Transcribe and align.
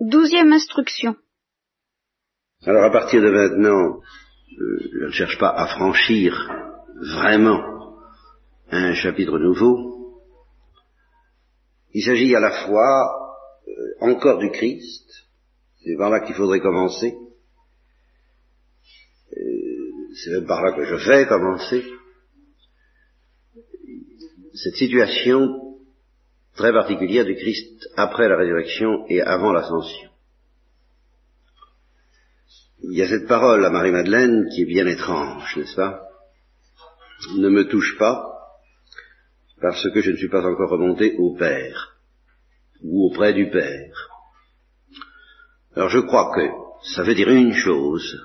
Douzième 0.00 0.52
instruction. 0.52 1.16
Alors 2.64 2.84
à 2.84 2.90
partir 2.90 3.20
de 3.20 3.30
maintenant, 3.30 4.00
euh, 4.60 4.78
je 4.92 5.06
ne 5.06 5.10
cherche 5.10 5.38
pas 5.38 5.50
à 5.50 5.66
franchir 5.66 6.34
vraiment 7.00 7.96
un 8.70 8.94
chapitre 8.94 9.38
nouveau. 9.40 10.22
Il 11.94 12.04
s'agit 12.04 12.32
à 12.36 12.38
la 12.38 12.64
fois 12.64 13.10
euh, 13.66 14.12
encore 14.12 14.38
du 14.38 14.50
Christ, 14.50 15.26
c'est 15.82 15.96
par 15.96 16.10
là 16.10 16.20
qu'il 16.20 16.36
faudrait 16.36 16.60
commencer, 16.60 17.16
euh, 19.36 20.14
c'est 20.14 20.30
même 20.30 20.46
par 20.46 20.62
là 20.62 20.76
que 20.76 20.84
je 20.84 20.94
vais 20.94 21.26
commencer, 21.26 21.84
cette 24.54 24.76
situation 24.76 25.67
très 26.58 26.72
particulière 26.72 27.24
du 27.24 27.36
Christ 27.36 27.88
après 27.96 28.28
la 28.28 28.36
résurrection 28.36 29.06
et 29.08 29.22
avant 29.22 29.52
l'ascension. 29.52 30.10
Il 32.82 32.98
y 32.98 33.02
a 33.02 33.08
cette 33.08 33.28
parole 33.28 33.64
à 33.64 33.70
Marie-Madeleine 33.70 34.48
qui 34.52 34.62
est 34.62 34.66
bien 34.66 34.86
étrange, 34.86 35.56
n'est-ce 35.56 35.76
pas? 35.76 36.02
Ne 37.36 37.48
me 37.48 37.68
touche 37.68 37.96
pas 37.96 38.24
parce 39.60 39.88
que 39.90 40.00
je 40.00 40.10
ne 40.10 40.16
suis 40.16 40.28
pas 40.28 40.44
encore 40.44 40.70
remonté 40.70 41.14
au 41.18 41.36
Père 41.36 41.96
ou 42.82 43.06
auprès 43.06 43.32
du 43.32 43.50
Père. 43.50 44.08
Alors 45.76 45.90
je 45.90 46.00
crois 46.00 46.32
que 46.34 46.48
ça 46.94 47.04
veut 47.04 47.14
dire 47.14 47.30
une 47.30 47.54
chose 47.54 48.20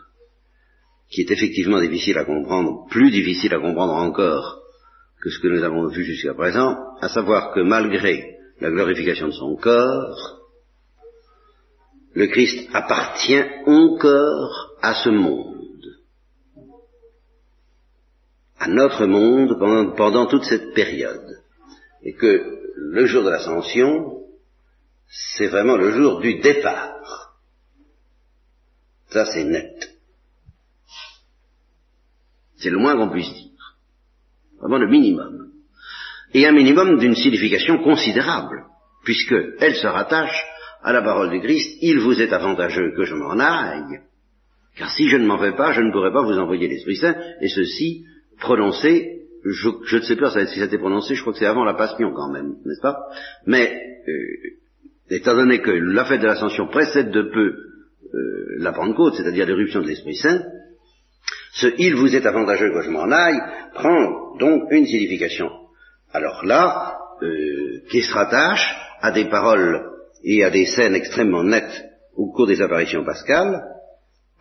qui 1.09 1.21
est 1.21 1.31
effectivement 1.31 1.79
difficile 1.79 2.17
à 2.17 2.25
comprendre, 2.25 2.87
plus 2.89 3.11
difficile 3.11 3.53
à 3.53 3.59
comprendre 3.59 3.93
encore 3.93 4.63
que 5.23 5.29
ce 5.29 5.39
que 5.39 5.47
nous 5.47 5.63
avons 5.63 5.87
vu 5.87 6.03
jusqu'à 6.03 6.33
présent, 6.33 6.75
à 6.99 7.07
savoir 7.07 7.53
que 7.53 7.61
malgré 7.61 8.32
la 8.63 8.71
glorification 8.71 9.27
de 9.27 9.33
son 9.33 9.57
corps, 9.57 10.39
le 12.13 12.27
Christ 12.27 12.69
appartient 12.73 13.43
encore 13.65 14.77
à 14.81 14.93
ce 15.03 15.09
monde, 15.09 15.97
à 18.57 18.69
notre 18.69 19.05
monde 19.05 19.59
pendant, 19.97 20.27
toute 20.27 20.45
cette 20.45 20.73
période, 20.73 21.43
et 22.03 22.13
que 22.13 22.61
le 22.77 23.05
jour 23.05 23.25
de 23.25 23.31
l'ascension, 23.31 24.23
c'est 25.09 25.47
vraiment 25.47 25.75
le 25.75 25.91
jour 25.91 26.21
du 26.21 26.39
départ. 26.39 27.35
Ça, 29.09 29.25
c'est 29.25 29.43
net. 29.43 29.93
C'est 32.55 32.69
le 32.69 32.77
moins 32.77 32.95
qu'on 32.95 33.09
puisse 33.11 33.33
dire. 33.33 33.77
Vraiment 34.57 34.77
le 34.77 34.87
minimum, 34.87 35.52
et 36.33 36.45
un 36.45 36.51
minimum 36.51 36.97
d'une 36.97 37.15
signification 37.15 37.77
considérable, 37.79 38.63
puisque 39.03 39.35
elle 39.59 39.75
se 39.75 39.87
rattache 39.87 40.43
à 40.81 40.91
la 40.91 41.01
parole 41.01 41.29
du 41.29 41.39
Christ, 41.39 41.77
il 41.81 41.99
vous 41.99 42.21
est 42.21 42.33
avantageux 42.33 42.93
que 42.95 43.05
je 43.05 43.15
m'en 43.15 43.39
aille, 43.39 43.99
car 44.77 44.89
si 44.91 45.07
je 45.07 45.17
ne 45.17 45.25
m'en 45.25 45.37
vais 45.37 45.55
pas, 45.55 45.71
je 45.71 45.81
ne 45.81 45.91
pourrai 45.91 46.11
pas 46.11 46.23
vous 46.23 46.39
envoyer 46.39 46.67
l'Esprit 46.67 46.97
Saint, 46.97 47.15
et 47.41 47.47
ceci 47.47 48.05
prononcé, 48.39 49.21
je, 49.45 49.97
ne 49.97 50.01
sais 50.01 50.15
pas 50.15 50.29
si 50.31 50.55
ça 50.55 50.63
a 50.63 50.65
été 50.65 50.77
prononcé, 50.77 51.15
je 51.15 51.21
crois 51.21 51.33
que 51.33 51.39
c'est 51.39 51.45
avant 51.45 51.63
la 51.63 51.75
Passion 51.75 52.11
quand 52.13 52.31
même, 52.31 52.55
n'est-ce 52.65 52.81
pas? 52.81 52.97
Mais, 53.45 53.79
euh, 54.07 55.15
étant 55.15 55.35
donné 55.35 55.59
que 55.61 55.71
la 55.71 56.05
fête 56.05 56.21
de 56.21 56.27
l'Ascension 56.27 56.67
précède 56.67 57.11
de 57.11 57.21
peu 57.21 57.53
euh, 58.13 58.55
la 58.59 58.73
Pentecôte, 58.73 59.15
c'est-à-dire 59.15 59.45
l'éruption 59.45 59.81
de 59.81 59.87
l'Esprit 59.87 60.15
Saint, 60.15 60.43
ce 61.53 61.67
il 61.77 61.95
vous 61.95 62.15
est 62.15 62.25
avantageux 62.25 62.71
que 62.71 62.81
je 62.81 62.89
m'en 62.89 63.11
aille 63.11 63.39
prend 63.73 64.37
donc 64.37 64.63
une 64.71 64.85
signification. 64.85 65.49
Alors 66.13 66.45
là, 66.45 66.97
euh, 67.23 67.81
qui 67.89 68.01
se 68.01 68.13
rattache 68.13 68.75
à 69.01 69.11
des 69.11 69.25
paroles 69.25 69.81
et 70.23 70.43
à 70.43 70.51
des 70.51 70.65
scènes 70.65 70.95
extrêmement 70.95 71.43
nettes 71.43 71.83
au 72.15 72.31
cours 72.31 72.45
des 72.45 72.61
apparitions 72.61 73.03
pascales, 73.03 73.63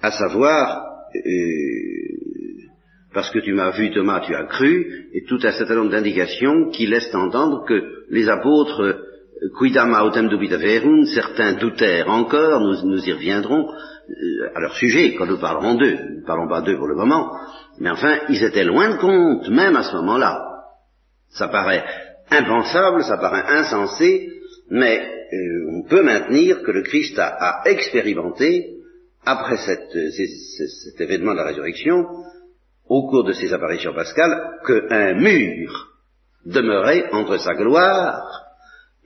à 0.02 0.10
savoir, 0.10 0.84
euh, 1.16 1.20
parce 3.14 3.30
que 3.30 3.38
tu 3.38 3.54
m'as 3.54 3.70
vu 3.70 3.90
Thomas, 3.90 4.20
tu 4.20 4.34
as 4.34 4.44
cru, 4.44 5.08
et 5.14 5.24
tout 5.24 5.38
un 5.42 5.52
certain 5.52 5.76
nombre 5.76 5.90
d'indications 5.90 6.68
qui 6.70 6.86
laissent 6.86 7.14
entendre 7.14 7.64
que 7.66 7.82
les 8.10 8.28
apôtres, 8.28 8.98
quidam 9.58 9.94
autem 9.94 10.28
dubita 10.28 10.58
verum, 10.58 11.06
certains 11.06 11.54
doutèrent 11.54 12.10
encore, 12.10 12.60
nous, 12.60 12.86
nous 12.86 13.08
y 13.08 13.12
reviendrons, 13.12 13.66
euh, 13.66 14.50
à 14.54 14.60
leur 14.60 14.74
sujet, 14.74 15.14
quand 15.14 15.26
nous 15.26 15.40
parlerons 15.40 15.76
d'eux, 15.76 15.96
nous 16.10 16.20
ne 16.20 16.26
parlons 16.26 16.48
pas 16.48 16.60
d'eux 16.60 16.76
pour 16.76 16.86
le 16.86 16.96
moment, 16.96 17.32
mais 17.80 17.90
enfin, 17.90 18.18
ils 18.28 18.44
étaient 18.44 18.64
loin 18.64 18.90
de 18.90 18.98
compte, 18.98 19.48
même 19.48 19.76
à 19.76 19.84
ce 19.84 19.96
moment-là. 19.96 20.51
Ça 21.32 21.48
paraît 21.48 21.84
impensable, 22.30 23.04
ça 23.04 23.18
paraît 23.18 23.44
insensé, 23.46 24.30
mais 24.70 25.00
euh, 25.32 25.70
on 25.70 25.82
peut 25.88 26.02
maintenir 26.02 26.62
que 26.62 26.70
le 26.70 26.82
Christ 26.82 27.18
a, 27.18 27.62
expérimenté, 27.66 28.78
après 29.24 29.56
cet 29.56 31.00
événement 31.00 31.32
de 31.32 31.38
la 31.38 31.44
résurrection, 31.44 32.06
au 32.86 33.08
cours 33.08 33.24
de 33.24 33.32
ses 33.32 33.52
apparitions 33.52 33.94
pascales, 33.94 34.58
qu'un 34.66 35.14
mur 35.14 35.92
demeurait 36.44 37.08
entre 37.12 37.38
sa 37.38 37.54
gloire 37.54 38.42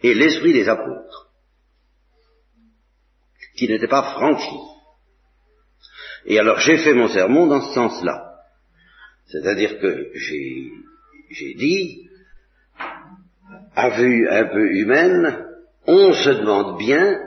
et 0.02 0.14
l'esprit 0.14 0.52
des 0.52 0.68
apôtres, 0.68 1.30
qui 3.56 3.68
n'était 3.68 3.88
pas 3.88 4.14
franchi. 4.14 4.56
Et 6.24 6.38
alors 6.38 6.58
j'ai 6.60 6.78
fait 6.78 6.94
mon 6.94 7.08
sermon 7.08 7.46
dans 7.46 7.62
ce 7.62 7.74
sens-là. 7.74 8.22
C'est-à-dire 9.26 9.78
que 9.78 10.10
j'ai 10.14 11.54
dit, 11.54 12.05
à 13.76 13.90
vue 13.90 14.28
un 14.28 14.44
peu 14.46 14.66
humaine, 14.72 15.44
on 15.86 16.12
se 16.12 16.30
demande 16.30 16.78
bien 16.78 17.18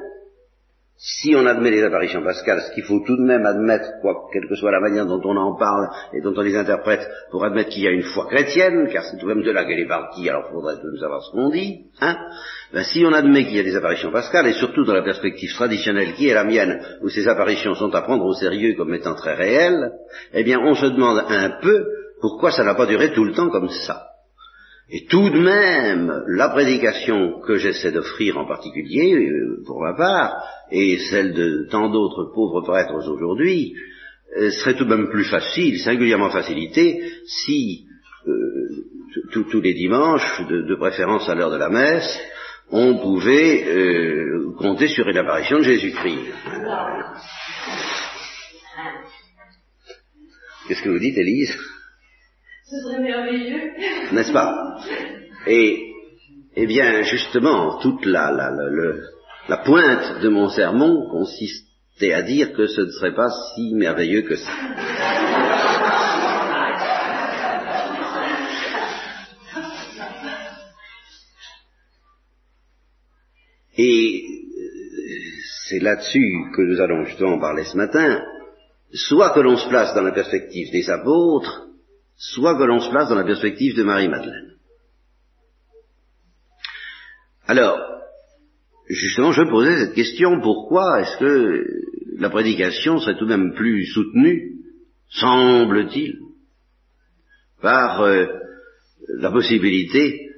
si 1.02 1.34
on 1.34 1.46
admet 1.46 1.72
les 1.72 1.84
apparitions 1.84 2.22
pascales, 2.22 2.62
ce 2.62 2.74
qu'il 2.74 2.84
faut 2.84 3.00
tout 3.06 3.16
de 3.16 3.24
même 3.24 3.46
admettre, 3.46 3.88
quoi, 4.02 4.28
quelle 4.34 4.50
que 4.50 4.56
soit 4.56 4.72
la 4.72 4.82
manière 4.82 5.06
dont 5.06 5.22
on 5.24 5.38
en 5.38 5.56
parle 5.56 5.88
et 6.12 6.20
dont 6.20 6.34
on 6.36 6.42
les 6.42 6.58
interprète, 6.58 7.08
pour 7.32 7.46
admettre 7.46 7.70
qu'il 7.70 7.84
y 7.84 7.88
a 7.88 7.92
une 7.92 8.04
foi 8.04 8.26
chrétienne, 8.26 8.90
car 8.92 9.06
c'est 9.06 9.18
tout 9.18 9.26
de 9.26 9.34
même 9.34 9.44
de 9.44 9.52
là 9.52 9.64
qu'elle 9.64 9.80
est 9.80 9.88
partie, 9.88 10.28
alors 10.28 10.48
il 10.50 10.54
faudrait 10.54 10.76
nous 10.84 11.00
savoir 11.00 11.24
ce 11.24 11.32
qu'on 11.32 11.50
dit, 11.52 11.86
hein, 12.02 12.18
ben, 12.74 12.84
si 12.84 13.06
on 13.06 13.14
admet 13.14 13.46
qu'il 13.46 13.56
y 13.56 13.60
a 13.62 13.64
des 13.64 13.78
apparitions 13.78 14.12
pascales, 14.12 14.48
et 14.48 14.54
surtout 14.54 14.84
dans 14.84 14.94
la 14.94 15.04
perspective 15.04 15.54
traditionnelle 15.54 16.16
qui 16.16 16.28
est 16.28 16.34
la 16.34 16.44
mienne, 16.44 16.82
où 17.02 17.08
ces 17.08 17.30
apparitions 17.30 17.76
sont 17.76 17.96
à 17.96 18.02
prendre 18.02 18.26
au 18.26 18.34
sérieux 18.34 18.76
comme 18.76 18.94
étant 18.94 19.16
très 19.16 19.36
réelles, 19.36 19.94
eh 20.34 20.44
bien 20.44 20.60
on 20.60 20.74
se 20.74 20.88
demande 20.88 21.24
un 21.30 21.62
peu 21.62 21.86
pourquoi 22.20 22.52
ça 22.52 22.66
n'a 22.66 22.76
pas 22.76 22.88
duré 22.88 23.14
tout 23.14 23.24
le 23.24 23.32
temps 23.32 23.50
comme 23.50 23.70
ça. 23.70 24.10
Et 24.92 25.06
tout 25.06 25.30
de 25.30 25.40
même, 25.40 26.24
la 26.30 26.50
prédication 26.50 27.40
que 27.42 27.58
j'essaie 27.58 27.92
d'offrir 27.92 28.40
en 28.40 28.48
particulier, 28.48 29.14
euh, 29.14 29.64
pour 29.66 29.82
ma 29.82 29.94
part, 29.94 30.44
et 30.72 30.98
celle 31.12 31.34
de 31.34 31.68
tant 31.70 31.92
d'autres 31.92 32.32
pauvres 32.34 32.62
prêtres 32.62 32.96
aujourd'hui, 32.96 33.76
euh, 34.38 34.50
serait 34.50 34.74
tout 34.74 34.86
de 34.86 34.96
même 34.96 35.10
plus 35.10 35.26
facile, 35.26 35.80
singulièrement 35.80 36.32
facilité, 36.32 37.04
si 37.28 37.86
euh, 38.28 38.32
tous 39.32 39.62
les 39.62 39.76
dimanches, 39.76 40.42
de, 40.48 40.76
préférence 40.76 41.30
à 41.30 41.36
l'heure 41.36 41.52
de 41.52 41.58
la 41.58 41.70
messe, 41.70 42.20
on 42.72 42.98
pouvait 42.98 43.66
compter 44.60 44.88
sur 44.88 45.08
une 45.08 45.18
apparition 45.18 45.58
de 45.58 45.64
Jésus-Christ. 45.64 46.32
Qu'est-ce 50.68 50.84
que 50.84 50.90
vous 50.90 51.00
dites, 51.00 51.18
Élise? 51.18 51.58
Ce 52.70 52.80
serait 52.82 53.00
merveilleux. 53.00 53.72
N'est-ce 54.12 54.32
pas? 54.32 54.78
Et, 55.48 55.92
eh 56.56 56.68
bien, 56.68 57.02
justement, 57.02 57.80
toute 57.80 58.06
la, 58.06 58.32
la, 58.32 58.52
la, 58.52 58.94
la 59.48 59.58
pointe 59.58 60.22
de 60.22 60.30
mon 60.30 60.50
sermon 60.50 61.10
consistait 61.10 62.14
à 62.14 62.22
dire 62.22 62.54
que 62.54 62.68
ce 62.68 62.82
ne 62.82 62.92
serait 62.92 63.16
pas 63.16 63.30
si 63.56 63.74
merveilleux 63.74 64.22
que 64.22 64.36
ça. 64.36 64.52
Et 73.78 74.24
c'est 75.70 75.80
là-dessus 75.80 76.52
que 76.54 76.62
nous 76.62 76.82
allons 76.82 77.06
justement 77.06 77.40
parler 77.40 77.64
ce 77.64 77.78
matin, 77.78 78.22
soit 78.92 79.34
que 79.34 79.40
l'on 79.40 79.56
se 79.56 79.70
place 79.70 79.96
dans 79.96 80.02
la 80.02 80.12
perspective 80.12 80.70
des 80.72 80.90
apôtres, 80.90 81.69
soit 82.20 82.58
que 82.58 82.64
l'on 82.64 82.82
se 82.82 82.90
place 82.90 83.10
dans 83.10 83.16
la 83.16 83.24
perspective 83.24 83.76
de 83.76 83.84
Marie-Madeleine. 83.84 84.58
Alors, 87.48 87.80
justement, 88.90 89.32
je 89.32 89.50
posais 89.50 89.80
cette 89.80 89.96
question, 89.96 90.42
pourquoi 90.42 91.02
est-ce 91.02 91.18
que 91.18 91.66
la 92.20 92.30
prédication 92.30 93.00
serait 93.00 93.18
tout 93.18 93.26
de 93.26 93.36
même 93.36 93.54
plus 93.54 93.86
soutenue, 93.86 94.58
semble-t-il, 95.10 96.18
par 97.62 98.02
euh, 98.02 98.26
la 99.18 99.32
possibilité 99.32 100.30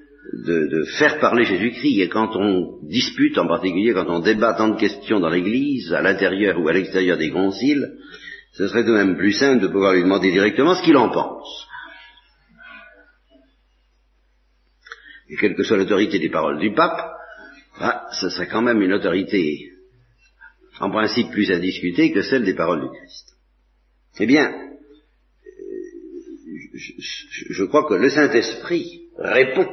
de, 0.45 0.67
de, 0.67 0.83
faire 0.97 1.19
parler 1.19 1.43
Jésus-Christ. 1.45 1.99
Et 1.99 2.09
quand 2.09 2.35
on 2.35 2.79
dispute, 2.83 3.37
en 3.37 3.47
particulier 3.47 3.93
quand 3.93 4.07
on 4.07 4.19
débat 4.19 4.53
tant 4.53 4.69
de 4.69 4.79
questions 4.79 5.19
dans 5.19 5.29
l'Église, 5.29 5.91
à 5.93 6.01
l'intérieur 6.01 6.59
ou 6.59 6.67
à 6.69 6.73
l'extérieur 6.73 7.17
des 7.17 7.31
conciles, 7.31 7.97
ce 8.53 8.67
serait 8.67 8.83
tout 8.83 8.91
de 8.91 9.03
même 9.03 9.17
plus 9.17 9.33
simple 9.33 9.61
de 9.61 9.67
pouvoir 9.67 9.93
lui 9.93 10.03
demander 10.03 10.31
directement 10.31 10.75
ce 10.75 10.83
qu'il 10.83 10.97
en 10.97 11.09
pense. 11.09 11.67
Et 15.31 15.37
quelle 15.37 15.55
que 15.55 15.63
soit 15.63 15.77
l'autorité 15.77 16.19
des 16.19 16.29
paroles 16.29 16.59
du 16.59 16.73
pape, 16.73 16.99
bah, 17.79 18.05
ce 18.19 18.29
serait 18.29 18.49
quand 18.49 18.61
même 18.61 18.81
une 18.81 18.91
autorité 18.91 19.71
en 20.79 20.91
principe 20.91 21.31
plus 21.31 21.49
indiscutée 21.51 22.11
que 22.11 22.21
celle 22.21 22.43
des 22.43 22.53
paroles 22.53 22.81
du 22.81 22.97
Christ. 22.97 23.37
Eh 24.19 24.25
bien, 24.25 24.51
je, 26.73 27.63
crois 27.63 27.87
que 27.87 27.93
le 27.93 28.09
Saint-Esprit 28.09 29.03
répond, 29.17 29.67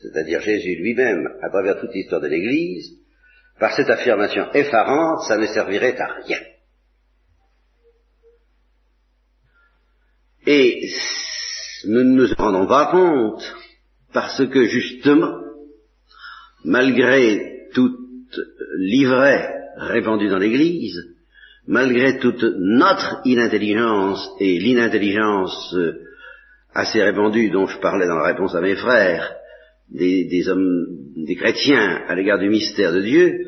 c'est-à-dire 0.00 0.42
Jésus 0.42 0.76
lui-même, 0.76 1.28
à 1.40 1.48
travers 1.48 1.80
toute 1.80 1.94
l'histoire 1.94 2.20
de 2.20 2.28
l'Église, 2.28 2.98
par 3.58 3.74
cette 3.74 3.88
affirmation 3.88 4.52
effarante, 4.52 5.22
ça 5.26 5.38
ne 5.38 5.46
servirait 5.46 5.98
à 5.98 6.12
rien. 6.26 6.40
Et 10.46 10.90
nous 11.86 12.04
ne 12.04 12.26
nous 12.26 12.34
rendons 12.36 12.66
pas 12.66 12.90
compte, 12.90 13.63
parce 14.14 14.46
que 14.46 14.64
justement, 14.64 15.40
malgré 16.64 17.66
toute 17.74 17.98
l'ivraie 18.78 19.52
répandue 19.76 20.28
dans 20.28 20.38
l'Église, 20.38 20.98
malgré 21.66 22.18
toute 22.20 22.42
notre 22.42 23.20
inintelligence 23.24 24.30
et 24.38 24.58
l'inintelligence 24.60 25.74
euh, 25.74 25.94
assez 26.72 27.02
répandue 27.02 27.50
dont 27.50 27.66
je 27.66 27.78
parlais 27.80 28.06
dans 28.06 28.18
la 28.18 28.32
réponse 28.32 28.54
à 28.54 28.60
mes 28.60 28.76
frères, 28.76 29.34
des, 29.90 30.48
hommes, 30.48 30.86
des 31.16 31.34
chrétiens 31.34 32.04
à 32.06 32.14
l'égard 32.14 32.38
du 32.38 32.48
mystère 32.48 32.92
de 32.92 33.00
Dieu, 33.00 33.46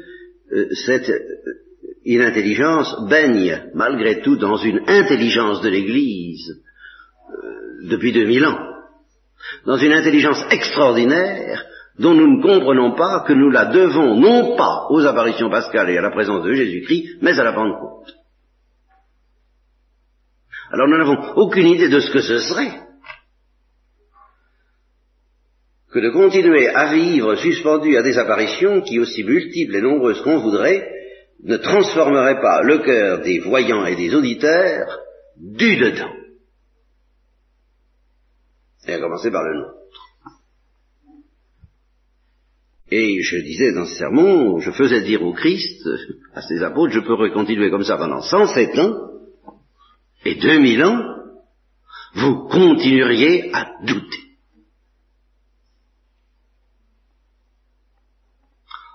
euh, 0.53 0.67
cette 0.85 1.09
euh, 1.09 1.21
inintelligence 2.05 3.09
baigne 3.09 3.71
malgré 3.75 4.21
tout 4.21 4.37
dans 4.37 4.57
une 4.57 4.81
intelligence 4.89 5.63
de 5.63 5.69
l'Église 5.69 6.63
depuis 7.83 8.13
2000 8.13 8.47
ans, 8.47 8.76
dans 9.67 9.77
une 9.77 9.93
intelligence 9.93 10.45
extraordinaire 10.51 11.65
dont 11.99 12.15
nous 12.15 12.37
ne 12.37 12.43
comprenons 12.43 12.95
pas 12.95 13.25
que 13.27 13.33
nous 13.33 13.51
la 13.51 13.67
devons 13.67 14.17
non 14.17 14.57
pas 14.57 14.87
aux 14.91 15.05
apparitions 15.07 15.51
pascales 15.51 15.91
et 15.91 15.99
à 15.99 16.03
la 16.03 16.11
présence 16.11 16.45
de 16.45 16.53
Jésus-Christ, 16.53 17.19
mais 17.23 17.39
à 17.39 17.45
la 17.45 17.53
Pentecôte. 17.53 18.15
Alors 20.73 20.89
nous 20.89 20.99
n'avons 20.99 21.35
aucune 21.37 21.69
idée 21.69 21.89
de 21.89 22.01
ce 22.01 22.11
que 22.11 22.21
ce 22.21 22.39
serait 22.41 22.87
que 25.93 26.01
de 26.01 26.11
continuer 26.11 26.69
à 26.69 26.93
vivre 26.93 27.37
suspendu 27.37 27.97
à 27.97 28.03
des 28.03 28.19
apparitions 28.19 28.83
qui, 28.83 28.99
aussi 28.99 29.25
multiples 29.25 29.77
et 29.77 29.81
nombreuses 29.81 30.21
qu'on 30.21 30.41
voudrait, 30.41 30.87
ne 31.43 31.57
transformeraient 31.57 32.41
pas 32.43 32.63
le 32.63 32.79
cœur 32.79 33.21
des 33.21 33.39
voyants 33.39 33.87
et 33.87 33.97
des 33.97 34.15
auditeurs 34.15 34.99
du 35.39 35.77
dedans. 35.77 36.13
Et 38.87 38.93
à 38.93 39.01
commencer 39.01 39.31
par 39.31 39.43
le 39.43 39.59
nôtre. 39.59 39.77
Et 42.91 43.21
je 43.21 43.39
disais 43.39 43.73
dans 43.73 43.85
ce 43.85 43.97
sermon, 43.97 44.61
je 44.61 44.71
faisais 44.71 45.03
dire 45.03 45.23
au 45.23 45.33
Christ, 45.33 45.89
à 46.35 46.43
ses 46.43 46.63
apôtres, 46.63 46.93
je 46.93 47.01
peux 47.01 47.31
continuer 47.31 47.69
comme 47.69 47.83
ça 47.83 47.97
pendant 47.97 48.23
107 48.23 48.79
ans, 48.79 49.11
et 50.25 50.37
2000 50.37 50.85
ans, 50.85 51.17
vous 52.15 52.47
continueriez 52.49 53.51
à 53.53 53.73
douter. 53.85 54.27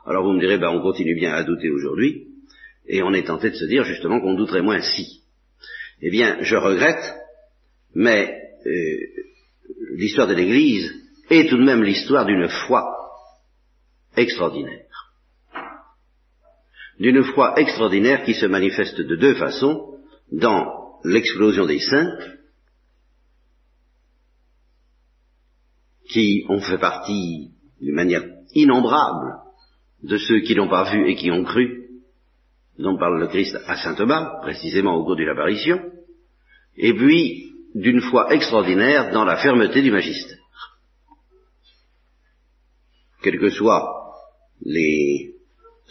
Alors 0.05 0.23
vous 0.23 0.33
me 0.33 0.39
direz, 0.39 0.57
ben, 0.57 0.69
on 0.69 0.81
continue 0.81 1.15
bien 1.15 1.33
à 1.33 1.43
douter 1.43 1.69
aujourd'hui, 1.69 2.27
et 2.88 3.03
on 3.03 3.13
est 3.13 3.27
tenté 3.27 3.49
de 3.49 3.55
se 3.55 3.65
dire 3.65 3.83
justement 3.83 4.21
qu'on 4.21 4.35
douterait 4.35 4.61
moins 4.61 4.81
si. 4.81 5.23
Eh 6.01 6.09
bien, 6.09 6.41
je 6.41 6.55
regrette, 6.55 7.13
mais 7.93 8.41
euh, 8.65 8.97
l'histoire 9.95 10.27
de 10.27 10.33
l'Église 10.33 10.91
est 11.29 11.49
tout 11.49 11.57
de 11.57 11.63
même 11.63 11.83
l'histoire 11.83 12.25
d'une 12.25 12.47
foi 12.47 12.83
extraordinaire. 14.15 14.85
D'une 16.99 17.23
foi 17.23 17.59
extraordinaire 17.59 18.23
qui 18.23 18.33
se 18.33 18.45
manifeste 18.45 18.99
de 18.99 19.15
deux 19.15 19.35
façons, 19.35 19.97
dans 20.31 20.99
l'explosion 21.03 21.65
des 21.65 21.79
saints, 21.79 22.17
qui 26.09 26.45
ont 26.49 26.59
fait 26.59 26.77
partie 26.77 27.51
d'une 27.79 27.95
manière 27.95 28.23
innombrable 28.53 29.38
de 30.03 30.17
ceux 30.17 30.41
qui 30.41 30.55
n'ont 30.55 30.69
pas 30.69 30.91
vu 30.91 31.09
et 31.09 31.15
qui 31.15 31.31
ont 31.31 31.43
cru, 31.43 31.88
dont 32.77 32.97
parle 32.97 33.19
le 33.19 33.27
Christ 33.27 33.57
à 33.65 33.77
Saint 33.77 33.95
Thomas, 33.95 34.41
précisément 34.41 34.95
au 34.95 35.05
cours 35.05 35.15
d'une 35.15 35.29
apparition, 35.29 35.79
et 36.75 36.93
puis 36.93 37.50
d'une 37.75 38.01
foi 38.01 38.33
extraordinaire 38.33 39.12
dans 39.12 39.25
la 39.25 39.38
fermeté 39.38 39.81
du 39.81 39.91
magistère. 39.91 40.38
Quelles 43.23 43.39
que 43.39 43.50
soient 43.50 43.88
les 44.63 45.35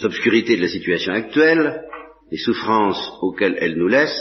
obscurités 0.02 0.56
de 0.56 0.62
la 0.62 0.68
situation 0.68 1.12
actuelle, 1.12 1.82
les 2.30 2.38
souffrances 2.38 3.12
auxquelles 3.22 3.56
elle 3.60 3.76
nous 3.76 3.88
laisse, 3.88 4.20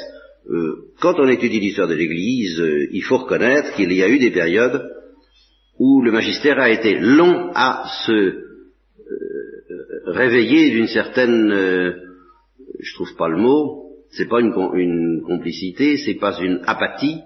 euh, 0.50 0.89
quand 1.00 1.19
on 1.19 1.27
étudie 1.27 1.59
l'histoire 1.59 1.88
de 1.88 1.94
l'Église, 1.94 2.59
euh, 2.59 2.88
il 2.91 3.03
faut 3.03 3.17
reconnaître 3.17 3.73
qu'il 3.75 3.91
y 3.94 4.01
a 4.01 4.09
eu 4.09 4.19
des 4.19 4.31
périodes 4.31 4.83
où 5.77 6.01
le 6.01 6.12
magistère 6.12 6.59
a 6.59 6.69
été 6.69 6.95
long 7.00 7.51
à 7.53 7.83
se 8.05 8.12
euh, 8.12 8.44
réveiller 10.07 10.71
d'une 10.71 10.88
certaine, 10.88 11.51
je 12.79 12.94
trouve 12.95 13.15
pas 13.15 13.29
le 13.29 13.38
mot, 13.38 13.91
c'est 14.09 14.27
pas 14.27 14.41
une, 14.41 14.53
une 14.73 15.21
complicité, 15.25 15.97
c'est 15.97 16.15
pas 16.15 16.38
une 16.41 16.62
apathie, 16.65 17.21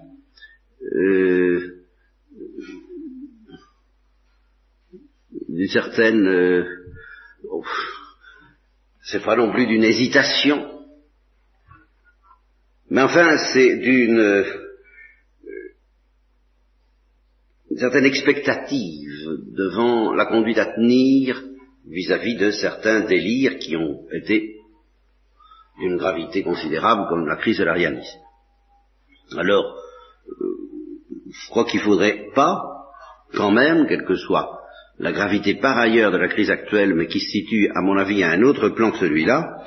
d'une 5.48 5.68
certaine 5.68 6.26
c'est 9.04 9.22
pas 9.22 9.36
non 9.36 9.52
plus 9.52 9.66
d'une 9.66 9.84
hésitation, 9.84 10.66
mais 12.90 13.02
enfin 13.02 13.36
c'est 13.52 13.76
d'une 13.76 14.18
euh, 14.18 14.44
certaine 17.76 18.06
expectative 18.06 19.10
devant 19.52 20.14
la 20.14 20.26
conduite 20.26 20.58
à 20.58 20.66
tenir 20.66 21.42
vis-à-vis 21.86 22.36
de 22.36 22.50
certains 22.50 23.00
délires 23.00 23.58
qui 23.58 23.76
ont 23.76 24.06
été 24.10 24.56
d'une 25.78 25.96
gravité 25.96 26.42
considérable 26.42 27.06
comme 27.08 27.26
la 27.26 27.36
crise 27.36 27.58
de 27.58 27.64
l'arianisme. 27.64 28.20
Alors, 29.36 29.76
euh, 30.28 30.63
je 31.42 31.50
crois 31.50 31.64
qu'il 31.64 31.80
faudrait 31.80 32.28
pas, 32.34 32.62
quand 33.34 33.50
même, 33.50 33.86
quel 33.88 34.04
que 34.04 34.16
soit 34.16 34.60
la 34.98 35.12
gravité 35.12 35.54
par 35.54 35.76
ailleurs 35.76 36.12
de 36.12 36.18
la 36.18 36.28
crise 36.28 36.50
actuelle, 36.50 36.94
mais 36.94 37.08
qui 37.08 37.20
se 37.20 37.28
situe, 37.28 37.68
à 37.74 37.80
mon 37.80 37.96
avis, 37.96 38.22
à 38.22 38.30
un 38.30 38.42
autre 38.42 38.68
plan 38.68 38.92
que 38.92 38.98
celui-là, 38.98 39.64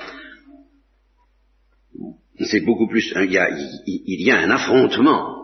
c'est 2.40 2.62
beaucoup 2.62 2.88
plus, 2.88 3.14
il 3.16 3.32
y, 3.32 3.38
a, 3.38 3.50
il 3.50 4.22
y 4.26 4.32
a 4.32 4.40
un 4.40 4.52
affrontement 4.52 5.38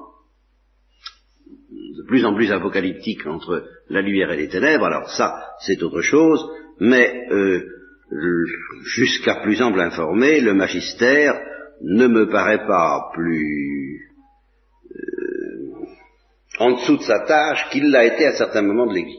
de 1.72 2.04
plus 2.08 2.24
en 2.26 2.36
plus 2.36 2.52
apocalyptique 2.52 3.26
entre 3.26 3.66
la 3.90 4.02
lumière 4.02 4.32
et 4.32 4.38
les 4.38 4.50
ténèbres, 4.50 4.86
alors 4.86 5.10
ça, 5.10 5.34
c'est 5.60 5.82
autre 5.84 6.02
chose, 6.02 6.46
mais 6.80 7.28
euh, 7.32 7.66
jusqu'à 8.84 9.36
plus 9.36 9.62
ample 9.62 9.80
informé, 9.80 10.40
le 10.40 10.54
magistère 10.54 11.34
ne 11.82 12.08
me 12.08 12.30
paraît 12.30 12.66
pas 12.68 13.10
plus 13.14 14.12
euh, 14.92 15.33
en 16.64 16.72
dessous 16.76 16.98
de 16.98 17.04
sa 17.04 17.20
tâche 17.26 17.70
qu'il 17.72 17.92
l'a 17.92 18.06
été 18.06 18.26
à 18.26 18.34
certains 18.34 18.62
moments 18.62 18.88
de 18.88 18.94
l'Église. 18.94 19.18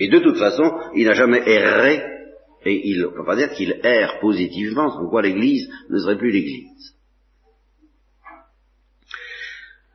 Et 0.00 0.08
de 0.08 0.18
toute 0.18 0.38
façon, 0.38 0.72
il 0.96 1.06
n'a 1.06 1.14
jamais 1.14 1.42
erré, 1.48 2.02
et 2.64 2.88
il 2.88 3.00
ne 3.00 3.06
peut 3.06 3.24
pas 3.24 3.36
dire 3.36 3.50
qu'il 3.52 3.78
erre 3.84 4.18
positivement, 4.20 4.90
sans 4.90 5.08
quoi 5.08 5.22
l'Église 5.22 5.68
ne 5.88 5.98
serait 5.98 6.18
plus 6.18 6.32
l'Église. 6.32 6.96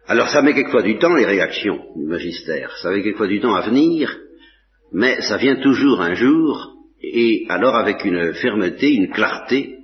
Alors 0.08 0.30
ça 0.30 0.42
met 0.42 0.54
quelquefois 0.54 0.84
du 0.84 0.98
temps, 0.98 1.16
les 1.16 1.26
réactions 1.26 1.84
du 1.96 2.06
magistère, 2.06 2.76
ça 2.78 2.90
met 2.92 3.04
quelquefois 3.04 3.28
du 3.28 3.42
temps 3.42 3.54
à 3.54 3.68
venir, 3.68 4.18
mais 4.94 5.22
ça 5.22 5.38
vient 5.38 5.58
toujours 5.58 6.02
un 6.02 6.14
jour, 6.14 6.78
et 7.04 7.46
alors 7.50 7.76
avec 7.76 8.06
une 8.06 8.34
fermeté, 8.36 8.94
une 8.94 9.12
clarté, 9.12 9.76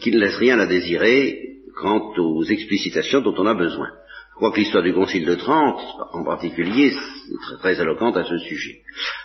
qui 0.00 0.10
ne 0.10 0.18
laisse 0.18 0.36
rien 0.36 0.58
à 0.58 0.66
désirer 0.66 1.38
quant 1.76 2.14
aux 2.18 2.44
explicitations 2.44 3.20
dont 3.20 3.34
on 3.36 3.46
a 3.46 3.54
besoin. 3.54 3.88
Je 4.32 4.36
crois 4.36 4.50
que 4.50 4.58
l'histoire 4.58 4.82
du 4.82 4.94
Concile 4.94 5.26
de 5.26 5.34
Trente, 5.34 5.80
en 6.12 6.24
particulier, 6.24 6.88
est 6.88 7.42
très, 7.42 7.56
très 7.58 7.82
éloquente 7.82 8.16
à 8.16 8.24
ce 8.24 8.38
sujet. 8.38 8.80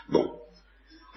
Bon. 0.09 0.31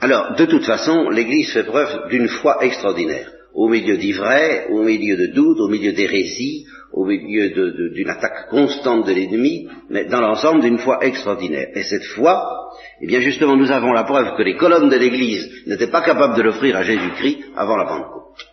Alors, 0.00 0.36
de 0.36 0.46
toute 0.46 0.64
façon, 0.64 1.10
l'Église 1.10 1.52
fait 1.52 1.64
preuve 1.64 2.08
d'une 2.08 2.28
foi 2.28 2.64
extraordinaire. 2.64 3.30
Au 3.52 3.68
milieu 3.68 3.96
d'ivraie, 3.96 4.68
au 4.70 4.82
milieu 4.82 5.16
de 5.16 5.26
doutes, 5.34 5.60
au 5.60 5.68
milieu 5.68 5.92
d'hérésie, 5.92 6.66
au 6.92 7.04
milieu 7.04 7.50
d'une 7.90 8.10
attaque 8.10 8.48
constante 8.48 9.06
de 9.06 9.12
l'ennemi, 9.12 9.68
mais 9.88 10.06
dans 10.06 10.20
l'ensemble 10.20 10.62
d'une 10.62 10.78
foi 10.78 11.04
extraordinaire. 11.04 11.68
Et 11.74 11.82
cette 11.82 12.04
foi, 12.04 12.70
eh 13.00 13.06
bien 13.06 13.20
justement, 13.20 13.56
nous 13.56 13.70
avons 13.70 13.92
la 13.92 14.04
preuve 14.04 14.36
que 14.36 14.42
les 14.42 14.56
colonnes 14.56 14.88
de 14.88 14.96
l'Église 14.96 15.66
n'étaient 15.66 15.90
pas 15.90 16.02
capables 16.02 16.36
de 16.36 16.42
l'offrir 16.42 16.76
à 16.76 16.82
Jésus-Christ 16.82 17.44
avant 17.56 17.76
la 17.76 17.86
Pentecôte. 17.86 18.46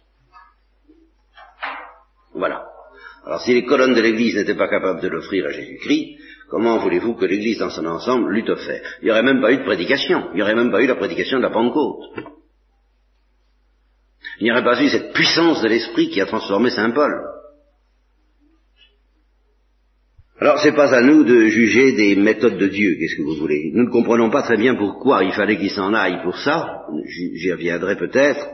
Voilà. 2.34 2.67
Alors 3.28 3.42
si 3.42 3.54
les 3.54 3.66
colonnes 3.66 3.94
de 3.94 4.00
l'Église 4.00 4.36
n'étaient 4.36 4.56
pas 4.56 4.70
capables 4.70 5.02
de 5.02 5.10
l'offrir 5.10 5.46
à 5.46 5.52
Jésus-Christ, 5.52 6.18
comment 6.50 6.78
voulez-vous 6.78 7.16
que 7.16 7.26
l'Église 7.26 7.58
dans 7.58 7.70
son 7.70 7.86
ensemble 7.86 8.32
l'eût 8.32 8.50
offert? 8.50 8.82
Il 9.02 9.06
n'y 9.06 9.12
aurait 9.12 9.22
même 9.22 9.42
pas 9.42 9.52
eu 9.52 9.58
de 9.58 9.66
prédication, 9.66 10.30
il 10.32 10.38
n'y 10.38 10.42
aurait 10.42 10.56
même 10.56 10.72
pas 10.72 10.82
eu 10.82 10.88
la 10.88 10.96
prédication 10.96 11.38
de 11.38 11.44
la 11.44 11.50
Pentecôte. 11.50 12.06
Il 14.40 14.46
n'y 14.46 14.52
aurait 14.52 14.64
pas 14.64 14.82
eu 14.82 14.88
cette 14.88 15.12
puissance 15.12 15.62
de 15.62 15.68
l'esprit 15.68 16.10
qui 16.10 16.22
a 16.22 16.26
transformé 16.26 16.70
Saint 16.70 16.92
Paul. 16.92 17.12
Alors, 20.40 20.60
c'est 20.60 20.76
pas 20.76 20.94
à 20.94 21.02
nous 21.02 21.26
de 21.26 21.48
juger 21.48 21.94
des 21.94 22.16
méthodes 22.16 22.58
de 22.58 22.68
Dieu, 22.68 22.96
qu'est-ce 22.98 23.18
que 23.18 23.24
vous 23.24 23.36
voulez? 23.36 23.72
Nous 23.74 23.84
ne 23.84 23.92
comprenons 23.92 24.30
pas 24.30 24.44
très 24.44 24.58
bien 24.58 24.76
pourquoi 24.76 25.26
il 25.26 25.34
fallait 25.34 25.58
qu'il 25.58 25.72
s'en 25.72 25.94
aille 25.94 26.22
pour 26.24 26.38
ça, 26.38 26.86
j'y 27.08 27.52
reviendrai 27.52 27.98
peut-être, 27.98 28.48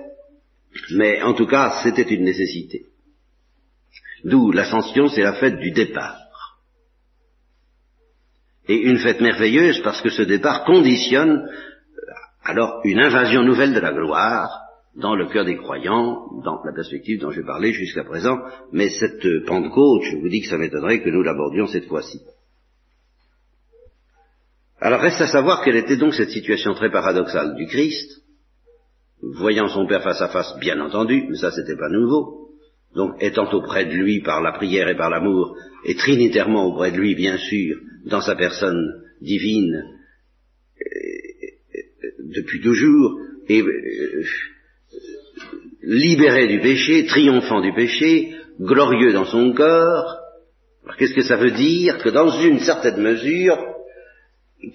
mais 0.95 1.21
en 1.21 1.33
tout 1.33 1.45
cas, 1.45 1.81
c'était 1.83 2.09
une 2.09 2.23
nécessité. 2.23 2.85
D'où 4.23 4.51
l'ascension, 4.51 5.07
c'est 5.07 5.21
la 5.21 5.33
fête 5.33 5.57
du 5.59 5.71
départ. 5.71 6.17
Et 8.67 8.75
une 8.75 8.99
fête 8.99 9.19
merveilleuse 9.19 9.81
parce 9.83 10.01
que 10.01 10.09
ce 10.09 10.21
départ 10.21 10.63
conditionne 10.63 11.31
euh, 11.31 12.11
alors 12.43 12.79
une 12.85 12.99
invasion 12.99 13.43
nouvelle 13.43 13.73
de 13.73 13.79
la 13.79 13.91
gloire 13.91 14.61
dans 14.95 15.15
le 15.15 15.27
cœur 15.27 15.43
des 15.43 15.57
croyants, 15.57 16.27
dans 16.43 16.63
la 16.63 16.71
perspective 16.71 17.19
dont 17.19 17.31
j'ai 17.31 17.43
parlé 17.43 17.73
jusqu'à 17.73 18.03
présent, 18.03 18.37
mais 18.71 18.89
cette 18.89 19.45
Pentecôte, 19.45 20.03
je 20.03 20.17
vous 20.17 20.29
dis 20.29 20.41
que 20.41 20.49
ça 20.49 20.57
m'étonnerait 20.57 21.01
que 21.01 21.09
nous 21.09 21.23
l'abordions 21.23 21.67
cette 21.67 21.87
fois-ci. 21.87 22.21
Alors 24.79 24.99
reste 24.99 25.21
à 25.21 25.27
savoir 25.27 25.63
quelle 25.63 25.77
était 25.77 25.97
donc 25.97 26.13
cette 26.13 26.29
situation 26.29 26.73
très 26.73 26.91
paradoxale 26.91 27.55
du 27.55 27.65
Christ, 27.67 28.21
voyant 29.21 29.67
son 29.67 29.87
Père 29.87 30.03
face 30.03 30.21
à 30.21 30.27
face, 30.27 30.57
bien 30.59 30.79
entendu, 30.79 31.25
mais 31.29 31.37
ça 31.37 31.51
c'était 31.51 31.77
pas 31.77 31.89
nouveau, 31.89 32.42
donc 32.95 33.11
étant 33.21 33.51
auprès 33.53 33.85
de 33.85 33.93
lui 33.93 34.21
par 34.21 34.41
la 34.41 34.51
prière 34.51 34.87
et 34.87 34.95
par 34.95 35.09
l'amour, 35.09 35.55
et 35.85 35.95
trinitairement 35.95 36.65
auprès 36.67 36.91
de 36.91 36.97
lui, 36.97 37.15
bien 37.15 37.37
sûr, 37.37 37.77
dans 38.05 38.21
sa 38.21 38.35
personne 38.35 39.03
divine, 39.21 39.83
depuis 42.33 42.61
toujours, 42.61 43.19
et 43.47 43.61
euh, 43.61 44.23
libéré 45.81 46.47
du 46.47 46.59
péché, 46.59 47.05
triomphant 47.05 47.61
du 47.61 47.73
péché, 47.73 48.33
glorieux 48.59 49.13
dans 49.13 49.25
son 49.25 49.53
corps. 49.53 50.19
qu'est-ce 50.97 51.13
que 51.13 51.23
ça 51.23 51.37
veut 51.37 51.51
dire 51.51 51.97
Que 51.97 52.09
dans 52.09 52.39
une 52.41 52.59
certaine 52.59 53.01
mesure, 53.01 53.57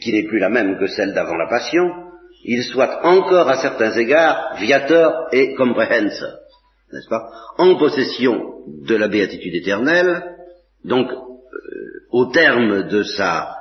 qui 0.01 0.13
n'est 0.13 0.29
plus 0.29 0.39
la 0.39 0.51
même 0.51 0.79
que 0.79 0.87
celle 0.87 1.15
d'avant 1.15 1.37
la 1.37 1.49
passion, 1.49 1.85
il 2.45 2.63
soit 2.63 3.05
encore 3.07 3.49
à 3.49 3.61
certains 3.61 3.97
égards 3.97 4.57
viateur 4.59 5.29
et 5.33 5.55
comprehensor, 5.55 6.39
n'est-ce 6.93 7.09
pas 7.09 7.31
En 7.59 7.77
possession 7.77 8.65
de 8.67 8.97
la 8.97 9.09
béatitude 9.09 9.55
éternelle, 9.55 10.37
donc 10.85 11.11
euh, 11.11 11.17
au 12.11 12.27
terme 12.27 12.89
de 12.89 13.03
sa 13.03 13.55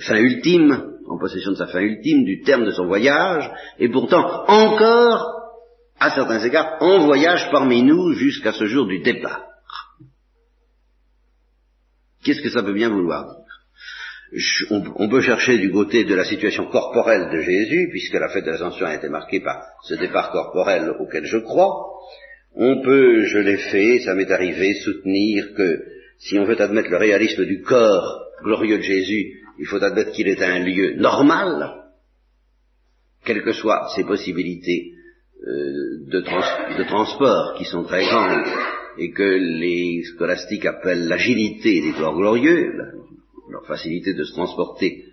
fin 0.00 0.16
ultime, 0.16 0.94
en 1.08 1.18
possession 1.18 1.52
de 1.52 1.56
sa 1.56 1.66
fin 1.66 1.80
ultime, 1.80 2.24
du 2.24 2.42
terme 2.42 2.64
de 2.64 2.70
son 2.70 2.86
voyage, 2.86 3.50
et 3.78 3.88
pourtant 3.88 4.44
encore 4.46 5.38
à 6.00 6.10
certains 6.10 6.44
égards, 6.44 6.76
en 6.80 7.06
voyage 7.06 7.50
parmi 7.50 7.82
nous 7.82 8.12
jusqu'à 8.12 8.52
ce 8.52 8.66
jour 8.66 8.86
du 8.86 9.00
départ. 9.00 9.44
Qu'est-ce 12.22 12.42
que 12.42 12.50
ça 12.50 12.62
peut 12.62 12.74
bien 12.74 12.90
vouloir 12.90 13.24
dire? 13.24 13.48
On, 14.70 15.08
peut 15.08 15.22
chercher 15.22 15.58
du 15.58 15.72
côté 15.72 16.04
de 16.04 16.14
la 16.14 16.24
situation 16.24 16.66
corporelle 16.66 17.30
de 17.32 17.40
Jésus, 17.40 17.88
puisque 17.90 18.12
la 18.12 18.28
fête 18.28 18.44
de 18.44 18.50
l'ascension 18.50 18.84
a 18.84 18.94
été 18.94 19.08
marquée 19.08 19.40
par 19.40 19.62
ce 19.84 19.94
départ 19.94 20.30
corporel 20.30 20.90
auquel 21.00 21.24
je 21.24 21.38
crois. 21.38 21.86
On 22.54 22.82
peut, 22.82 23.24
je 23.24 23.38
l'ai 23.38 23.56
fait, 23.56 24.00
ça 24.00 24.14
m'est 24.14 24.30
arrivé, 24.30 24.74
soutenir 24.74 25.54
que 25.54 25.84
si 26.18 26.38
on 26.38 26.44
veut 26.44 26.60
admettre 26.60 26.90
le 26.90 26.96
réalisme 26.96 27.44
du 27.44 27.62
corps 27.62 28.24
glorieux 28.42 28.78
de 28.78 28.82
Jésus, 28.82 29.40
il 29.58 29.66
faut 29.66 29.82
admettre 29.82 30.12
qu'il 30.12 30.28
est 30.28 30.42
un 30.42 30.60
lieu 30.60 30.94
normal, 30.96 31.84
quelles 33.24 33.42
que 33.42 33.52
soient 33.52 33.88
ses 33.94 34.04
possibilités 34.04 34.92
euh, 35.46 36.10
de, 36.10 36.84
transport 36.84 37.54
qui 37.56 37.64
sont 37.64 37.84
très 37.84 38.04
grandes 38.04 38.44
et 38.98 39.12
que 39.12 39.22
les 39.22 40.02
scolastiques 40.04 40.66
appellent 40.66 41.06
l'agilité 41.06 41.80
des 41.80 41.92
corps 41.92 42.16
glorieux, 42.16 42.72
leur 43.50 43.64
facilité 43.66 44.14
de 44.14 44.24
se 44.24 44.32
transporter 44.32 45.04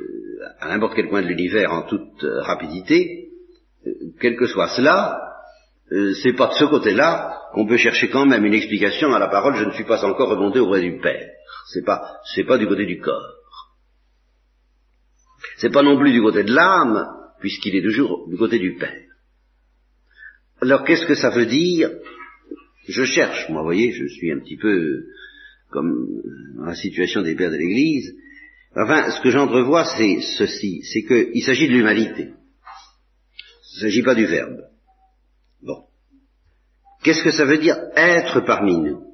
euh, 0.00 0.46
à 0.60 0.68
n'importe 0.68 0.94
quel 0.96 1.08
coin 1.08 1.22
de 1.22 1.28
l'univers 1.28 1.72
en 1.72 1.82
toute 1.82 2.24
euh, 2.24 2.40
rapidité, 2.40 3.28
quel 4.20 4.36
que 4.36 4.46
soit 4.46 4.68
cela, 4.76 5.29
c'est 6.22 6.34
pas 6.34 6.48
de 6.48 6.54
ce 6.54 6.64
côté-là 6.64 7.36
qu'on 7.52 7.66
peut 7.66 7.76
chercher 7.76 8.08
quand 8.10 8.26
même 8.26 8.44
une 8.44 8.54
explication 8.54 9.12
à 9.12 9.18
la 9.18 9.28
parole 9.28 9.56
je 9.56 9.64
ne 9.64 9.72
suis 9.72 9.84
pas 9.84 10.04
encore 10.04 10.30
remonté 10.30 10.60
auprès 10.60 10.80
du 10.80 10.98
Père. 11.00 11.28
C'est 11.72 11.84
pas, 11.84 12.20
c'est 12.34 12.44
pas 12.44 12.58
du 12.58 12.66
côté 12.66 12.86
du 12.86 13.00
corps. 13.00 13.36
C'est 15.56 15.72
pas 15.72 15.82
non 15.82 15.98
plus 15.98 16.12
du 16.12 16.22
côté 16.22 16.44
de 16.44 16.52
l'âme, 16.52 17.06
puisqu'il 17.40 17.76
est 17.76 17.82
toujours 17.82 18.28
du 18.28 18.36
côté 18.36 18.58
du 18.58 18.76
Père. 18.76 19.02
Alors 20.62 20.84
qu'est-ce 20.84 21.06
que 21.06 21.14
ça 21.14 21.30
veut 21.30 21.46
dire? 21.46 21.90
Je 22.88 23.04
cherche, 23.04 23.48
moi, 23.48 23.62
vous 23.62 23.66
voyez, 23.66 23.92
je 23.92 24.06
suis 24.06 24.32
un 24.32 24.38
petit 24.40 24.56
peu 24.56 25.04
comme 25.70 26.06
dans 26.56 26.66
la 26.66 26.74
situation 26.74 27.22
des 27.22 27.34
pères 27.34 27.50
de 27.50 27.56
l'Église. 27.56 28.14
Enfin, 28.76 29.10
ce 29.10 29.20
que 29.20 29.30
j'entrevois, 29.30 29.84
c'est 29.84 30.20
ceci, 30.20 30.82
c'est 30.82 31.02
qu'il 31.02 31.42
s'agit 31.42 31.68
de 31.68 31.72
l'humanité. 31.72 32.28
Il 33.72 33.76
ne 33.76 33.80
s'agit 33.80 34.02
pas 34.02 34.14
du 34.14 34.26
verbe. 34.26 34.60
Bon. 35.62 35.84
Qu'est-ce 37.02 37.22
que 37.22 37.30
ça 37.30 37.44
veut 37.44 37.58
dire 37.58 37.76
être 37.96 38.40
parmi 38.40 38.78
nous? 38.78 39.10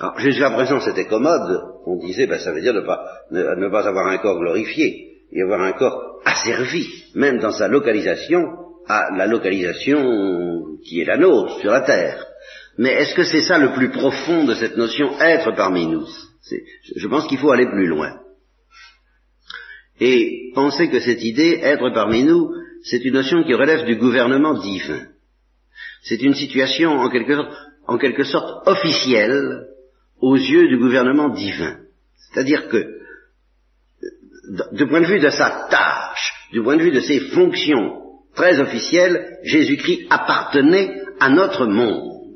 Alors, 0.00 0.18
jusqu'à 0.18 0.50
présent, 0.50 0.80
c'était 0.80 1.06
commode. 1.06 1.62
On 1.86 1.96
disait, 1.98 2.26
ben, 2.26 2.38
ça 2.38 2.52
veut 2.52 2.60
dire 2.60 2.74
ne 2.74 2.80
pas, 2.80 3.04
ne 3.30 3.68
pas 3.68 3.86
avoir 3.86 4.08
un 4.08 4.18
corps 4.18 4.38
glorifié 4.38 5.12
et 5.30 5.42
avoir 5.42 5.60
un 5.60 5.72
corps 5.72 6.20
asservi, 6.24 6.86
même 7.14 7.38
dans 7.38 7.52
sa 7.52 7.68
localisation, 7.68 8.40
à 8.88 9.08
la 9.16 9.26
localisation 9.26 10.78
qui 10.84 11.00
est 11.00 11.04
la 11.04 11.18
nôtre, 11.18 11.60
sur 11.60 11.70
la 11.70 11.82
Terre. 11.82 12.26
Mais 12.78 12.90
est-ce 12.90 13.14
que 13.14 13.24
c'est 13.24 13.42
ça 13.42 13.58
le 13.58 13.72
plus 13.74 13.90
profond 13.90 14.44
de 14.44 14.54
cette 14.54 14.76
notion 14.76 15.18
être 15.20 15.54
parmi 15.54 15.86
nous? 15.86 16.06
Je 16.96 17.08
pense 17.08 17.26
qu'il 17.26 17.38
faut 17.38 17.52
aller 17.52 17.66
plus 17.66 17.86
loin. 17.86 18.18
Et 20.00 20.50
penser 20.54 20.88
que 20.88 21.00
cette 21.00 21.22
idée, 21.22 21.60
être 21.62 21.90
parmi 21.94 22.24
nous, 22.24 22.50
c'est 22.82 23.04
une 23.04 23.14
notion 23.14 23.44
qui 23.44 23.54
relève 23.54 23.84
du 23.86 23.96
gouvernement 23.96 24.54
divin. 24.54 25.06
C'est 26.02 26.22
une 26.22 26.34
situation 26.34 26.90
en 26.98 27.08
quelque, 27.98 28.24
sorte, 28.24 28.66
officielle 28.66 29.66
aux 30.20 30.36
yeux 30.36 30.68
du 30.68 30.78
gouvernement 30.78 31.28
divin. 31.28 31.78
C'est-à-dire 32.16 32.68
que 32.68 32.84
du 34.72 34.86
point 34.88 35.00
de 35.00 35.06
vue 35.06 35.20
de 35.20 35.30
sa 35.30 35.68
tâche, 35.70 36.34
du 36.52 36.62
point 36.62 36.76
de 36.76 36.82
vue 36.82 36.90
de 36.90 37.00
ses 37.00 37.20
fonctions 37.30 38.00
très 38.34 38.60
officielles, 38.60 39.38
Jésus-Christ 39.44 40.06
appartenait 40.10 41.02
à 41.20 41.30
notre 41.30 41.66
monde, 41.66 42.34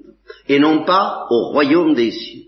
et 0.48 0.58
non 0.58 0.84
pas 0.84 1.26
au 1.30 1.50
royaume 1.50 1.94
des 1.94 2.12
cieux. 2.12 2.42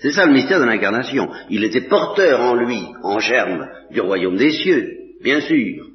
C'est 0.00 0.12
ça 0.12 0.26
le 0.26 0.32
mystère 0.32 0.60
de 0.60 0.64
l'incarnation. 0.64 1.30
Il 1.48 1.64
était 1.64 1.88
porteur 1.88 2.40
en 2.40 2.54
lui, 2.54 2.82
en 3.02 3.18
germe, 3.18 3.66
du 3.90 4.00
royaume 4.00 4.36
des 4.36 4.50
cieux, 4.50 4.92
bien 5.22 5.40
sûr. 5.40 5.86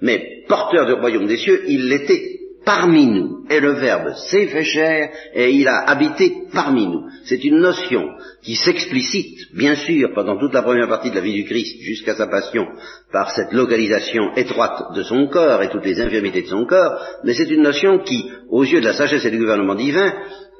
Mais 0.00 0.44
porteur 0.48 0.86
du 0.86 0.92
royaume 0.92 1.26
des 1.26 1.36
cieux, 1.36 1.64
il 1.66 1.88
l'était 1.88 2.38
parmi 2.64 3.06
nous. 3.06 3.46
Et 3.50 3.60
le 3.60 3.72
Verbe 3.72 4.14
s'est 4.28 4.46
fait 4.46 4.64
chair 4.64 5.10
et 5.34 5.50
il 5.52 5.66
a 5.66 5.88
habité 5.88 6.44
parmi 6.52 6.86
nous. 6.86 7.08
C'est 7.24 7.42
une 7.44 7.60
notion 7.60 8.04
qui 8.42 8.56
s'explicite, 8.56 9.54
bien 9.54 9.74
sûr, 9.74 10.12
pendant 10.14 10.38
toute 10.38 10.52
la 10.52 10.62
première 10.62 10.88
partie 10.88 11.10
de 11.10 11.14
la 11.14 11.22
vie 11.22 11.32
du 11.32 11.44
Christ, 11.44 11.80
jusqu'à 11.80 12.14
sa 12.14 12.26
passion, 12.26 12.66
par 13.10 13.30
cette 13.30 13.52
localisation 13.52 14.34
étroite 14.36 14.94
de 14.94 15.02
son 15.02 15.28
corps 15.28 15.62
et 15.62 15.70
toutes 15.70 15.86
les 15.86 16.00
infirmités 16.00 16.42
de 16.42 16.48
son 16.48 16.66
corps, 16.66 17.00
mais 17.24 17.32
c'est 17.32 17.50
une 17.50 17.62
notion 17.62 18.00
qui, 18.00 18.30
aux 18.50 18.64
yeux 18.64 18.80
de 18.80 18.86
la 18.86 18.94
sagesse 18.94 19.24
et 19.24 19.30
du 19.30 19.38
gouvernement 19.38 19.74
divin, 19.74 20.12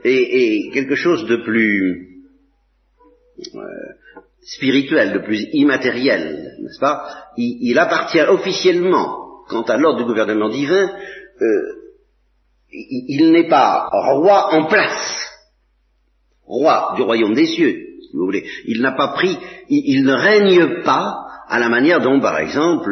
est, 0.05 0.73
quelque 0.73 0.95
chose 0.95 1.27
de 1.27 1.37
plus 1.37 2.09
euh, 3.55 3.61
spirituel, 4.43 5.13
de 5.13 5.19
plus 5.19 5.49
immatériel, 5.53 6.55
n'est-ce 6.63 6.81
pas? 6.81 7.33
Il, 7.37 7.79
appartient 7.79 8.21
officiellement, 8.21 9.28
quant 9.49 9.63
à 9.63 9.77
l'ordre 9.77 9.99
du 9.99 10.05
gouvernement 10.05 10.49
divin, 10.49 10.91
euh, 11.41 11.79
il 12.71 13.33
n'est 13.33 13.49
pas 13.49 13.89
roi 13.91 14.55
en 14.55 14.67
place, 14.67 15.29
roi 16.45 16.93
du 16.97 17.03
royaume 17.03 17.35
des 17.35 17.47
cieux, 17.47 17.87
si 18.03 18.17
vous 18.17 18.25
voulez. 18.25 18.45
Il 18.67 18.83
n'a 18.83 18.93
pas 18.93 19.09
pris, 19.09 19.39
il, 19.69 20.05
ne 20.05 20.13
règne 20.13 20.83
pas 20.83 21.27
à 21.49 21.59
la 21.59 21.69
manière 21.69 22.01
dont, 22.01 22.21
par 22.21 22.39
exemple, 22.39 22.91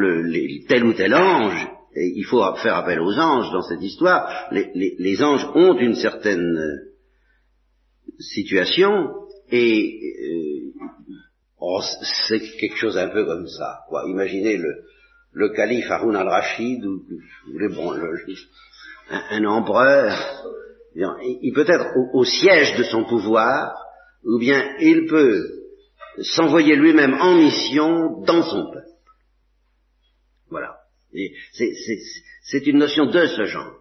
tel 0.69 0.85
ou 0.85 0.93
tel 0.95 1.15
ange, 1.15 1.69
il 1.95 2.25
faut 2.25 2.43
faire 2.57 2.77
appel 2.77 3.01
aux 3.01 3.19
anges 3.19 3.51
dans 3.53 3.63
cette 3.63 3.83
histoire, 3.83 4.49
les, 4.51 5.23
anges 5.23 5.47
ont 5.55 5.77
une 5.79 5.95
certaine 5.95 6.59
euh, 6.59 8.13
situation, 8.19 9.15
et 9.51 10.01
euh, 10.25 10.85
oh, 11.61 11.81
c'est 12.27 12.41
quelque 12.59 12.77
chose 12.77 12.99
un 12.99 13.09
peu 13.09 13.25
comme 13.25 13.47
ça. 13.47 13.81
Quoi. 13.89 14.05
Imaginez 14.09 14.57
le, 14.57 14.85
le 15.37 15.50
calife 15.50 15.90
Haroun 15.90 16.16
al-Rachid, 16.16 16.83
ou, 16.83 17.05
bon, 17.75 17.90
le, 17.93 18.25
un, 19.11 19.45
empereur, 19.45 20.16
il 20.95 21.52
peut 21.55 21.66
être 21.69 21.93
au, 22.14 22.25
siège 22.25 22.78
de 22.78 22.85
son 22.85 23.05
pouvoir, 23.05 23.76
ou 24.25 24.38
bien 24.38 24.76
il 24.81 25.05
peut 25.07 25.47
s'envoyer 26.23 26.75
lui-même 26.75 27.21
en 27.21 27.35
mission 27.35 28.23
dans 28.23 28.43
son 28.45 28.71
peuple. 28.73 28.87
Voilà. 30.49 30.78
C'est 31.12 32.66
une 32.66 32.78
notion 32.78 33.05
de 33.05 33.26
ce 33.26 33.45
genre. 33.45 33.75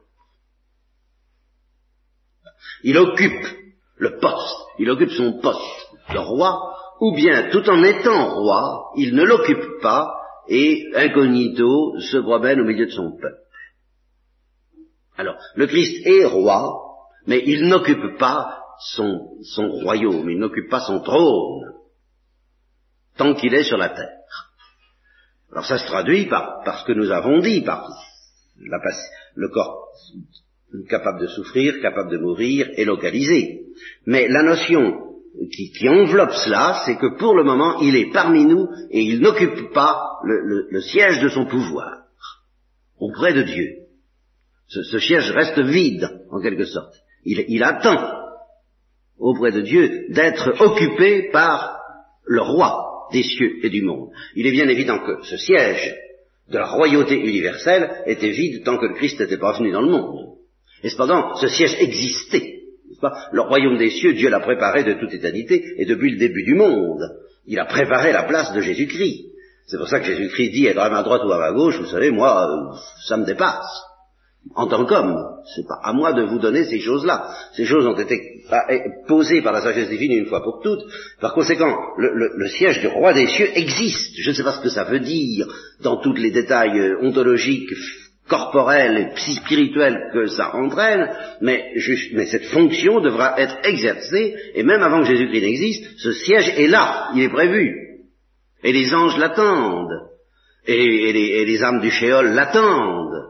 Il 2.83 2.97
occupe 2.97 3.47
le 3.95 4.19
poste, 4.19 4.57
il 4.79 4.89
occupe 4.89 5.11
son 5.11 5.39
poste 5.39 5.87
de 6.11 6.17
roi, 6.17 6.75
ou 6.99 7.15
bien 7.15 7.49
tout 7.49 7.67
en 7.69 7.81
étant 7.81 8.41
roi, 8.41 8.91
il 8.97 9.15
ne 9.15 9.23
l'occupe 9.23 9.81
pas 9.81 10.11
et 10.47 10.91
incognito 10.95 11.99
se 11.99 12.17
promène 12.17 12.61
au 12.61 12.65
milieu 12.65 12.85
de 12.85 12.91
son 12.91 13.11
peuple. 13.11 13.41
Alors, 15.17 15.37
le 15.55 15.67
Christ 15.67 16.05
est 16.05 16.25
roi, 16.25 16.81
mais 17.25 17.41
il 17.45 17.67
n'occupe 17.67 18.17
pas 18.17 18.59
son, 18.79 19.37
son 19.43 19.69
royaume, 19.69 20.29
il 20.29 20.39
n'occupe 20.39 20.69
pas 20.69 20.81
son 20.81 20.99
trône, 20.99 21.73
tant 23.17 23.33
qu'il 23.33 23.53
est 23.53 23.63
sur 23.63 23.77
la 23.77 23.89
terre. 23.89 24.11
Alors 25.51 25.65
ça 25.65 25.77
se 25.77 25.85
traduit 25.85 26.25
par, 26.25 26.63
par 26.65 26.79
ce 26.79 26.85
que 26.85 26.91
nous 26.91 27.11
avons 27.11 27.39
dit, 27.39 27.61
par 27.61 27.87
la, 28.59 28.77
le 29.35 29.49
corps 29.49 29.85
capable 30.89 31.21
de 31.21 31.27
souffrir, 31.27 31.79
capable 31.81 32.11
de 32.11 32.17
mourir 32.17 32.69
et 32.75 32.85
localisé. 32.85 33.61
Mais 34.05 34.27
la 34.27 34.43
notion 34.43 35.04
qui, 35.51 35.71
qui 35.71 35.89
enveloppe 35.89 36.33
cela, 36.33 36.83
c'est 36.85 36.97
que 36.97 37.17
pour 37.17 37.35
le 37.35 37.43
moment, 37.43 37.79
il 37.81 37.95
est 37.95 38.11
parmi 38.11 38.45
nous 38.45 38.67
et 38.89 39.01
il 39.01 39.19
n'occupe 39.19 39.73
pas 39.73 40.19
le, 40.23 40.41
le, 40.41 40.67
le, 40.69 40.81
siège 40.81 41.21
de 41.21 41.29
son 41.29 41.45
pouvoir 41.45 42.03
auprès 42.99 43.33
de 43.33 43.43
Dieu. 43.43 43.67
Ce, 44.67 44.83
ce 44.83 44.99
siège 44.99 45.31
reste 45.31 45.59
vide, 45.59 46.09
en 46.31 46.41
quelque 46.41 46.65
sorte. 46.65 46.95
Il, 47.23 47.43
il 47.47 47.63
attend 47.63 47.97
auprès 49.17 49.51
de 49.51 49.61
Dieu 49.61 50.07
d'être 50.09 50.61
occupé 50.61 51.29
par 51.31 51.77
le 52.25 52.41
roi 52.41 53.07
des 53.11 53.23
cieux 53.23 53.63
et 53.63 53.69
du 53.69 53.81
monde. 53.81 54.09
Il 54.35 54.47
est 54.47 54.51
bien 54.51 54.67
évident 54.67 54.99
que 54.99 55.23
ce 55.23 55.37
siège 55.37 55.95
de 56.49 56.57
la 56.57 56.67
royauté 56.67 57.15
universelle 57.15 58.03
était 58.05 58.31
vide 58.31 58.63
tant 58.63 58.77
que 58.77 58.85
le 58.85 58.95
Christ 58.95 59.19
n'était 59.19 59.37
pas 59.37 59.57
venu 59.57 59.71
dans 59.71 59.81
le 59.81 59.91
monde. 59.91 60.35
Et 60.83 60.89
cependant, 60.89 61.35
ce 61.35 61.47
siège 61.47 61.75
existait. 61.79 62.54
Le 63.31 63.41
royaume 63.41 63.77
des 63.77 63.89
cieux, 63.89 64.13
Dieu 64.13 64.29
l'a 64.29 64.39
préparé 64.39 64.83
de 64.83 64.93
toute 64.93 65.13
éternité 65.13 65.63
et 65.77 65.85
depuis 65.85 66.11
le 66.11 66.17
début 66.17 66.43
du 66.43 66.55
monde. 66.55 67.01
Il 67.47 67.59
a 67.59 67.65
préparé 67.65 68.11
la 68.11 68.23
place 68.23 68.53
de 68.53 68.61
Jésus-Christ. 68.61 69.25
C'est 69.67 69.77
pour 69.77 69.87
ça 69.87 69.99
que 69.99 70.05
Jésus-Christ 70.05 70.51
dit 70.51 70.67
être 70.67 70.79
à 70.79 70.89
ma 70.89 71.03
droite 71.03 71.23
ou 71.25 71.31
à 71.31 71.39
ma 71.39 71.51
gauche, 71.51 71.79
vous 71.79 71.87
savez, 71.87 72.11
moi, 72.11 72.47
euh, 72.47 72.77
ça 73.07 73.17
me 73.17 73.25
dépasse. 73.25 73.83
En 74.53 74.67
tant 74.67 74.85
qu'homme, 74.85 75.17
c'est 75.55 75.67
pas 75.67 75.79
à 75.83 75.91
moi 75.91 76.13
de 76.13 76.21
vous 76.21 76.37
donner 76.37 76.65
ces 76.65 76.79
choses-là. 76.79 77.29
Ces 77.53 77.65
choses 77.65 77.87
ont 77.87 77.97
été 77.97 78.43
posées 79.07 79.41
par 79.41 79.53
la 79.53 79.61
sagesse 79.61 79.89
divine 79.89 80.11
une 80.11 80.27
fois 80.27 80.43
pour 80.43 80.61
toutes. 80.61 80.83
Par 81.19 81.33
conséquent, 81.33 81.75
le, 81.97 82.47
siège 82.49 82.79
du 82.79 82.87
roi 82.87 83.13
des 83.13 83.25
cieux 83.25 83.49
existe. 83.55 84.13
Je 84.19 84.29
ne 84.29 84.35
sais 84.35 84.43
pas 84.43 84.51
ce 84.51 84.61
que 84.61 84.69
ça 84.69 84.83
veut 84.83 84.99
dire 84.99 85.47
dans 85.81 85.97
tous 85.97 86.13
les 86.13 86.29
détails 86.29 86.79
euh, 86.79 86.99
ontologiques 87.01 87.73
corporelle 88.27 88.97
et 88.97 89.33
spirituelle 89.33 90.09
que 90.13 90.27
ça 90.27 90.55
entraîne, 90.55 91.09
mais, 91.41 91.71
juste, 91.75 92.11
mais 92.13 92.25
cette 92.25 92.45
fonction 92.47 92.99
devra 92.99 93.39
être 93.39 93.57
exercée, 93.63 94.35
et 94.55 94.63
même 94.63 94.81
avant 94.81 95.01
que 95.01 95.09
Jésus-Christ 95.09 95.41
n'existe, 95.41 95.99
ce 95.99 96.11
siège 96.11 96.49
est 96.57 96.67
là, 96.67 97.11
il 97.15 97.21
est 97.21 97.29
prévu. 97.29 97.73
Et 98.63 98.73
les 98.73 98.93
anges 98.93 99.17
l'attendent, 99.17 100.09
et, 100.65 101.45
les, 101.45 101.63
âmes 101.63 101.81
du 101.81 101.91
Shéol 101.91 102.29
l'attendent, 102.33 103.29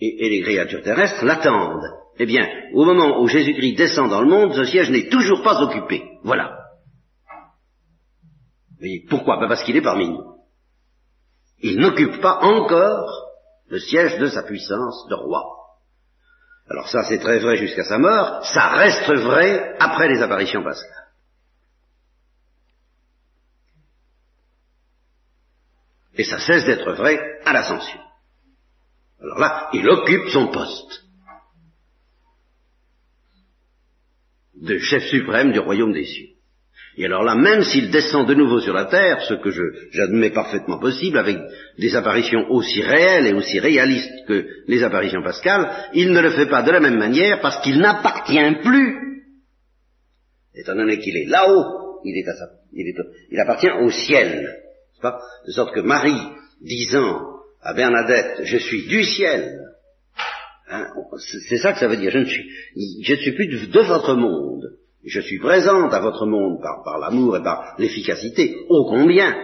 et, 0.00 0.26
et 0.26 0.30
les 0.30 0.42
créatures 0.42 0.82
terrestres 0.82 1.24
l'attendent. 1.24 1.86
Eh 2.18 2.26
bien, 2.26 2.48
au 2.74 2.84
moment 2.84 3.20
où 3.20 3.28
Jésus-Christ 3.28 3.76
descend 3.76 4.10
dans 4.10 4.22
le 4.22 4.28
monde, 4.28 4.54
ce 4.54 4.64
siège 4.64 4.90
n'est 4.90 5.08
toujours 5.08 5.42
pas 5.42 5.62
occupé. 5.62 6.02
Voilà. 6.24 6.58
Et 8.80 9.04
pourquoi? 9.08 9.38
Ben 9.38 9.48
Parce 9.48 9.62
qu'il 9.62 9.76
est 9.76 9.82
parmi 9.82 10.08
nous. 10.08 10.24
Il 11.60 11.78
n'occupe 11.78 12.20
pas 12.20 12.40
encore 12.42 13.27
le 13.68 13.78
siège 13.78 14.18
de 14.18 14.28
sa 14.28 14.42
puissance 14.42 15.06
de 15.08 15.14
roi. 15.14 15.44
Alors 16.70 16.88
ça 16.88 17.04
c'est 17.04 17.18
très 17.18 17.38
vrai 17.38 17.56
jusqu'à 17.56 17.84
sa 17.84 17.98
mort, 17.98 18.44
ça 18.44 18.68
reste 18.68 19.10
vrai 19.10 19.76
après 19.78 20.08
les 20.08 20.22
apparitions 20.22 20.62
pascales. 20.62 21.08
Et 26.14 26.24
ça 26.24 26.40
cesse 26.40 26.64
d'être 26.64 26.92
vrai 26.92 27.40
à 27.44 27.52
l'ascension. 27.52 28.00
Alors 29.20 29.38
là, 29.38 29.70
il 29.72 29.88
occupe 29.88 30.28
son 30.30 30.48
poste 30.48 31.04
de 34.54 34.78
chef 34.78 35.04
suprême 35.04 35.52
du 35.52 35.60
royaume 35.60 35.92
des 35.92 36.04
cieux. 36.04 36.37
Et 37.00 37.04
alors 37.04 37.22
là, 37.22 37.36
même 37.36 37.62
s'il 37.62 37.92
descend 37.92 38.26
de 38.26 38.34
nouveau 38.34 38.58
sur 38.58 38.74
la 38.74 38.86
terre, 38.86 39.22
ce 39.22 39.34
que 39.34 39.50
j'admets 39.92 40.30
parfaitement 40.30 40.80
possible, 40.80 41.16
avec 41.16 41.38
des 41.78 41.94
apparitions 41.94 42.50
aussi 42.50 42.82
réelles 42.82 43.28
et 43.28 43.34
aussi 43.34 43.60
réalistes 43.60 44.26
que 44.26 44.44
les 44.66 44.82
apparitions 44.82 45.22
pascales, 45.22 45.90
il 45.94 46.10
ne 46.10 46.20
le 46.20 46.30
fait 46.30 46.46
pas 46.46 46.62
de 46.62 46.72
la 46.72 46.80
même 46.80 46.98
manière 46.98 47.40
parce 47.40 47.62
qu'il 47.62 47.78
n'appartient 47.78 48.56
plus, 48.64 49.22
étant 50.56 50.74
donné 50.74 50.98
qu'il 50.98 51.16
est 51.16 51.28
là-haut, 51.28 52.00
il, 52.04 52.16
il, 52.72 52.94
il 53.30 53.40
appartient 53.40 53.70
au 53.70 53.90
ciel. 53.90 54.48
Pas? 55.00 55.20
De 55.46 55.52
sorte 55.52 55.72
que 55.72 55.80
Marie, 55.80 56.20
disant 56.60 57.20
à 57.62 57.74
Bernadette, 57.74 58.40
je 58.42 58.56
suis 58.58 58.88
du 58.88 59.04
ciel, 59.04 59.56
hein, 60.68 60.84
c'est 61.48 61.58
ça 61.58 61.74
que 61.74 61.78
ça 61.78 61.86
veut 61.86 61.96
dire, 61.96 62.10
je 62.10 62.18
ne 62.18 62.24
suis, 62.24 62.50
je 63.04 63.12
ne 63.12 63.18
suis 63.18 63.36
plus 63.36 63.68
de 63.68 63.80
votre 63.82 64.16
monde. 64.16 64.78
Je 65.04 65.20
suis 65.20 65.38
présente 65.38 65.92
à 65.92 66.00
votre 66.00 66.26
monde 66.26 66.60
par, 66.60 66.98
l'amour 66.98 67.36
et 67.36 67.42
par 67.42 67.74
l'efficacité, 67.78 68.56
ô 68.68 68.84
combien, 68.88 69.34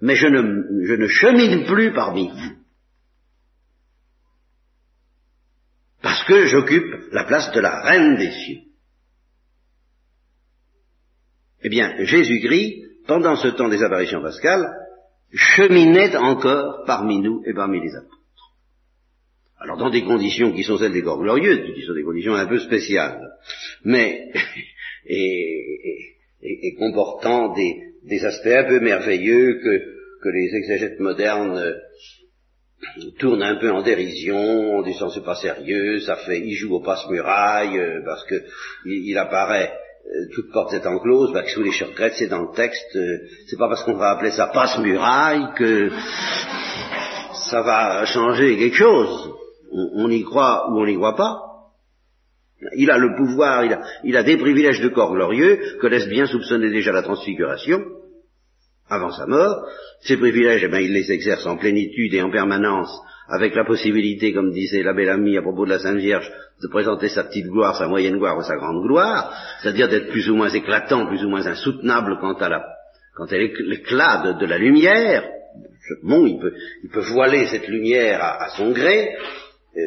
mais 0.00 0.16
je 0.16 0.26
ne, 0.26 0.84
je 0.86 0.94
ne 0.94 1.06
chemine 1.06 1.66
plus 1.66 1.92
parmi 1.92 2.28
vous. 2.28 2.56
Parce 6.02 6.24
que 6.24 6.46
j'occupe 6.46 7.12
la 7.12 7.24
place 7.24 7.52
de 7.52 7.60
la 7.60 7.80
reine 7.82 8.16
des 8.16 8.30
cieux. 8.30 8.60
Eh 11.62 11.68
bien, 11.68 11.94
Jésus-Christ, 12.04 13.06
pendant 13.06 13.36
ce 13.36 13.48
temps 13.48 13.68
des 13.68 13.82
apparitions 13.82 14.22
pascales, 14.22 14.66
cheminait 15.32 16.16
encore 16.16 16.84
parmi 16.86 17.20
nous 17.20 17.42
et 17.46 17.54
parmi 17.54 17.80
les 17.80 17.94
apôtres. 17.96 18.14
Alors 19.58 19.78
dans 19.78 19.90
des 19.90 20.04
conditions 20.04 20.52
qui 20.52 20.62
sont 20.62 20.76
celles 20.76 20.92
des 20.92 21.02
corps 21.02 21.22
glorieux, 21.22 21.72
qui 21.74 21.82
sont 21.82 21.94
des 21.94 22.02
conditions 22.02 22.34
un 22.34 22.46
peu 22.46 22.58
spéciales, 22.58 23.18
mais 23.82 24.30
et, 25.06 26.06
et, 26.42 26.68
et 26.68 26.74
comportant 26.74 27.52
des, 27.54 27.76
des, 28.04 28.24
aspects 28.24 28.46
un 28.46 28.64
peu 28.64 28.80
merveilleux 28.80 29.60
que, 29.62 29.78
que 30.22 30.28
les 30.28 30.54
exégètes 30.54 31.00
modernes 31.00 31.58
euh, 31.58 31.74
tournent 33.18 33.42
un 33.42 33.56
peu 33.56 33.70
en 33.70 33.82
dérision, 33.82 34.78
en 34.78 34.82
disant 34.82 35.10
c'est 35.10 35.24
pas 35.24 35.36
sérieux, 35.36 36.00
ça 36.00 36.16
fait, 36.16 36.40
il 36.40 36.54
joue 36.54 36.74
au 36.74 36.80
passe-muraille, 36.80 37.78
euh, 37.78 38.02
parce 38.04 38.24
que 38.26 38.34
il, 38.86 39.10
il 39.10 39.18
apparaît 39.18 39.72
euh, 40.06 40.26
toute 40.34 40.52
porte 40.52 40.74
étant 40.74 40.98
close, 40.98 41.32
bah, 41.32 41.42
que 41.42 41.50
sous 41.50 41.62
les 41.62 41.72
secrètes, 41.72 42.14
c'est 42.18 42.28
dans 42.28 42.42
le 42.42 42.54
texte, 42.54 42.98
c'est 43.46 43.58
pas 43.58 43.68
parce 43.68 43.84
qu'on 43.84 43.96
va 43.96 44.10
appeler 44.10 44.30
ça 44.30 44.46
passe-muraille 44.46 45.48
que 45.56 45.90
ça 47.50 47.62
va 47.62 48.04
changer 48.06 48.56
quelque 48.56 48.76
chose. 48.76 49.32
On, 49.72 50.04
on 50.04 50.10
y 50.10 50.22
croit 50.22 50.70
ou 50.70 50.80
on 50.80 50.86
n'y 50.86 50.94
croit 50.94 51.16
pas. 51.16 51.53
Il 52.76 52.90
a 52.90 52.98
le 52.98 53.16
pouvoir, 53.16 53.64
il 54.04 54.16
a, 54.16 54.22
des 54.22 54.36
privilèges 54.36 54.80
de 54.80 54.88
corps 54.88 55.14
glorieux 55.14 55.58
que 55.80 55.86
laisse 55.86 56.08
bien 56.08 56.26
soupçonner 56.26 56.70
déjà 56.70 56.92
la 56.92 57.02
transfiguration 57.02 57.82
avant 58.88 59.10
sa 59.10 59.26
mort. 59.26 59.66
Ces 60.02 60.16
privilèges, 60.16 60.64
eh 60.64 60.68
bien, 60.68 60.80
il 60.80 60.92
les 60.92 61.10
exerce 61.12 61.46
en 61.46 61.56
plénitude 61.56 62.14
et 62.14 62.22
en 62.22 62.30
permanence, 62.30 62.90
avec 63.28 63.54
la 63.54 63.64
possibilité, 63.64 64.32
comme 64.32 64.52
disait 64.52 64.82
la 64.82 64.92
belle 64.92 65.08
amie 65.08 65.36
à 65.38 65.42
propos 65.42 65.64
de 65.64 65.70
la 65.70 65.78
Sainte 65.78 65.98
Vierge, 65.98 66.30
de 66.62 66.68
présenter 66.68 67.08
sa 67.08 67.24
petite 67.24 67.46
gloire, 67.46 67.76
sa 67.76 67.88
moyenne 67.88 68.18
gloire 68.18 68.38
ou 68.38 68.42
sa 68.42 68.56
grande 68.56 68.82
gloire, 68.86 69.34
c'est-à-dire 69.60 69.88
d'être 69.88 70.10
plus 70.10 70.28
ou 70.30 70.36
moins 70.36 70.50
éclatant, 70.50 71.06
plus 71.06 71.24
ou 71.24 71.28
moins 71.28 71.46
insoutenable 71.46 72.18
quant 72.20 72.34
à 72.34 72.48
la, 72.48 72.64
l'éclat 73.30 74.34
de, 74.38 74.46
la 74.46 74.58
lumière. 74.58 75.24
Bon, 76.02 76.26
il 76.26 76.38
peut, 76.38 76.54
il 76.82 76.90
peut 76.90 77.04
voiler 77.12 77.46
cette 77.46 77.68
lumière 77.68 78.22
à, 78.22 78.48
son 78.56 78.72
gré. 78.72 79.14
Euh, 79.76 79.80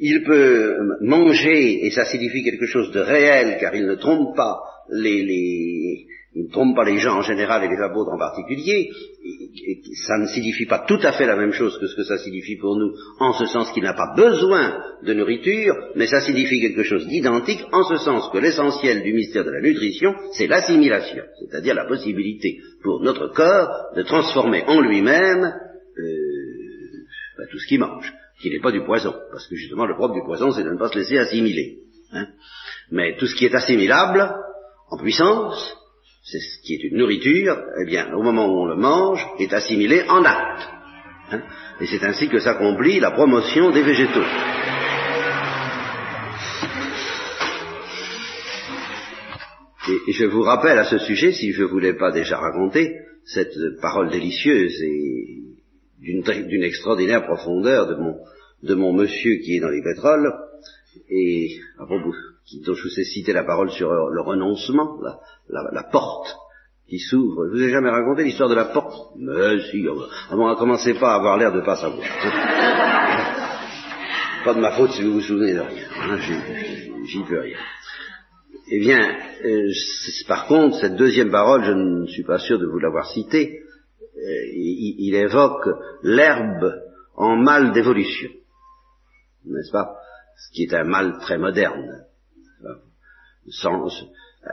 il 0.00 0.22
peut 0.24 0.76
manger, 1.00 1.86
et 1.86 1.90
ça 1.90 2.04
signifie 2.04 2.44
quelque 2.44 2.66
chose 2.66 2.92
de 2.92 3.00
réel, 3.00 3.58
car 3.60 3.74
il 3.74 3.86
ne 3.86 3.96
trompe 3.96 4.36
pas 4.36 4.58
les, 4.90 6.06
ne 6.36 6.48
trompe 6.50 6.76
pas 6.76 6.84
les 6.84 6.98
gens 6.98 7.16
en 7.16 7.22
général 7.22 7.64
et 7.64 7.68
les 7.68 7.82
apôtres 7.82 8.12
en 8.12 8.18
particulier, 8.18 8.90
et, 9.24 9.80
ça 10.06 10.18
ne 10.18 10.26
signifie 10.26 10.66
pas 10.66 10.84
tout 10.86 11.00
à 11.02 11.12
fait 11.12 11.26
la 11.26 11.36
même 11.36 11.52
chose 11.52 11.78
que 11.78 11.86
ce 11.86 11.96
que 11.96 12.04
ça 12.04 12.18
signifie 12.18 12.56
pour 12.56 12.76
nous, 12.76 12.92
en 13.18 13.32
ce 13.32 13.46
sens 13.46 13.72
qu'il 13.72 13.82
n'a 13.82 13.94
pas 13.94 14.14
besoin 14.16 14.82
de 15.02 15.14
nourriture, 15.14 15.74
mais 15.96 16.06
ça 16.06 16.20
signifie 16.20 16.60
quelque 16.60 16.84
chose 16.84 17.06
d'identique, 17.06 17.64
en 17.72 17.82
ce 17.82 17.96
sens 17.96 18.30
que 18.32 18.38
l'essentiel 18.38 19.02
du 19.02 19.12
mystère 19.12 19.44
de 19.44 19.50
la 19.50 19.60
nutrition, 19.60 20.14
c'est 20.32 20.46
l'assimilation, 20.46 21.24
c'est-à-dire 21.40 21.74
la 21.74 21.86
possibilité 21.86 22.58
pour 22.82 23.02
notre 23.02 23.32
corps 23.32 23.68
de 23.96 24.02
transformer 24.02 24.62
en 24.66 24.80
lui-même 24.80 25.44
euh, 25.44 26.02
ben, 27.36 27.46
tout 27.50 27.58
ce 27.58 27.66
qu'il 27.66 27.80
mange 27.80 28.12
qui 28.40 28.50
n'est 28.50 28.60
pas 28.60 28.72
du 28.72 28.84
poison, 28.84 29.14
parce 29.30 29.46
que 29.46 29.56
justement 29.56 29.86
le 29.86 29.94
propre 29.94 30.14
du 30.14 30.22
poison, 30.22 30.52
c'est 30.52 30.62
de 30.62 30.70
ne 30.70 30.78
pas 30.78 30.88
se 30.88 30.98
laisser 30.98 31.18
assimiler. 31.18 31.78
Hein. 32.12 32.26
Mais 32.90 33.16
tout 33.16 33.26
ce 33.26 33.34
qui 33.34 33.46
est 33.46 33.54
assimilable, 33.54 34.32
en 34.90 34.96
puissance, 34.96 35.76
c'est 36.22 36.40
ce 36.40 36.62
qui 36.62 36.74
est 36.74 36.84
une 36.84 36.98
nourriture, 36.98 37.58
eh 37.82 37.86
bien, 37.86 38.12
au 38.14 38.22
moment 38.22 38.46
où 38.46 38.62
on 38.62 38.66
le 38.66 38.76
mange, 38.76 39.26
est 39.38 39.52
assimilé 39.52 40.04
en 40.08 40.24
acte. 40.24 40.68
Hein. 41.30 41.42
Et 41.80 41.86
c'est 41.86 42.04
ainsi 42.04 42.28
que 42.28 42.38
s'accomplit 42.38 43.00
la 43.00 43.10
promotion 43.10 43.70
des 43.70 43.82
végétaux. 43.82 44.24
Et, 50.06 50.12
je 50.12 50.26
vous 50.26 50.42
rappelle 50.42 50.78
à 50.78 50.84
ce 50.84 50.98
sujet, 50.98 51.32
si 51.32 51.52
je 51.52 51.62
ne 51.62 51.68
vous 51.68 51.78
l'ai 51.78 51.94
pas 51.94 52.12
déjà 52.12 52.36
raconté, 52.36 52.94
cette 53.24 53.56
parole 53.80 54.10
délicieuse 54.10 54.82
et 54.82 55.47
d'une 56.00 56.62
extraordinaire 56.62 57.24
profondeur 57.24 57.88
de 57.88 57.94
mon, 57.94 58.18
de 58.62 58.74
mon 58.74 58.92
monsieur 58.92 59.36
qui 59.36 59.56
est 59.56 59.60
dans 59.60 59.70
les 59.70 59.82
pétroles, 59.82 60.30
et 61.10 61.58
à 61.78 61.86
propos, 61.86 62.12
dont 62.66 62.74
je 62.74 62.82
vous 62.82 63.00
ai 63.00 63.04
cité 63.04 63.32
la 63.32 63.44
parole 63.44 63.70
sur 63.70 63.90
le 63.90 64.20
renoncement, 64.20 64.98
la, 65.48 65.84
porte 65.84 66.36
qui 66.88 66.98
s'ouvre. 66.98 67.46
Je 67.48 67.52
vous 67.52 67.62
ai 67.62 67.70
jamais 67.70 67.90
raconté 67.90 68.24
l'histoire 68.24 68.48
de 68.48 68.54
la 68.54 68.66
porte 68.66 69.12
Mais 69.18 69.60
si, 69.70 69.86
avant, 70.30 70.54
commencez 70.56 70.94
pas 70.94 71.12
à 71.12 71.16
avoir 71.16 71.36
l'air 71.36 71.52
de 71.52 71.60
pas 71.60 71.76
savoir. 71.76 72.00
pas 74.44 74.54
de 74.54 74.60
ma 74.60 74.70
faute 74.72 74.92
si 74.92 75.02
vous 75.02 75.14
vous 75.14 75.20
souvenez 75.20 75.54
de 75.54 75.60
rien. 75.60 75.86
Hein, 76.00 76.18
J'y 77.04 77.22
peux 77.22 77.40
rien. 77.40 77.58
Eh 78.70 78.80
bien, 78.80 79.16
euh, 79.44 79.70
par 80.26 80.46
contre, 80.46 80.80
cette 80.80 80.96
deuxième 80.96 81.30
parole, 81.30 81.64
je 81.64 81.72
ne 81.72 82.06
suis 82.06 82.24
pas 82.24 82.38
sûr 82.38 82.58
de 82.58 82.66
vous 82.66 82.78
l'avoir 82.78 83.10
citée, 83.10 83.62
euh, 84.18 84.46
il, 84.54 85.14
évoque 85.14 85.68
l'herbe 86.02 86.74
en 87.16 87.36
mal 87.36 87.72
d'évolution, 87.72 88.30
n'est-ce 89.46 89.72
pas? 89.72 89.96
Ce 90.36 90.52
qui 90.52 90.64
est 90.64 90.74
un 90.74 90.84
mal 90.84 91.18
très 91.20 91.38
moderne, 91.38 92.04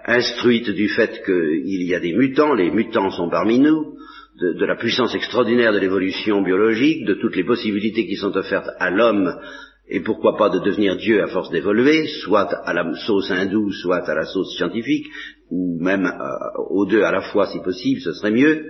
instruite 0.06 0.70
du 0.70 0.88
fait 0.90 1.24
qu'il 1.24 1.84
y 1.84 1.96
a 1.96 2.00
des 2.00 2.14
mutants, 2.14 2.54
les 2.54 2.72
mutants 2.72 3.12
sont 3.12 3.30
parmi 3.30 3.60
nous, 3.60 3.98
de, 4.40 4.54
de 4.54 4.66
la 4.66 4.76
puissance 4.76 5.16
extraordinaire 5.16 5.74
de 5.74 5.80
l'évolution 5.80 6.42
biologique, 6.42 7.06
de 7.06 7.14
toutes 7.16 7.36
les 7.36 7.44
possibilités 7.44 8.06
qui 8.06 8.16
sont 8.16 8.36
offertes 8.36 8.70
à 8.80 8.90
l'homme 8.90 9.40
et 9.88 10.00
pourquoi 10.02 10.36
pas 10.36 10.50
de 10.50 10.60
devenir 10.60 10.98
Dieu 10.98 11.22
à 11.22 11.28
force 11.28 11.52
d'évoluer, 11.52 12.08
soit 12.08 12.52
à 12.52 12.74
la 12.74 12.92
sauce 13.06 13.30
hindoue, 13.30 13.72
soit 13.72 14.08
à 14.10 14.16
la 14.16 14.26
sauce 14.26 14.56
scientifique, 14.58 15.08
ou 15.52 15.78
même 15.80 16.06
euh, 16.06 16.64
aux 16.70 16.86
deux 16.86 17.04
à 17.04 17.12
la 17.12 17.22
fois 17.22 17.48
si 17.48 17.60
possible, 17.60 18.02
ce 18.02 18.14
serait 18.14 18.32
mieux. 18.32 18.66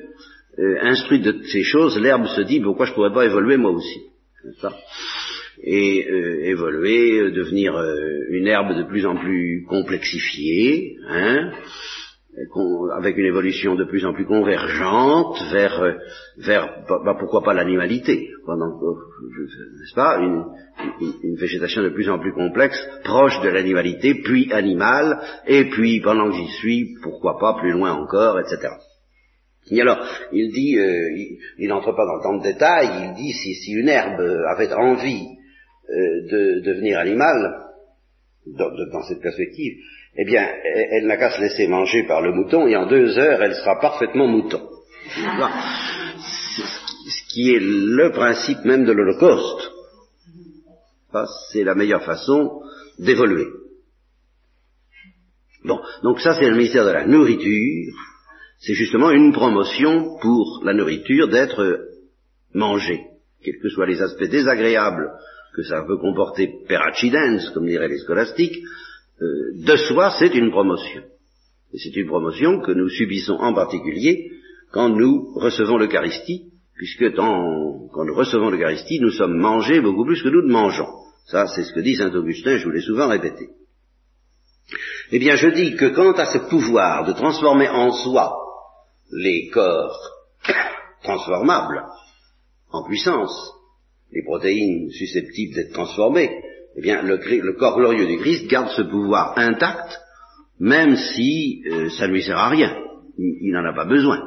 Euh, 0.58 0.78
instruite 0.82 1.24
de 1.24 1.44
ces 1.44 1.64
choses, 1.64 2.00
l'herbe 2.00 2.26
se 2.28 2.42
dit 2.42 2.62
pourquoi 2.62 2.86
je 2.86 2.94
pourrais 2.94 3.14
pas 3.14 3.26
évoluer 3.26 3.58
moi 3.58 3.72
aussi. 3.72 4.02
Ça 4.62 4.72
et 5.64 6.06
euh, 6.10 6.46
évoluer, 6.46 7.32
devenir 7.32 7.74
une 8.30 8.46
herbe 8.46 8.78
de 8.78 8.84
plus 8.84 9.06
en 9.06 9.16
plus 9.16 9.66
complexifiée, 9.68 10.98
hein, 11.08 11.52
avec 12.98 13.18
une 13.18 13.26
évolution 13.26 13.76
de 13.76 13.86
plus 13.86 14.06
en 14.06 14.14
plus 14.14 14.26
convergente 14.26 15.38
vers, 15.52 15.82
euh, 15.82 15.94
vers 16.38 16.84
bah, 16.88 17.02
bah, 17.04 17.16
pourquoi 17.20 17.44
pas 17.44 17.54
l'animalité, 17.54 18.30
n'est-ce 18.48 19.96
pas, 19.96 20.20
une, 20.20 20.44
une, 21.24 21.36
végétation 21.36 21.82
de 21.82 21.90
plus 21.90 22.10
en 22.10 22.20
plus 22.20 22.34
complexe, 22.34 22.78
proche 23.04 23.40
de 23.42 23.50
l'animalité, 23.50 24.16
puis 24.24 24.52
animale, 24.52 25.20
et 25.48 25.70
puis 25.70 26.02
pendant 26.02 26.30
que 26.30 26.36
j'y 26.36 26.48
suis, 26.60 26.96
pourquoi 27.02 27.38
pas 27.40 27.58
plus 27.60 27.72
loin 27.72 27.94
encore, 27.94 28.40
etc. 28.40 28.68
Et 29.72 29.82
alors, 29.82 30.06
il 30.32 30.52
dit, 30.52 30.78
euh, 30.78 31.38
il 31.58 31.68
n'entre 31.70 31.96
pas 31.96 32.06
dans 32.06 32.22
temps 32.22 32.38
de 32.38 32.44
détail, 32.44 32.88
il 33.04 33.14
dit 33.16 33.34
si, 33.34 33.56
si 33.56 33.72
une 33.74 33.90
herbe 33.90 34.22
avait 34.48 34.72
envie 34.74 35.26
euh, 35.90 36.22
de 36.32 36.60
devenir 36.62 37.00
animale, 37.00 37.66
dans, 38.46 38.70
dans 38.92 39.04
cette 39.04 39.22
perspective, 39.22 39.74
eh 40.18 40.26
bien, 40.26 40.48
elle, 40.92 41.08
n'a 41.08 41.18
qu'à 41.18 41.32
se 41.32 41.42
laisser 41.42 41.68
manger 41.68 42.04
par 42.08 42.22
le 42.22 42.32
mouton 42.32 42.68
et 42.68 42.76
en 42.76 42.88
deux 42.88 43.18
heures, 43.18 43.42
elle 43.42 43.56
sera 43.56 43.80
parfaitement 43.80 44.28
mouton. 44.28 44.62
Ce 47.08 47.34
qui 47.34 47.54
est 47.54 47.60
le 47.60 48.12
principe 48.12 48.64
même 48.64 48.86
de 48.86 48.92
l'Holocauste. 48.92 49.72
C'est 51.52 51.64
la 51.64 51.76
meilleure 51.76 52.04
façon 52.04 52.62
d'évoluer. 53.00 53.48
Bon, 55.64 55.80
donc 56.04 56.20
ça 56.20 56.36
c'est 56.36 56.50
le 56.50 56.58
mystère 56.58 56.86
de 56.86 56.92
la 56.92 57.06
nourriture. 57.08 57.94
C'est 58.66 58.74
justement 58.74 59.12
une 59.12 59.32
promotion 59.32 60.18
pour 60.22 60.64
la 60.64 60.74
nourriture 60.74 61.28
d'être 61.28 61.88
mangée, 62.54 63.02
quels 63.44 63.60
que 63.62 63.70
soient 63.70 63.86
les 63.86 64.02
aspects 64.02 64.24
désagréables 64.24 65.12
que 65.56 65.62
ça 65.62 65.84
peut 65.84 65.98
comporter 65.98 66.50
per 66.68 66.78
accidens, 66.78 67.52
comme 67.54 67.68
diraient 67.68 67.90
les 67.90 68.00
scolastiques, 68.00 68.58
euh, 69.22 69.66
de 69.66 69.76
soi, 69.78 70.16
c'est 70.18 70.34
une 70.34 70.50
promotion. 70.50 71.04
Et 71.74 71.78
c'est 71.78 71.96
une 71.96 72.08
promotion 72.08 72.60
que 72.62 72.72
nous 72.72 72.90
subissons 72.90 73.36
en 73.36 73.54
particulier 73.54 74.32
quand 74.72 74.90
nous 74.90 75.32
recevons 75.36 75.78
l'Eucharistie, 75.78 76.52
puisque 76.76 77.14
quand 77.14 78.06
nous 78.06 78.16
recevons 78.16 78.50
l'Eucharistie, 78.50 79.00
nous 79.00 79.12
sommes 79.12 79.38
mangés 79.38 79.80
beaucoup 79.80 80.06
plus 80.06 80.24
que 80.24 80.30
nous 80.30 80.42
ne 80.42 80.52
mangeons. 80.52 80.90
Ça, 81.28 81.46
c'est 81.48 81.64
ce 81.64 81.74
que 81.74 81.82
dit 81.82 81.96
Saint 81.96 82.14
Augustin, 82.14 82.58
je 82.58 82.66
vous 82.66 82.72
l'ai 82.72 82.82
souvent 82.82 83.08
répété. 83.08 83.50
Eh 85.12 85.20
bien, 85.20 85.36
je 85.36 85.50
dis 85.50 85.76
que 85.76 85.94
quant 85.94 86.14
à 86.14 86.26
ce 86.26 86.50
pouvoir 86.50 87.06
de 87.06 87.14
transformer 87.14 87.70
en 87.70 87.92
soi 87.92 88.45
les 89.16 89.50
corps 89.50 89.98
transformables 91.04 91.84
en 92.72 92.84
puissance, 92.84 93.54
les 94.12 94.24
protéines 94.24 94.90
susceptibles 94.92 95.56
d'être 95.56 95.74
transformées, 95.74 96.30
eh 96.78 96.82
bien, 96.82 97.02
le, 97.04 97.54
corps 97.54 97.78
glorieux 97.78 98.06
du 98.06 98.18
Christ 98.18 98.48
garde 98.48 98.70
ce 98.70 98.82
pouvoir 98.82 99.38
intact, 99.38 99.98
même 100.60 100.96
si 100.96 101.64
euh, 101.72 101.90
ça 101.90 102.08
ne 102.08 102.14
lui 102.14 102.24
sert 102.24 102.38
à 102.38 102.50
rien. 102.50 102.76
Il 103.18 103.52
n'en 103.54 103.64
a 103.64 103.74
pas 103.74 103.86
besoin. 103.86 104.22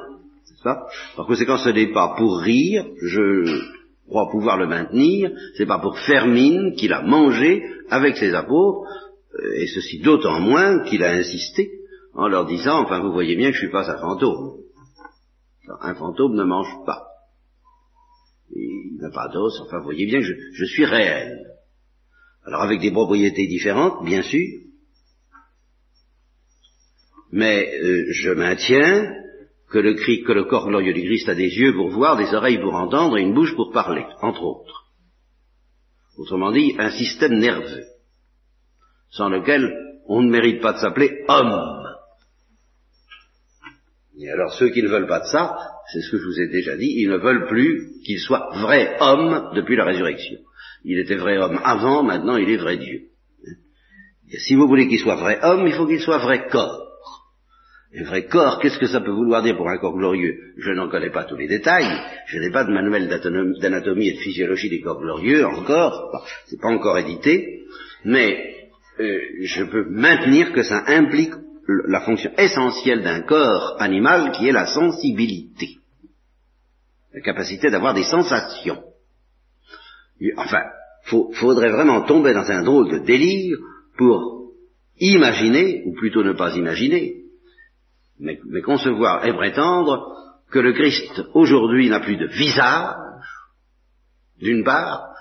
Ça 0.62 0.86
Par 1.16 1.26
conséquent, 1.26 1.58
ce 1.58 1.68
n'est 1.68 1.92
pas 1.92 2.14
pour 2.16 2.38
rire, 2.38 2.86
je 3.02 3.60
crois 4.08 4.30
pouvoir 4.30 4.56
le 4.56 4.66
maintenir, 4.66 5.30
c'est 5.56 5.66
pas 5.66 5.78
pour 5.78 5.98
faire 5.98 6.26
mine 6.26 6.74
qu'il 6.74 6.92
a 6.94 7.02
mangé 7.02 7.62
avec 7.90 8.16
ses 8.16 8.34
apôtres, 8.34 8.88
euh, 9.34 9.60
et 9.60 9.66
ceci 9.66 10.00
d'autant 10.00 10.40
moins 10.40 10.84
qu'il 10.84 11.04
a 11.04 11.10
insisté 11.10 11.70
en 12.14 12.28
leur 12.28 12.46
disant, 12.46 12.82
enfin 12.82 13.00
vous 13.00 13.12
voyez 13.12 13.36
bien 13.36 13.48
que 13.50 13.54
je 13.54 13.60
suis 13.60 13.70
pas 13.70 13.90
un 13.90 13.98
fantôme. 13.98 14.58
Un 15.80 15.94
fantôme 15.94 16.34
ne 16.34 16.44
mange 16.44 16.84
pas. 16.86 17.06
Il 18.54 18.98
n'a 19.00 19.10
pas 19.10 19.28
d'os, 19.28 19.60
enfin 19.60 19.78
vous 19.78 19.84
voyez 19.84 20.06
bien 20.06 20.20
que 20.20 20.26
je 20.52 20.64
suis 20.64 20.84
réel. 20.84 21.44
Alors 22.44 22.62
avec 22.62 22.80
des 22.80 22.90
propriétés 22.90 23.46
différentes, 23.46 24.04
bien 24.04 24.22
sûr, 24.22 24.46
mais 27.30 27.70
euh, 27.82 28.06
je 28.10 28.30
maintiens 28.30 29.14
que 29.70 29.78
le, 29.78 29.94
que 29.94 30.32
le 30.32 30.44
corps 30.44 30.66
glorieux 30.66 30.94
du 30.94 31.02
Christ 31.02 31.28
a 31.28 31.34
des 31.34 31.50
yeux 31.50 31.74
pour 31.74 31.90
voir, 31.90 32.16
des 32.16 32.32
oreilles 32.34 32.60
pour 32.60 32.74
entendre 32.74 33.18
et 33.18 33.22
une 33.22 33.34
bouche 33.34 33.54
pour 33.54 33.70
parler, 33.70 34.06
entre 34.22 34.42
autres. 34.42 34.86
Autrement 36.16 36.52
dit, 36.52 36.74
un 36.78 36.90
système 36.90 37.38
nerveux, 37.38 37.84
sans 39.10 39.28
lequel 39.28 39.70
on 40.06 40.22
ne 40.22 40.30
mérite 40.30 40.62
pas 40.62 40.72
de 40.72 40.78
s'appeler 40.78 41.24
homme. 41.28 41.77
Et 44.20 44.30
alors 44.30 44.52
ceux 44.54 44.70
qui 44.70 44.82
ne 44.82 44.88
veulent 44.88 45.06
pas 45.06 45.20
de 45.20 45.26
ça, 45.26 45.56
c'est 45.92 46.00
ce 46.00 46.10
que 46.10 46.18
je 46.18 46.24
vous 46.24 46.40
ai 46.40 46.48
déjà 46.48 46.76
dit, 46.76 46.92
ils 46.96 47.08
ne 47.08 47.18
veulent 47.18 47.46
plus 47.46 47.92
qu'il 48.04 48.18
soit 48.18 48.50
vrai 48.54 48.96
homme 49.00 49.52
depuis 49.54 49.76
la 49.76 49.84
résurrection. 49.84 50.38
Il 50.84 50.98
était 50.98 51.16
vrai 51.16 51.38
homme 51.38 51.60
avant, 51.62 52.02
maintenant 52.02 52.36
il 52.36 52.50
est 52.50 52.56
vrai 52.56 52.78
Dieu. 52.78 53.02
Et 54.30 54.38
si 54.38 54.54
vous 54.54 54.66
voulez 54.66 54.88
qu'il 54.88 54.98
soit 54.98 55.16
vrai 55.16 55.38
homme, 55.42 55.66
il 55.66 55.72
faut 55.72 55.86
qu'il 55.86 56.00
soit 56.00 56.18
vrai 56.18 56.48
corps. 56.48 56.84
Et 57.92 58.02
vrai 58.02 58.26
corps, 58.26 58.58
qu'est-ce 58.60 58.78
que 58.78 58.86
ça 58.86 59.00
peut 59.00 59.12
vouloir 59.12 59.42
dire 59.42 59.56
pour 59.56 59.68
un 59.68 59.78
corps 59.78 59.96
glorieux? 59.96 60.36
Je 60.58 60.72
n'en 60.72 60.90
connais 60.90 61.10
pas 61.10 61.24
tous 61.24 61.36
les 61.36 61.48
détails, 61.48 61.88
je 62.26 62.38
n'ai 62.38 62.50
pas 62.50 62.64
de 62.64 62.72
manuel 62.72 63.08
d'anatomie 63.08 64.08
et 64.08 64.14
de 64.14 64.20
physiologie 64.20 64.68
des 64.68 64.80
corps 64.80 65.00
glorieux 65.00 65.46
encore, 65.46 66.22
c'est 66.46 66.60
pas 66.60 66.68
encore 66.68 66.98
édité, 66.98 67.62
mais 68.04 68.56
euh, 69.00 69.20
je 69.42 69.64
peux 69.64 69.86
maintenir 69.88 70.52
que 70.52 70.62
ça 70.62 70.82
implique 70.86 71.32
la 71.68 72.00
fonction 72.00 72.32
essentielle 72.38 73.02
d'un 73.02 73.22
corps 73.22 73.76
animal 73.78 74.32
qui 74.32 74.48
est 74.48 74.52
la 74.52 74.66
sensibilité, 74.66 75.78
la 77.12 77.20
capacité 77.20 77.70
d'avoir 77.70 77.94
des 77.94 78.04
sensations. 78.04 78.82
Enfin, 80.36 80.62
il 81.12 81.34
faudrait 81.34 81.70
vraiment 81.70 82.02
tomber 82.02 82.32
dans 82.32 82.50
un 82.50 82.62
drôle 82.62 82.90
de 82.90 82.98
délire 83.04 83.58
pour 83.98 84.52
imaginer, 84.98 85.82
ou 85.84 85.94
plutôt 85.94 86.24
ne 86.24 86.32
pas 86.32 86.56
imaginer, 86.56 87.24
mais, 88.18 88.38
concevoir 88.64 89.24
et 89.26 89.34
prétendre 89.34 90.16
que 90.50 90.58
le 90.58 90.72
Christ 90.72 91.22
aujourd'hui 91.34 91.88
n'a 91.88 92.00
plus 92.00 92.16
de 92.16 92.26
visage, 92.26 92.96
d'une 94.40 94.64
part, 94.64 95.14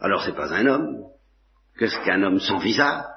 alors 0.00 0.22
c'est 0.22 0.36
pas 0.36 0.52
un 0.52 0.66
homme. 0.66 1.04
Qu'est-ce 1.78 1.98
qu'un 2.04 2.22
homme 2.22 2.40
sans 2.40 2.58
visage? 2.58 3.11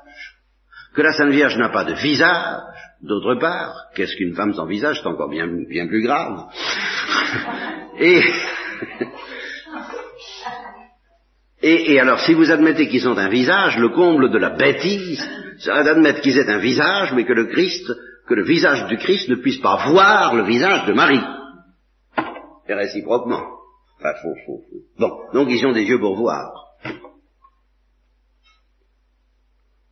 Que 0.95 1.01
la 1.01 1.13
Sainte 1.13 1.31
Vierge 1.31 1.57
n'a 1.57 1.69
pas 1.69 1.83
de 1.83 1.93
visage, 1.93 2.61
d'autre 3.01 3.35
part, 3.35 3.73
qu'est-ce 3.95 4.15
qu'une 4.15 4.35
femme 4.35 4.53
sans 4.53 4.65
visage 4.65 4.99
C'est 5.01 5.09
encore 5.09 5.29
bien, 5.29 5.47
plus 5.87 6.03
grave. 6.03 6.45
Et 7.99 8.21
Et, 11.67 11.99
alors, 11.99 12.19
si 12.19 12.35
vous 12.35 12.51
admettez 12.51 12.87
qu'ils 12.87 13.07
ont 13.07 13.17
un 13.17 13.29
visage, 13.29 13.77
le 13.79 13.89
comble 13.89 14.29
de 14.29 14.37
la 14.37 14.51
bêtise 14.51 15.27
serait 15.57 15.83
d'admettre 15.83 16.21
qu'ils 16.21 16.37
aient 16.37 16.49
un 16.49 16.59
visage, 16.59 17.11
mais 17.13 17.25
que 17.25 17.33
le 17.33 17.47
Christ, 17.47 17.91
que 18.27 18.35
le 18.35 18.43
visage 18.43 18.85
du 18.87 18.97
Christ 18.97 19.29
ne 19.29 19.35
puisse 19.35 19.57
pas 19.57 19.87
voir 19.87 20.35
le 20.35 20.43
visage 20.43 20.85
de 20.85 20.93
Marie. 20.93 21.23
Et 22.67 22.73
réciproquement. 22.73 23.41
Bon, 24.99 25.11
donc 25.33 25.49
ils 25.49 25.65
ont 25.65 25.71
des 25.71 25.85
yeux 25.85 25.99
pour 25.99 26.15
voir. 26.17 26.64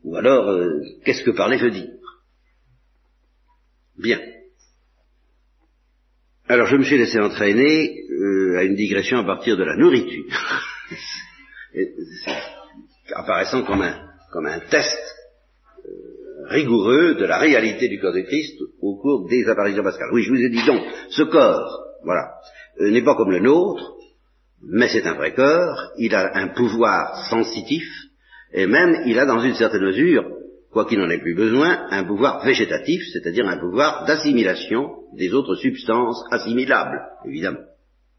Ou 0.04 0.16
alors, 0.18 0.50
euh, 0.50 0.82
qu'est-ce 1.06 1.24
que 1.24 1.32
parler 1.32 1.58
veut 1.58 1.72
dire 1.72 1.90
Bien. 3.98 4.20
Alors 6.48 6.68
je 6.68 6.76
me 6.76 6.84
suis 6.84 6.98
laissé 6.98 7.20
entraîner 7.20 8.04
euh, 8.12 8.58
à 8.58 8.64
une 8.64 8.76
digression 8.76 9.20
à 9.20 9.24
partir 9.24 9.56
de 9.56 9.64
la 9.64 9.78
nourriture, 9.78 10.26
apparaissant 13.16 13.64
comme 13.64 13.82
un, 13.82 14.10
comme 14.32 14.46
un 14.48 14.60
test 14.60 15.00
euh, 15.86 16.48
rigoureux 16.50 17.16
de 17.16 17.24
la 17.24 17.38
réalité 17.38 17.88
du 17.88 18.00
corps 18.00 18.14
de 18.14 18.22
Christ 18.22 18.60
au 18.82 18.98
cours 18.98 19.28
des 19.30 19.48
apparitions 19.48 19.84
pascales. 19.84 20.10
Oui, 20.12 20.24
je 20.24 20.32
vous 20.32 20.42
ai 20.42 20.50
dit 20.50 20.66
donc, 20.66 20.84
ce 21.10 21.24
corps, 21.24 21.80
voilà, 22.04 22.34
euh, 22.82 22.92
n'est 22.92 23.04
pas 23.06 23.16
comme 23.16 23.32
le 23.32 23.40
nôtre, 23.40 23.94
mais 24.62 24.90
c'est 24.90 25.08
un 25.08 25.14
vrai 25.14 25.34
corps, 25.34 25.94
il 25.98 26.14
a 26.14 26.36
un 26.36 26.50
pouvoir 26.50 27.26
sensitif, 27.30 27.84
et 28.54 28.68
même 28.68 29.04
il 29.06 29.18
a 29.20 29.26
dans 29.26 29.40
une 29.40 29.56
certaine 29.56 29.84
mesure 29.84 30.26
quoi 30.74 30.86
qu'il 30.86 31.00
n'en 31.00 31.10
ait 31.10 31.22
plus 31.22 31.36
besoin, 31.36 31.88
un 31.92 32.04
pouvoir 32.04 32.44
végétatif, 32.44 33.04
c'est-à-dire 33.14 33.48
un 33.48 33.60
pouvoir 33.60 34.06
d'assimilation 34.06 35.04
des 35.14 35.32
autres 35.34 35.56
substances 35.56 36.26
assimilables, 36.32 37.00
évidemment. 37.26 37.64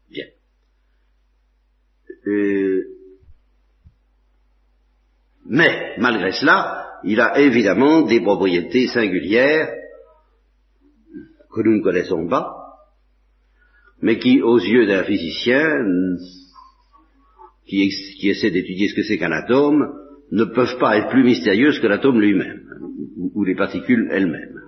Bien. 0.09 0.25
Euh, 2.27 2.85
mais, 5.47 5.95
malgré 5.97 6.31
cela, 6.31 6.87
il 7.03 7.19
a 7.19 7.39
évidemment 7.39 8.03
des 8.03 8.21
propriétés 8.21 8.87
singulières 8.87 9.69
que 11.53 11.61
nous 11.61 11.77
ne 11.77 11.83
connaissons 11.83 12.27
pas, 12.27 12.55
mais 14.01 14.17
qui, 14.17 14.41
aux 14.41 14.59
yeux 14.59 14.87
d'un 14.87 15.03
physicien, 15.03 15.75
qui, 17.67 17.89
qui 18.19 18.29
essaie 18.29 18.51
d'étudier 18.51 18.87
ce 18.87 18.95
que 18.95 19.03
c'est 19.03 19.17
qu'un 19.17 19.31
atome, 19.31 20.04
ne 20.31 20.45
peuvent 20.45 20.77
pas 20.79 20.97
être 20.97 21.09
plus 21.09 21.23
mystérieuses 21.23 21.79
que 21.79 21.87
l'atome 21.87 22.19
lui-même, 22.19 22.61
ou, 23.33 23.43
les 23.43 23.55
particules 23.55 24.07
elles-mêmes. 24.11 24.61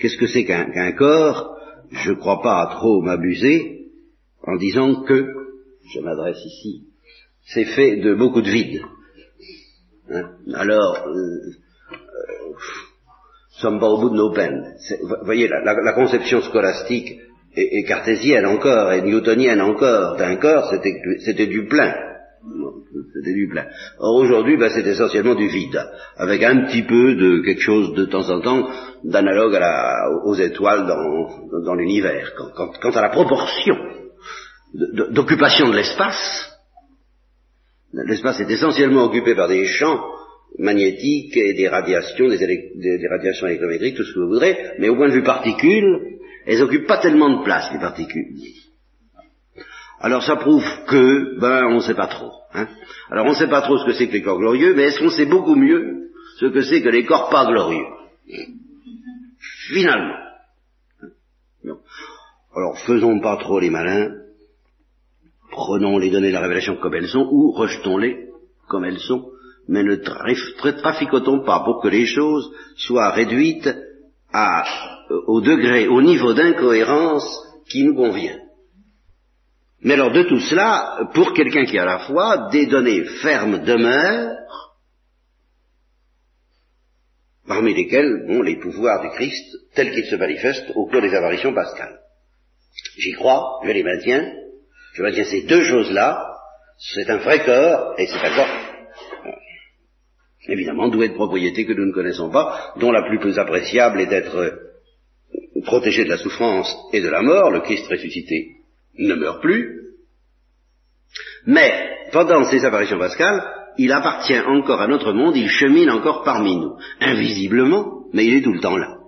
Qu'est-ce 0.00 0.16
que 0.16 0.26
c'est 0.26 0.44
qu'un 0.44 0.92
corps? 0.92 1.56
Je 1.90 2.10
ne 2.10 2.16
crois 2.16 2.42
pas 2.42 2.66
trop 2.72 3.02
m'abuser 3.02 3.88
en 4.42 4.56
disant 4.56 5.02
que, 5.02 5.26
je 5.92 6.00
m'adresse 6.00 6.44
ici, 6.44 6.84
c'est 7.42 7.64
fait 7.64 7.96
de 7.96 8.14
beaucoup 8.14 8.42
de 8.42 8.50
vide. 8.50 8.82
Hein? 10.10 10.30
Alors, 10.54 11.06
euh, 11.06 11.50
euh, 11.92 12.52
sommes 13.58 13.80
pas 13.80 13.88
au 13.88 14.00
bout 14.00 14.10
de 14.10 14.16
nos 14.16 14.32
peines. 14.32 14.74
Vous 15.02 15.24
voyez, 15.24 15.48
la, 15.48 15.92
conception 15.94 16.40
scolastique 16.42 17.18
est, 17.54 17.84
cartésienne 17.86 18.46
encore, 18.46 18.92
et 18.92 19.02
newtonienne 19.02 19.60
encore, 19.60 20.16
d'un 20.16 20.36
corps, 20.36 20.72
c'était 21.24 21.46
du 21.46 21.66
plein. 21.66 21.94
C'était 23.14 23.34
du 23.34 23.48
plein. 23.48 23.66
Or 23.98 24.16
aujourd'hui, 24.16 24.56
ben, 24.56 24.70
c'est 24.70 24.86
essentiellement 24.86 25.34
du 25.34 25.48
vide, 25.48 25.80
avec 26.16 26.42
un 26.42 26.66
petit 26.66 26.82
peu 26.82 27.14
de 27.14 27.42
quelque 27.44 27.60
chose 27.60 27.94
de 27.94 28.04
temps 28.04 28.28
en 28.30 28.40
temps 28.40 28.68
d'analogue 29.04 29.58
aux 30.24 30.34
étoiles 30.34 30.86
dans, 30.86 31.62
dans 31.64 31.74
l'univers. 31.74 32.32
Quant, 32.54 32.90
à 32.90 33.02
la 33.02 33.10
proportion 33.10 33.76
d'occupation 34.74 35.68
de, 35.70 35.76
l'espace, 35.76 36.52
l'espace 37.92 38.40
est 38.40 38.50
essentiellement 38.50 39.04
occupé 39.04 39.34
par 39.34 39.48
des 39.48 39.64
champs 39.64 40.00
magnétiques 40.58 41.36
et 41.36 41.54
des 41.54 41.68
radiations, 41.68 42.28
des, 42.28 42.38
des, 42.38 43.08
radiations 43.08 43.46
électrométriques, 43.46 43.96
tout 43.96 44.04
ce 44.04 44.14
que 44.14 44.20
vous 44.20 44.28
voudrez, 44.28 44.56
mais 44.78 44.88
au 44.88 44.96
point 44.96 45.08
de 45.08 45.14
vue 45.14 45.22
particules, 45.22 46.18
elles 46.46 46.58
n'occupent 46.58 46.86
pas 46.86 46.98
tellement 46.98 47.38
de 47.38 47.44
place, 47.44 47.70
les 47.72 47.80
particules. 47.80 48.26
Alors 50.00 50.22
ça 50.22 50.36
prouve 50.36 50.64
que, 50.86 51.38
ben, 51.40 51.66
on 51.66 51.76
ne 51.76 51.80
sait 51.80 51.94
pas 51.94 52.06
trop. 52.06 52.32
Hein. 52.54 52.68
Alors 53.10 53.26
on 53.26 53.30
ne 53.30 53.34
sait 53.34 53.48
pas 53.48 53.62
trop 53.62 53.78
ce 53.78 53.86
que 53.86 53.92
c'est 53.92 54.08
que 54.08 54.12
les 54.12 54.22
corps 54.22 54.38
glorieux, 54.38 54.74
mais 54.74 54.84
est-ce 54.84 55.00
qu'on 55.00 55.10
sait 55.10 55.26
beaucoup 55.26 55.56
mieux 55.56 56.10
ce 56.38 56.46
que 56.46 56.62
c'est 56.62 56.82
que 56.82 56.88
les 56.88 57.04
corps 57.04 57.30
pas 57.30 57.46
glorieux? 57.46 57.86
Finalement. 59.68 60.16
Alors 62.56 62.78
faisons 62.86 63.20
pas 63.20 63.36
trop 63.36 63.60
les 63.60 63.70
malins, 63.70 64.10
prenons 65.50 65.98
les 65.98 66.10
données 66.10 66.28
de 66.28 66.34
la 66.34 66.40
révélation 66.40 66.76
comme 66.76 66.94
elles 66.94 67.08
sont, 67.08 67.28
ou 67.30 67.52
rejetons-les 67.52 68.28
comme 68.68 68.84
elles 68.84 69.00
sont, 69.00 69.30
mais 69.68 69.82
ne 69.82 69.96
traficotons 70.72 71.44
pas 71.44 71.60
pour 71.60 71.80
que 71.82 71.88
les 71.88 72.06
choses 72.06 72.50
soient 72.76 73.10
réduites 73.10 73.68
euh, 74.34 75.20
au 75.26 75.40
degré, 75.40 75.88
au 75.88 76.02
niveau 76.02 76.34
d'incohérence 76.34 77.26
qui 77.68 77.84
nous 77.84 77.94
convient. 77.94 78.38
Mais 79.82 79.94
alors 79.94 80.10
de 80.10 80.24
tout 80.24 80.40
cela, 80.40 81.08
pour 81.14 81.32
quelqu'un 81.34 81.64
qui 81.64 81.78
a 81.78 81.84
la 81.84 82.00
foi, 82.00 82.48
des 82.50 82.66
données 82.66 83.04
fermes 83.22 83.64
demeurent, 83.64 84.36
parmi 87.46 87.74
lesquelles 87.74 88.26
bon, 88.26 88.42
les 88.42 88.56
pouvoirs 88.56 89.02
du 89.02 89.10
Christ 89.10 89.56
tels 89.74 89.92
qu'ils 89.92 90.06
se 90.06 90.16
manifestent 90.16 90.72
au 90.74 90.86
cours 90.86 91.00
des 91.00 91.14
apparitions 91.14 91.54
pascales. 91.54 92.00
J'y 92.98 93.12
crois, 93.12 93.60
je 93.64 93.70
les 93.70 93.84
maintiens, 93.84 94.32
je 94.94 95.02
maintiens 95.02 95.24
ces 95.24 95.42
deux 95.42 95.64
choses-là, 95.64 96.26
c'est 96.78 97.08
un 97.10 97.18
vrai 97.18 97.44
corps, 97.44 97.94
et 97.98 98.06
c'est 98.06 98.18
un 98.18 98.34
corps, 98.34 99.34
évidemment, 100.48 100.88
doué 100.88 101.08
de 101.08 101.14
propriétés 101.14 101.64
que 101.64 101.72
nous 101.72 101.86
ne 101.86 101.92
connaissons 101.92 102.30
pas, 102.30 102.74
dont 102.76 102.90
la 102.90 103.02
plus 103.08 103.38
appréciable 103.38 104.00
est 104.00 104.06
d'être 104.06 104.58
protégé 105.64 106.04
de 106.04 106.10
la 106.10 106.18
souffrance 106.18 106.74
et 106.92 107.00
de 107.00 107.08
la 107.08 107.22
mort, 107.22 107.50
le 107.50 107.60
Christ 107.60 107.86
ressuscité 107.86 108.57
ne 108.98 109.14
meurt 109.14 109.40
plus, 109.40 109.78
mais 111.46 111.96
pendant 112.12 112.44
ces 112.44 112.64
apparitions 112.64 112.98
pascales, 112.98 113.42
il 113.78 113.92
appartient 113.92 114.38
encore 114.38 114.80
à 114.80 114.88
notre 114.88 115.12
monde, 115.12 115.36
il 115.36 115.48
chemine 115.48 115.90
encore 115.90 116.24
parmi 116.24 116.56
nous, 116.56 116.76
invisiblement, 117.00 118.04
mais 118.12 118.26
il 118.26 118.34
est 118.34 118.42
tout 118.42 118.52
le 118.52 118.60
temps 118.60 118.76
là. 118.76 118.98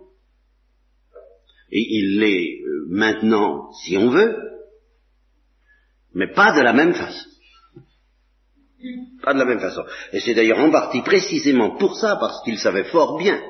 Et 1.73 1.81
il 1.81 2.19
l'est 2.19 2.61
euh, 2.65 2.87
maintenant, 2.89 3.73
si 3.85 3.97
on 3.97 4.11
veut, 4.11 4.37
mais 6.15 6.33
pas 6.33 6.53
de 6.57 6.63
la 6.63 6.73
même 6.73 6.95
façon. 6.95 7.29
Pas 9.23 9.35
de 9.35 9.39
la 9.39 9.45
même 9.45 9.61
façon. 9.61 9.83
Et 10.13 10.21
c'est 10.21 10.35
d'ailleurs 10.35 10.61
en 10.61 10.71
partie 10.71 11.03
précisément 11.03 11.77
pour 11.77 11.97
ça, 11.97 12.17
parce 12.19 12.43
qu'il 12.45 12.59
savait 12.59 12.85
fort 12.85 13.19
bien 13.19 13.41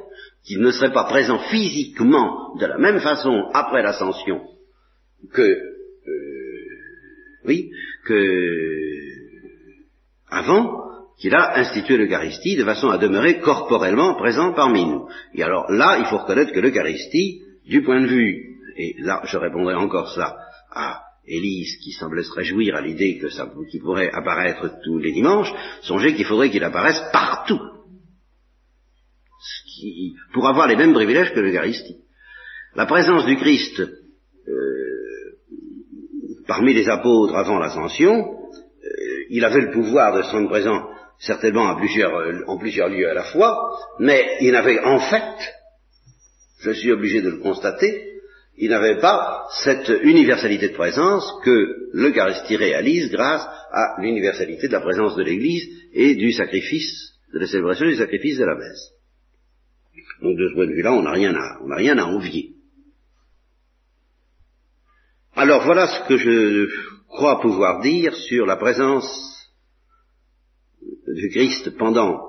qu'il 0.44 0.60
ne 0.60 0.70
serait 0.70 0.92
pas 0.92 1.04
présent 1.04 1.38
physiquement 1.38 2.56
de 2.56 2.66
la 2.66 2.78
même 2.78 3.00
façon 3.00 3.50
après 3.52 3.82
l'ascension 3.82 4.42
que 5.32 5.69
oui, 7.44 7.70
que 8.04 8.90
avant 10.30 10.80
qu'il 11.18 11.34
a 11.34 11.58
institué 11.58 11.96
l'Eucharistie 11.96 12.56
de 12.56 12.64
façon 12.64 12.88
à 12.88 12.98
demeurer 12.98 13.40
corporellement 13.40 14.14
présent 14.14 14.54
parmi 14.54 14.86
nous. 14.86 15.06
Et 15.34 15.42
alors 15.42 15.70
là, 15.70 15.98
il 15.98 16.06
faut 16.06 16.18
reconnaître 16.18 16.52
que 16.52 16.60
l'Eucharistie, 16.60 17.42
du 17.66 17.82
point 17.82 18.00
de 18.00 18.06
vue, 18.06 18.56
et 18.76 18.94
là 19.00 19.22
je 19.24 19.36
répondrai 19.36 19.74
encore 19.74 20.12
ça 20.14 20.36
à 20.72 21.02
Élise 21.26 21.76
qui 21.82 21.92
semblait 21.92 22.22
se 22.22 22.32
réjouir 22.32 22.74
à 22.74 22.80
l'idée 22.80 23.18
que 23.18 23.28
qu'il 23.70 23.82
pourrait 23.82 24.10
apparaître 24.10 24.80
tous 24.82 24.98
les 24.98 25.12
dimanches, 25.12 25.52
songez 25.82 26.14
qu'il 26.14 26.24
faudrait 26.24 26.50
qu'il 26.50 26.64
apparaisse 26.64 27.02
partout. 27.12 27.60
pour 30.32 30.46
avoir 30.46 30.68
les 30.68 30.76
mêmes 30.76 30.92
privilèges 30.92 31.32
que 31.32 31.40
l'Eucharistie. 31.40 31.96
La 32.74 32.86
présence 32.86 33.26
du 33.26 33.36
Christ 33.36 33.82
parmi 36.50 36.74
les 36.74 36.88
apôtres 36.88 37.36
avant 37.36 37.60
l'ascension, 37.60 38.12
euh, 38.12 38.88
il 39.30 39.44
avait 39.44 39.60
le 39.60 39.70
pouvoir 39.70 40.16
de 40.16 40.22
se 40.22 40.32
rendre 40.32 40.48
présent 40.48 40.84
certainement 41.20 41.68
euh, 41.68 42.44
en 42.48 42.58
plusieurs 42.58 42.88
lieux 42.88 43.08
à 43.08 43.14
la 43.14 43.22
fois, 43.22 43.78
mais 44.00 44.36
il 44.40 44.50
n'avait 44.50 44.80
en 44.80 44.98
fait, 44.98 45.36
je 46.62 46.72
suis 46.72 46.90
obligé 46.90 47.22
de 47.22 47.30
le 47.30 47.36
constater, 47.36 48.14
il 48.58 48.70
n'avait 48.70 48.98
pas 48.98 49.46
cette 49.62 49.92
universalité 50.02 50.70
de 50.70 50.74
présence 50.74 51.24
que 51.44 51.88
l'Eucharistie 51.92 52.56
réalise 52.56 53.12
grâce 53.12 53.46
à 53.70 54.00
l'universalité 54.00 54.66
de 54.66 54.72
la 54.72 54.80
présence 54.80 55.14
de 55.14 55.22
l'Église 55.22 55.68
et 55.92 56.16
du 56.16 56.32
sacrifice, 56.32 57.12
de 57.32 57.38
la 57.38 57.46
célébration 57.46 57.86
du 57.86 57.94
sacrifice 57.94 58.38
de 58.38 58.44
la 58.44 58.56
messe. 58.56 58.90
Donc 60.20 60.36
de 60.36 60.48
ce 60.48 60.54
point 60.54 60.66
de 60.66 60.72
vue-là, 60.72 60.94
on 60.94 61.02
n'a 61.02 61.12
rien 61.12 61.32
on 61.62 61.68
n'a 61.68 61.76
rien 61.76 61.96
à 61.96 62.06
envier. 62.06 62.56
Alors 65.36 65.64
voilà 65.64 65.86
ce 65.86 66.08
que 66.08 66.16
je 66.16 66.68
crois 67.08 67.40
pouvoir 67.40 67.80
dire 67.80 68.14
sur 68.14 68.46
la 68.46 68.56
présence 68.56 69.48
du 71.06 71.28
Christ 71.30 71.76
pendant 71.76 72.20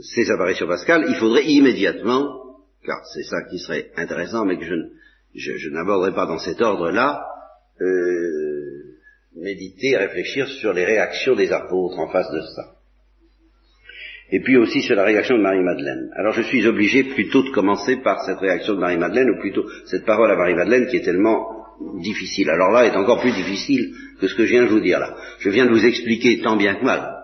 ces 0.00 0.30
apparitions 0.30 0.66
pascales. 0.66 1.06
Il 1.08 1.16
faudrait 1.16 1.44
immédiatement, 1.44 2.56
car 2.84 3.04
c'est 3.14 3.22
ça 3.22 3.36
qui 3.50 3.58
serait 3.58 3.90
intéressant, 3.96 4.44
mais 4.44 4.58
que 4.58 4.64
je, 5.34 5.70
n'aborderai 5.70 6.14
pas 6.14 6.26
dans 6.26 6.38
cet 6.38 6.60
ordre-là, 6.60 7.24
euh, 7.80 8.96
méditer, 9.36 9.96
réfléchir 9.96 10.48
sur 10.48 10.72
les 10.72 10.84
réactions 10.84 11.36
des 11.36 11.52
apôtres 11.52 11.98
en 11.98 12.08
face 12.08 12.30
de 12.32 12.40
ça. 12.40 12.74
Et 14.30 14.40
puis 14.40 14.56
aussi 14.56 14.82
sur 14.82 14.96
la 14.96 15.04
réaction 15.04 15.38
de 15.38 15.42
Marie-Madeleine. 15.42 16.10
Alors 16.16 16.34
je 16.34 16.42
suis 16.42 16.66
obligé 16.66 17.04
plutôt 17.04 17.42
de 17.42 17.50
commencer 17.50 17.96
par 17.96 18.20
cette 18.24 18.38
réaction 18.38 18.74
de 18.74 18.80
Marie-Madeleine, 18.80 19.30
ou 19.30 19.40
plutôt 19.40 19.64
cette 19.86 20.04
parole 20.04 20.30
à 20.30 20.36
Marie-Madeleine 20.36 20.88
qui 20.88 20.96
est 20.96 21.04
tellement 21.04 21.57
difficile. 22.00 22.50
Alors 22.50 22.70
là, 22.70 22.86
est 22.86 22.96
encore 22.96 23.20
plus 23.20 23.32
difficile 23.32 23.92
que 24.20 24.28
ce 24.28 24.34
que 24.34 24.44
je 24.44 24.50
viens 24.50 24.64
de 24.64 24.70
vous 24.70 24.80
dire 24.80 24.98
là. 24.98 25.16
Je 25.38 25.50
viens 25.50 25.66
de 25.66 25.70
vous 25.70 25.86
expliquer 25.86 26.40
tant 26.40 26.56
bien 26.56 26.74
que 26.74 26.84
mal. 26.84 27.14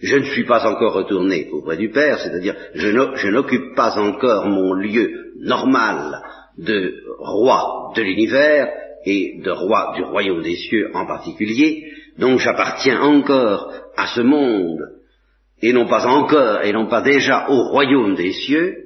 Je 0.00 0.16
ne 0.16 0.24
suis 0.24 0.44
pas 0.44 0.64
encore 0.66 0.94
retourné 0.94 1.48
auprès 1.50 1.76
du 1.76 1.90
Père, 1.90 2.20
c'est-à-dire 2.20 2.54
je 2.74 3.28
n'occupe 3.28 3.74
pas 3.74 3.98
encore 3.98 4.46
mon 4.46 4.72
lieu 4.74 5.32
normal 5.40 6.22
de 6.56 6.94
roi 7.18 7.92
de 7.96 8.02
l'univers 8.02 8.68
et 9.04 9.40
de 9.42 9.50
roi 9.50 9.92
du 9.96 10.02
royaume 10.02 10.42
des 10.42 10.56
cieux 10.56 10.90
en 10.94 11.06
particulier, 11.06 11.84
donc 12.18 12.40
j'appartiens 12.40 13.00
encore 13.00 13.72
à 13.96 14.06
ce 14.08 14.20
monde 14.20 14.80
et 15.62 15.72
non 15.72 15.86
pas 15.86 16.06
encore 16.06 16.62
et 16.62 16.72
non 16.72 16.86
pas 16.86 17.00
déjà 17.00 17.48
au 17.48 17.70
royaume 17.70 18.14
des 18.14 18.32
cieux, 18.32 18.76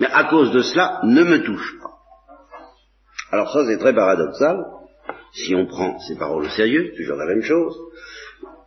mais 0.00 0.08
à 0.08 0.24
cause 0.24 0.52
de 0.52 0.60
cela 0.60 1.00
ne 1.04 1.22
me 1.22 1.42
touche 1.42 1.78
pas. 1.80 1.85
Alors 3.30 3.52
ça 3.52 3.64
c'est 3.66 3.78
très 3.78 3.94
paradoxal, 3.94 4.64
si 5.32 5.54
on 5.54 5.66
prend 5.66 5.98
ces 6.00 6.16
paroles 6.16 6.44
au 6.44 6.48
sérieux, 6.50 6.92
toujours 6.96 7.16
la 7.16 7.26
même 7.26 7.42
chose, 7.42 7.76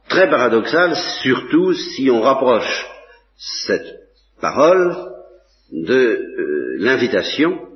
très 0.07 0.29
paradoxal, 0.29 0.95
surtout 1.21 1.73
si 1.73 2.09
on 2.09 2.21
rapproche 2.21 2.87
cette 3.37 3.87
parole 4.41 4.95
de 5.71 5.93
euh, 5.93 6.75
l'invitation 6.79 7.69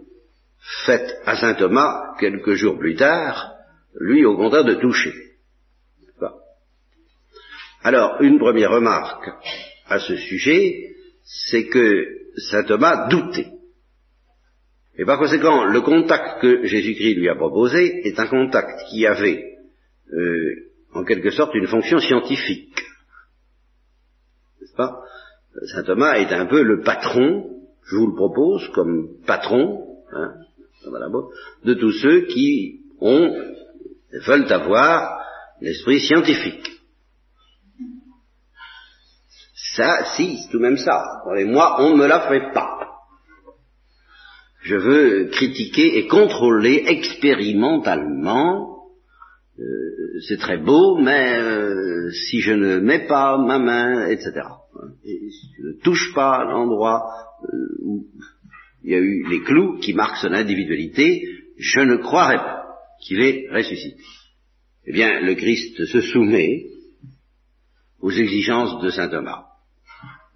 faite 0.85 1.21
à 1.25 1.35
saint 1.35 1.53
Thomas 1.53 2.15
quelques 2.19 2.53
jours 2.53 2.77
plus 2.77 2.95
tard, 2.95 3.53
lui 3.99 4.25
au 4.25 4.35
contraire 4.35 4.65
de 4.65 4.75
toucher. 4.75 5.13
Alors, 7.83 8.21
une 8.21 8.39
première 8.39 8.71
remarque 8.71 9.29
à 9.87 9.99
ce 9.99 10.15
sujet, 10.15 10.95
c'est 11.23 11.67
que 11.67 12.07
saint 12.37 12.63
Thomas 12.63 13.09
doutait. 13.09 13.51
Et 14.97 15.05
par 15.05 15.17
conséquent, 15.17 15.65
le 15.65 15.81
contact 15.81 16.41
que 16.41 16.65
Jésus-Christ 16.65 17.15
lui 17.15 17.29
a 17.29 17.35
proposé 17.35 18.07
est 18.07 18.19
un 18.19 18.27
contact 18.27 18.89
qui 18.89 19.07
avait, 19.07 19.57
euh, 20.11 20.69
en 20.93 21.03
quelque 21.03 21.31
sorte, 21.31 21.55
une 21.55 21.67
fonction 21.67 21.97
scientifique. 21.97 22.79
N'est-ce 24.61 24.75
pas? 24.75 25.01
Saint 25.73 25.83
Thomas 25.83 26.17
est 26.17 26.31
un 26.31 26.45
peu 26.45 26.61
le 26.61 26.81
patron, 26.81 27.49
je 27.85 27.95
vous 27.95 28.07
le 28.07 28.15
propose 28.15 28.67
comme 28.69 29.17
patron, 29.25 29.97
hein, 30.11 30.33
de 31.63 31.73
tous 31.73 31.91
ceux 31.91 32.21
qui 32.25 32.81
ont, 32.99 33.35
veulent 34.25 34.51
avoir 34.51 35.25
l'esprit 35.61 35.99
scientifique. 35.99 36.69
Ça, 39.75 40.05
si, 40.15 40.37
c'est 40.37 40.51
tout 40.51 40.57
de 40.57 40.63
même 40.63 40.77
ça. 40.77 41.23
moi, 41.45 41.77
on 41.79 41.91
ne 41.91 41.95
me 41.95 42.07
la 42.07 42.27
fait 42.27 42.51
pas. 42.53 42.72
Je 44.63 44.77
veux 44.77 45.25
critiquer 45.25 45.97
et 45.97 46.07
contrôler 46.07 46.85
expérimentalement. 46.87 48.85
Euh, 49.59 50.21
c'est 50.25 50.37
très 50.37 50.57
beau, 50.57 50.97
mais 50.97 51.37
euh, 51.37 52.09
si 52.11 52.39
je 52.39 52.53
ne 52.53 52.79
mets 52.79 53.05
pas 53.05 53.37
ma 53.37 53.59
main, 53.59 54.07
etc. 54.07 54.31
Et 55.03 55.29
si 55.29 55.51
je 55.57 55.67
ne 55.67 55.73
touche 55.83 56.13
pas 56.15 56.45
l'endroit 56.45 57.03
euh, 57.43 57.57
où 57.81 58.07
il 58.85 58.91
y 58.91 58.95
a 58.95 58.99
eu 58.99 59.27
les 59.29 59.41
clous 59.41 59.79
qui 59.79 59.93
marquent 59.93 60.21
son 60.21 60.31
individualité, 60.31 61.27
je 61.57 61.81
ne 61.81 61.97
croirais 61.97 62.37
pas 62.37 62.63
qu'il 63.01 63.21
est 63.21 63.49
ressuscité. 63.51 64.01
Eh 64.85 64.93
bien, 64.93 65.19
le 65.19 65.35
Christ 65.35 65.85
se 65.85 66.01
soumet 66.01 66.67
aux 67.99 68.11
exigences 68.11 68.81
de 68.81 68.89
saint 68.89 69.09
Thomas, 69.09 69.43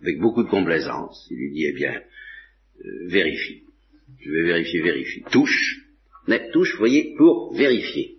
avec 0.01 0.19
beaucoup 0.19 0.43
de 0.43 0.49
complaisance. 0.49 1.27
Il 1.31 1.37
lui 1.37 1.51
dit, 1.51 1.65
eh 1.65 1.73
bien, 1.73 2.01
vérifie. 3.07 3.66
Je 4.19 4.31
vais 4.31 4.43
vérifier, 4.43 4.81
vérifie. 4.81 5.23
Touche, 5.31 5.87
mais 6.27 6.49
touche, 6.51 6.77
voyez, 6.77 7.15
pour 7.17 7.53
vérifier. 7.55 8.17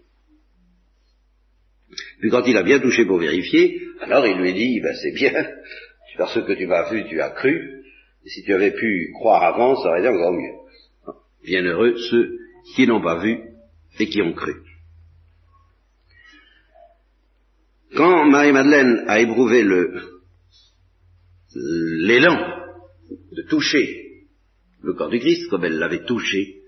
Puis 2.20 2.30
quand 2.30 2.44
il 2.46 2.56
a 2.56 2.62
bien 2.62 2.80
touché 2.80 3.04
pour 3.04 3.18
vérifier, 3.18 3.80
alors 4.00 4.26
il 4.26 4.38
lui 4.38 4.52
dit, 4.52 4.80
ben 4.80 4.94
c'est 4.94 5.12
bien, 5.12 5.32
parce 6.18 6.40
que 6.40 6.52
tu 6.52 6.66
m'as 6.66 6.90
vu, 6.90 7.06
tu 7.08 7.20
as 7.20 7.30
cru, 7.30 7.84
et 8.24 8.28
si 8.28 8.42
tu 8.42 8.52
avais 8.52 8.72
pu 8.72 9.10
croire 9.14 9.42
avant, 9.42 9.76
ça 9.76 9.88
aurait 9.88 10.00
été 10.00 10.08
encore 10.08 10.32
mieux. 10.32 11.14
Bienheureux 11.44 11.96
ceux 12.10 12.38
qui 12.74 12.86
n'ont 12.86 13.00
pas 13.00 13.20
vu 13.20 13.38
et 13.98 14.08
qui 14.08 14.20
ont 14.22 14.32
cru. 14.32 14.54
Quand 17.96 18.26
Marie-Madeleine 18.26 19.04
a 19.06 19.20
éprouvé 19.20 19.64
l'élan 21.54 22.36
de 23.32 23.42
toucher 23.48 24.07
le 24.82 24.92
corps 24.94 25.10
du 25.10 25.18
Christ, 25.18 25.48
comme 25.48 25.64
elle 25.64 25.78
l'avait 25.78 26.04
touché 26.04 26.62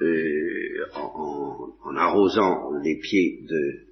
euh, 0.00 0.84
en, 0.94 1.96
arrosant 1.96 2.72
les 2.82 2.98
pieds 2.98 3.40
de 3.48 3.86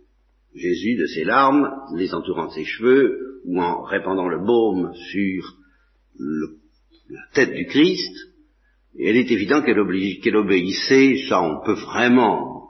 Jésus 0.54 0.96
de 0.96 1.06
ses 1.06 1.24
larmes, 1.24 1.70
les 1.96 2.14
entourant 2.14 2.48
de 2.48 2.52
ses 2.52 2.64
cheveux, 2.64 3.40
ou 3.44 3.60
en 3.60 3.82
répandant 3.82 4.28
le 4.28 4.44
baume 4.44 4.92
sur 4.94 5.56
la 6.18 7.20
tête 7.32 7.52
du 7.52 7.66
Christ, 7.66 8.12
et 8.96 9.08
elle 9.08 9.16
est 9.16 9.30
évident 9.30 9.62
qu'elle 9.62 10.36
obéissait, 10.36 11.24
ça 11.28 11.42
on 11.42 11.64
peut 11.64 11.72
vraiment 11.72 12.68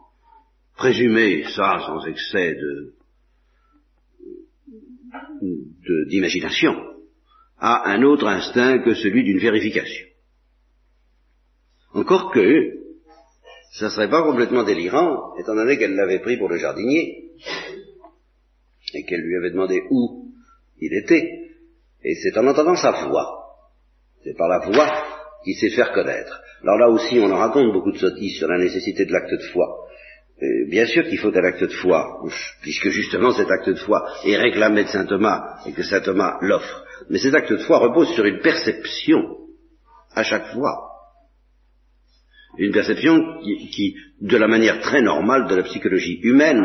présumer 0.77 1.45
ça 1.55 1.83
sans 1.87 2.07
excès 2.07 2.57
d'imagination, 6.09 6.75
à 7.59 7.91
un 7.91 8.03
autre 8.03 8.27
instinct 8.27 8.79
que 8.79 8.95
celui 8.95 9.25
d'une 9.25 9.39
vérification. 9.39 10.07
Encore 11.95 12.33
que, 12.33 12.73
ça 13.73 13.87
ne 13.87 13.91
serait 13.91 14.11
pas 14.11 14.23
complètement 14.23 14.65
délirant, 14.65 15.35
étant 15.37 15.55
donné 15.55 15.79
qu'elle 15.79 15.95
l'avait 15.95 16.21
pris 16.21 16.37
pour 16.37 16.49
le 16.49 16.59
jardinier, 16.59 17.31
et 18.95 19.05
qu'elle 19.05 19.23
lui 19.23 19.37
avait 19.37 19.51
demandé 19.51 19.83
où 19.91 20.29
il 20.81 20.95
était, 21.03 21.51
et 22.05 22.15
c'est 22.17 22.39
en 22.39 22.47
entendant 22.47 22.77
sa 22.77 23.07
voix 23.09 23.45
c'est 24.25 24.37
par 24.37 24.49
la 24.49 24.59
voix 24.59 24.91
qu'il 25.45 25.55
sait 25.55 25.71
faire 25.71 25.93
connaître. 25.93 26.41
Alors 26.63 26.79
là 26.79 26.89
aussi, 26.89 27.19
on 27.21 27.31
en 27.31 27.37
raconte 27.37 27.73
beaucoup 27.73 27.93
de 27.93 27.99
sottises 27.99 28.39
sur 28.39 28.49
la 28.49 28.59
nécessité 28.59 29.05
de 29.05 29.13
l'acte 29.13 29.33
de 29.33 29.53
foi. 29.53 29.67
Euh, 30.43 30.69
bien 30.69 30.87
sûr 30.87 31.05
qu'il 31.05 31.19
faut 31.19 31.37
un 31.37 31.45
acte 31.45 31.63
de 31.63 31.75
foi, 31.75 32.23
puisque 32.63 32.89
justement 32.89 33.33
cet 33.33 33.51
acte 33.51 33.69
de 33.69 33.75
foi 33.79 34.05
est 34.25 34.37
réclamé 34.37 34.85
de 34.85 34.89
saint 34.89 35.05
Thomas 35.05 35.59
et 35.67 35.73
que 35.73 35.83
saint 35.83 36.01
Thomas 36.01 36.39
l'offre. 36.41 36.85
Mais 37.11 37.19
cet 37.19 37.35
acte 37.35 37.53
de 37.53 37.59
foi 37.59 37.79
repose 37.79 38.09
sur 38.15 38.25
une 38.25 38.41
perception 38.41 39.21
à 40.15 40.23
chaque 40.23 40.47
fois. 40.55 40.84
Une 42.59 42.73
perception 42.73 43.41
qui, 43.43 43.69
qui, 43.71 43.97
de 44.21 44.37
la 44.37 44.47
manière 44.47 44.81
très 44.81 45.03
normale 45.03 45.49
de 45.49 45.57
la 45.57 45.63
psychologie 45.65 46.21
humaine, 46.23 46.63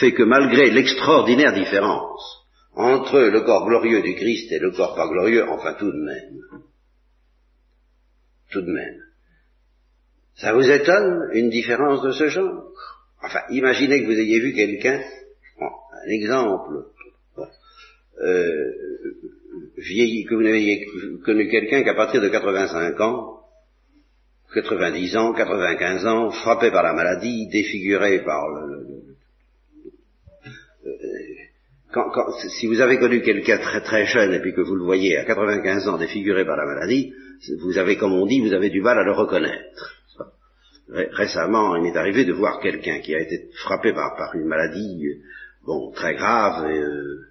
fait 0.00 0.12
que 0.12 0.22
malgré 0.22 0.70
l'extraordinaire 0.70 1.54
différence 1.54 2.44
entre 2.76 3.20
le 3.20 3.40
corps 3.42 3.66
glorieux 3.66 4.02
du 4.02 4.14
Christ 4.14 4.50
et 4.52 4.58
le 4.58 4.72
corps 4.72 4.94
pas 4.94 5.08
glorieux, 5.08 5.48
enfin 5.48 5.74
tout 5.74 5.90
de 5.90 6.04
même, 6.04 6.40
tout 8.50 8.62
de 8.62 8.70
même. 8.70 9.00
Ça 10.36 10.52
vous 10.52 10.68
étonne, 10.68 11.28
une 11.32 11.50
différence 11.50 12.02
de 12.02 12.10
ce 12.10 12.28
genre? 12.28 12.72
Enfin, 13.22 13.40
imaginez 13.50 14.02
que 14.02 14.06
vous 14.06 14.18
ayez 14.18 14.40
vu 14.40 14.52
quelqu'un, 14.52 15.00
un 15.60 16.10
exemple, 16.10 16.86
euh, 18.22 18.72
vieilli, 19.78 20.24
que 20.24 20.34
vous 20.34 20.42
n'ayez 20.42 20.86
connu 21.24 21.48
quelqu'un 21.48 21.82
qu'à 21.82 21.94
partir 21.94 22.20
de 22.20 22.28
85 22.28 23.00
ans, 23.00 23.33
90 24.54 25.16
ans, 25.16 25.32
95 25.32 26.06
ans, 26.06 26.30
frappé 26.30 26.70
par 26.70 26.82
la 26.82 26.92
maladie, 26.92 27.48
défiguré 27.48 28.20
par 28.24 28.48
le... 28.48 28.84
Euh, 30.86 30.90
si 32.58 32.66
vous 32.66 32.80
avez 32.80 32.98
connu 32.98 33.22
quelqu'un 33.22 33.58
très 33.58 33.80
très 33.80 34.06
jeune 34.06 34.32
et 34.32 34.40
puis 34.40 34.52
que 34.52 34.60
vous 34.60 34.74
le 34.74 34.84
voyez 34.84 35.16
à 35.16 35.24
95 35.24 35.88
ans 35.88 35.98
défiguré 35.98 36.44
par 36.44 36.56
la 36.56 36.66
maladie, 36.66 37.12
vous 37.62 37.78
avez, 37.78 37.96
comme 37.96 38.12
on 38.12 38.26
dit, 38.26 38.40
vous 38.40 38.52
avez 38.52 38.70
du 38.70 38.80
mal 38.80 38.98
à 38.98 39.04
le 39.04 39.12
reconnaître. 39.12 39.94
Récemment, 40.88 41.76
il 41.76 41.82
m'est 41.82 41.96
arrivé 41.96 42.24
de 42.24 42.32
voir 42.32 42.60
quelqu'un 42.60 43.00
qui 43.00 43.14
a 43.14 43.20
été 43.20 43.48
frappé 43.62 43.92
par, 43.92 44.34
une 44.34 44.46
maladie, 44.46 45.06
euh, 45.06 45.22
bon, 45.64 45.90
très 45.92 46.14
grave, 46.14 46.66
euh, 46.66 47.26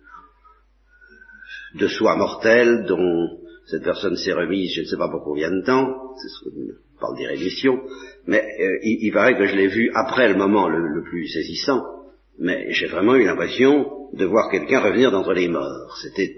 de 1.75 1.87
soi 1.87 2.15
mortelle, 2.15 2.85
dont 2.85 3.39
cette 3.65 3.83
personne 3.83 4.15
s'est 4.17 4.33
remise, 4.33 4.73
je 4.75 4.81
ne 4.81 4.85
sais 4.85 4.97
pas 4.97 5.09
pour 5.09 5.23
combien 5.23 5.51
de 5.51 5.61
temps, 5.61 6.13
c'est 6.17 6.29
ce 6.29 6.49
qu'on 6.49 6.92
parle 7.03 7.17
des 7.17 7.27
rémissions, 7.27 7.81
mais 8.25 8.41
euh, 8.59 8.79
il, 8.83 9.11
paraît 9.11 9.37
que 9.37 9.45
je 9.45 9.55
l'ai 9.55 9.67
vu 9.67 9.91
après 9.93 10.29
le 10.29 10.35
moment 10.35 10.69
le, 10.69 11.03
plus 11.03 11.27
saisissant, 11.27 11.83
mais 12.39 12.71
j'ai 12.71 12.87
vraiment 12.87 13.15
eu 13.15 13.25
l'impression 13.25 14.09
de 14.13 14.25
voir 14.25 14.49
quelqu'un 14.49 14.79
revenir 14.79 15.11
d'entre 15.11 15.33
les 15.33 15.49
morts. 15.49 15.97
C'était 16.01 16.33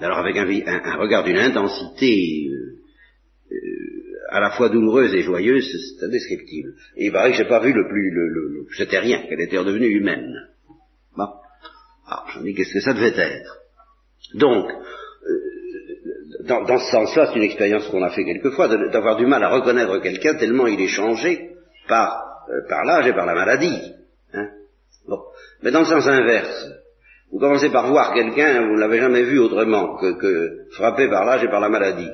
alors 0.00 0.18
avec 0.18 0.36
un, 0.36 0.96
regard 0.96 1.24
d'une 1.24 1.38
intensité 1.38 2.48
euh, 2.50 2.78
euh, 3.52 3.56
à 4.30 4.40
la 4.40 4.50
fois 4.50 4.68
douloureuse 4.68 5.14
et 5.14 5.22
joyeuse, 5.22 5.68
c'est 5.98 6.06
indescriptible. 6.06 6.74
Et 6.96 7.06
il 7.06 7.12
paraît 7.12 7.30
que 7.30 7.36
j'ai 7.36 7.48
pas 7.48 7.60
vu 7.60 7.72
le 7.72 7.86
plus, 7.88 8.10
le, 8.10 8.28
le, 8.28 8.66
c'était 8.76 8.98
rien, 8.98 9.26
qu'elle 9.28 9.40
était 9.40 9.58
redevenue 9.58 9.88
humaine. 9.88 10.34
Bon. 11.16 11.28
Alors, 12.06 12.28
je 12.32 12.40
me 12.40 12.44
dis 12.44 12.54
qu'est-ce 12.54 12.72
que 12.72 12.80
ça 12.80 12.94
devait 12.94 13.16
être? 13.16 13.58
Donc, 14.34 14.70
euh, 14.70 15.59
dans, 16.50 16.78
ce 16.78 16.90
sens-là, 16.90 17.26
c'est 17.26 17.36
une 17.36 17.44
expérience 17.44 17.86
qu'on 17.88 18.02
a 18.02 18.10
fait 18.10 18.24
quelquefois, 18.24 18.68
d'avoir 18.68 19.16
du 19.16 19.26
mal 19.26 19.42
à 19.44 19.48
reconnaître 19.48 19.98
quelqu'un 19.98 20.34
tellement 20.34 20.66
il 20.66 20.80
est 20.80 20.88
changé 20.88 21.50
par, 21.88 22.22
par 22.68 22.84
l'âge 22.84 23.06
et 23.06 23.12
par 23.12 23.26
la 23.26 23.34
maladie. 23.34 23.80
Hein 24.34 24.48
Bon. 25.08 25.20
Mais 25.62 25.70
dans 25.70 25.80
le 25.80 25.86
sens 25.86 26.06
inverse, 26.06 26.68
vous 27.32 27.38
commencez 27.38 27.70
par 27.70 27.88
voir 27.88 28.12
quelqu'un, 28.12 28.66
vous 28.66 28.74
ne 28.74 28.80
l'avez 28.80 28.98
jamais 28.98 29.22
vu 29.22 29.38
autrement 29.38 29.96
que, 29.96 30.18
que, 30.18 30.72
frappé 30.72 31.08
par 31.08 31.24
l'âge 31.24 31.44
et 31.44 31.48
par 31.48 31.60
la 31.60 31.68
maladie. 31.68 32.10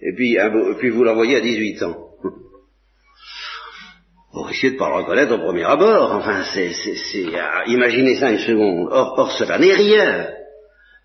Et 0.00 0.12
puis, 0.14 0.36
puis 0.78 0.90
vous 0.90 1.04
l'envoyez 1.04 1.36
à 1.36 1.40
18 1.40 1.82
ans. 1.84 1.96
Vous 4.34 4.42
risquez 4.42 4.68
de 4.70 4.74
ne 4.74 4.78
pas 4.78 4.90
le 4.90 4.96
reconnaître 4.96 5.32
au 5.34 5.38
premier 5.38 5.64
abord. 5.64 6.12
Enfin, 6.12 6.42
c'est, 6.52 6.70
imaginez 7.66 8.16
ça 8.16 8.30
une 8.30 8.38
seconde. 8.38 8.88
Or, 8.90 9.14
or 9.16 9.32
cela 9.32 9.58
n'est 9.58 9.72
rien. 9.72 10.28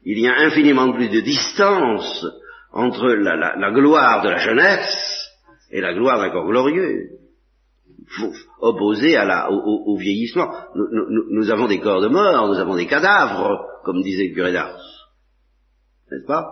Il 0.04 0.20
y 0.20 0.28
a 0.28 0.34
infiniment 0.40 0.92
plus 0.92 1.08
de 1.08 1.22
distance 1.22 2.28
entre 2.74 3.08
la, 3.08 3.72
gloire 3.72 4.24
de 4.24 4.30
la 4.30 4.38
jeunesse 4.40 5.30
et 5.72 5.80
la 5.80 5.94
gloire 5.94 6.20
d'un 6.20 6.32
corps 6.32 6.48
glorieux, 6.48 7.10
opposé 8.60 9.16
à 9.16 9.26
la, 9.26 9.52
au, 9.52 9.96
vieillissement. 9.98 10.52
Nous, 10.76 11.52
avons 11.52 11.68
des 11.68 11.80
corps 11.80 12.02
de 12.02 12.08
mort, 12.08 12.48
nous 12.48 12.60
avons 12.60 12.76
des 12.76 12.88
cadavres, 12.88 13.66
comme 13.84 14.02
disait 14.02 14.30
le 14.30 14.34
curé 14.34 14.52
d'Ars. 14.52 14.78
N'est-ce 16.12 16.26
pas? 16.26 16.46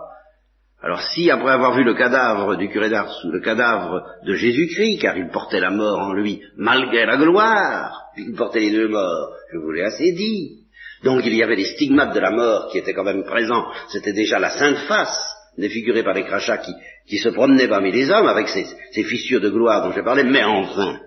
Alors 0.80 1.00
si, 1.00 1.30
après 1.30 1.52
avoir 1.52 1.76
vu 1.76 1.84
le 1.84 1.94
cadavre 1.94 2.56
du 2.56 2.68
curé 2.68 2.88
d'Ars 2.88 3.14
ou 3.24 3.30
le 3.30 3.40
cadavre 3.40 4.04
de 4.26 4.34
Jésus-Christ, 4.34 4.98
car 5.00 5.16
il 5.16 5.28
portait 5.28 5.60
la 5.60 5.70
mort 5.70 6.00
en 6.00 6.12
lui, 6.12 6.42
malgré 6.56 7.06
la 7.06 7.16
gloire, 7.16 8.10
il 8.16 8.34
portait 8.34 8.60
les 8.60 8.72
deux 8.72 8.88
morts, 8.88 9.32
je 9.52 9.58
vous 9.58 9.70
l'ai 9.70 9.84
assez 9.84 10.12
dit, 10.12 10.64
donc 11.04 11.22
il 11.24 11.34
y 11.34 11.42
avait 11.42 11.56
des 11.56 11.64
stigmates 11.64 12.14
de 12.14 12.20
la 12.20 12.30
mort 12.30 12.68
qui 12.70 12.78
étaient 12.78 12.94
quand 12.94 13.04
même 13.04 13.24
présents, 13.24 13.66
c'était 13.90 14.12
déjà 14.12 14.40
la 14.40 14.50
sainte 14.50 14.78
face, 14.88 15.41
défigurée 15.58 16.02
par 16.02 16.14
les 16.14 16.24
crachats 16.24 16.58
qui, 16.58 16.72
qui 17.06 17.18
se 17.18 17.28
promenaient 17.28 17.68
parmi 17.68 17.92
les 17.92 18.10
hommes 18.10 18.26
avec 18.26 18.48
ces, 18.48 18.66
ces 18.92 19.04
fissures 19.04 19.40
de 19.40 19.50
gloire 19.50 19.82
dont 19.82 19.92
je 19.92 20.00
parlais, 20.00 20.24
mais 20.24 20.44
enfin. 20.44 21.00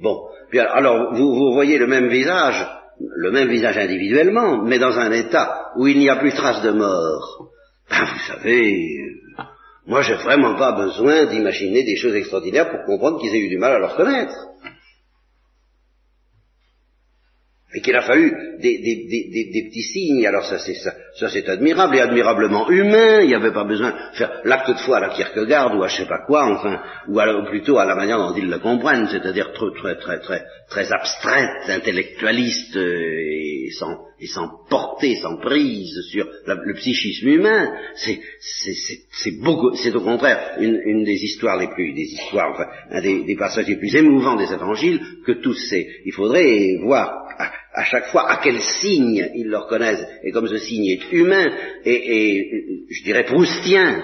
Bon, 0.00 0.28
puis 0.50 0.60
alors 0.60 1.14
vous, 1.14 1.34
vous 1.34 1.52
voyez 1.54 1.78
le 1.78 1.86
même 1.86 2.08
visage, 2.08 2.66
le 3.00 3.30
même 3.30 3.48
visage 3.48 3.78
individuellement, 3.78 4.62
mais 4.62 4.78
dans 4.78 4.98
un 4.98 5.10
état 5.12 5.72
où 5.76 5.86
il 5.86 5.98
n'y 5.98 6.10
a 6.10 6.16
plus 6.16 6.32
trace 6.32 6.62
de 6.62 6.70
mort. 6.70 7.50
Ben, 7.88 8.04
vous 8.04 8.18
savez, 8.26 8.74
moi 9.86 10.02
j'ai 10.02 10.14
vraiment 10.14 10.56
pas 10.56 10.72
besoin 10.72 11.26
d'imaginer 11.26 11.84
des 11.84 11.96
choses 11.96 12.14
extraordinaires 12.14 12.70
pour 12.70 12.84
comprendre 12.84 13.20
qu'ils 13.20 13.34
aient 13.34 13.44
eu 13.44 13.48
du 13.48 13.58
mal 13.58 13.72
à 13.72 13.78
le 13.78 13.86
reconnaître 13.86 14.34
et 17.74 17.80
qu'il 17.80 17.94
a 17.94 18.02
fallu 18.02 18.32
des, 18.60 18.78
des, 18.78 19.68
petits 19.68 19.82
signes. 19.82 20.26
Alors 20.26 20.44
ça 20.44 20.58
c'est 20.58 20.74
ça, 20.74 20.94
ça 21.18 21.28
c'est 21.30 21.48
admirable 21.48 21.96
et 21.96 22.00
admirablement 22.00 22.68
humain. 22.70 23.20
Il 23.20 23.28
n'y 23.28 23.34
avait 23.34 23.52
pas 23.52 23.64
besoin 23.64 23.90
de 23.90 24.16
faire 24.16 24.40
l'acte 24.44 24.70
de 24.70 24.78
foi 24.78 24.98
à 24.98 25.00
la 25.00 25.08
Kierkegaard 25.10 25.76
ou 25.76 25.82
à 25.82 25.88
je 25.88 25.96
sais 25.96 26.08
pas 26.08 26.24
quoi, 26.26 26.44
enfin, 26.44 26.80
ou, 27.08 27.18
plutôt 27.48 27.78
à 27.78 27.84
la 27.84 27.94
manière 27.94 28.18
dont 28.18 28.34
ils 28.34 28.48
le 28.48 28.58
comprennent, 28.58 29.08
c'est-à-dire 29.08 29.52
très 29.52 29.72
très 29.74 29.96
très 29.96 30.20
très 30.20 30.44
très 30.68 30.92
abstraite, 30.92 31.68
intellectualiste 31.68 32.76
et 32.76 33.70
sans 33.78 33.96
et 34.20 34.26
sans 34.26 34.48
portée, 34.68 35.16
sans 35.16 35.36
prise 35.38 35.94
sur 36.10 36.26
le 36.46 36.74
psychisme 36.74 37.28
humain. 37.28 37.72
C'est 37.94 38.20
c'est 38.40 39.42
beaucoup, 39.42 39.74
c'est 39.74 39.94
au 39.94 40.00
contraire 40.00 40.56
une, 40.58 40.80
une, 40.84 41.04
des 41.04 41.24
histoires 41.24 41.58
les 41.58 41.68
plus 41.68 41.92
des 41.94 42.12
histoires, 42.12 42.52
enfin, 42.52 42.66
un 42.90 43.00
des, 43.00 43.24
des 43.24 43.36
passages 43.36 43.66
les 43.66 43.76
plus 43.76 43.94
émouvants 43.96 44.36
des 44.36 44.52
évangiles 44.52 45.00
que 45.24 45.32
tous 45.32 45.54
ces. 45.54 45.86
Il 46.04 46.12
faudrait 46.12 46.76
voir 46.82 47.26
à 47.76 47.84
chaque 47.84 48.06
fois 48.06 48.28
à 48.30 48.38
quel 48.42 48.58
signe 48.58 49.30
ils 49.34 49.48
le 49.48 49.58
reconnaissent, 49.58 50.04
et 50.24 50.32
comme 50.32 50.48
ce 50.48 50.56
signe 50.56 50.86
est 50.86 51.12
humain, 51.12 51.44
et, 51.84 52.86
je 52.90 53.04
dirais 53.04 53.24
proustien, 53.24 54.02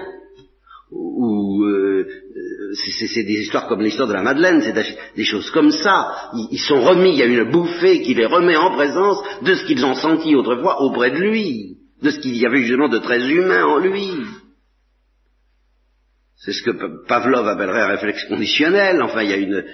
ou 0.90 1.64
euh, 1.64 2.06
c'est 2.74 3.22
des 3.22 3.40
histoires 3.40 3.66
comme 3.68 3.80
l'histoire 3.80 4.08
de 4.08 4.12
la 4.12 4.22
Madeleine, 4.22 4.60
c'est 4.60 4.74
des 5.16 5.24
choses 5.24 5.50
comme 5.52 5.70
ça. 5.70 6.30
Ils, 6.50 6.58
sont 6.58 6.82
remis, 6.82 7.12
il 7.12 7.18
y 7.18 7.22
a 7.22 7.26
une 7.26 7.50
bouffée 7.50 8.02
qui 8.02 8.12
les 8.12 8.26
remet 8.26 8.56
en 8.56 8.74
présence 8.74 9.18
de 9.40 9.54
ce 9.54 9.64
qu'ils 9.64 9.84
ont 9.86 9.94
senti 9.94 10.34
autrefois 10.34 10.82
auprès 10.82 11.10
de 11.10 11.18
lui, 11.18 11.78
de 12.02 12.10
ce 12.10 12.20
qu'il 12.20 12.36
y 12.36 12.44
avait 12.44 12.60
justement 12.60 12.90
de 12.90 12.98
très 12.98 13.26
humain 13.26 13.64
en 13.64 13.78
lui. 13.78 14.10
C'est 16.36 16.52
ce 16.52 16.62
que 16.62 17.06
Pavlov 17.06 17.48
appellerait 17.48 17.82
un 17.82 17.92
réflexe 17.92 18.24
conditionnel. 18.26 19.00
Enfin, 19.00 19.22
il 19.22 19.30
y 19.30 19.32
a 19.32 19.36
une 19.36 19.64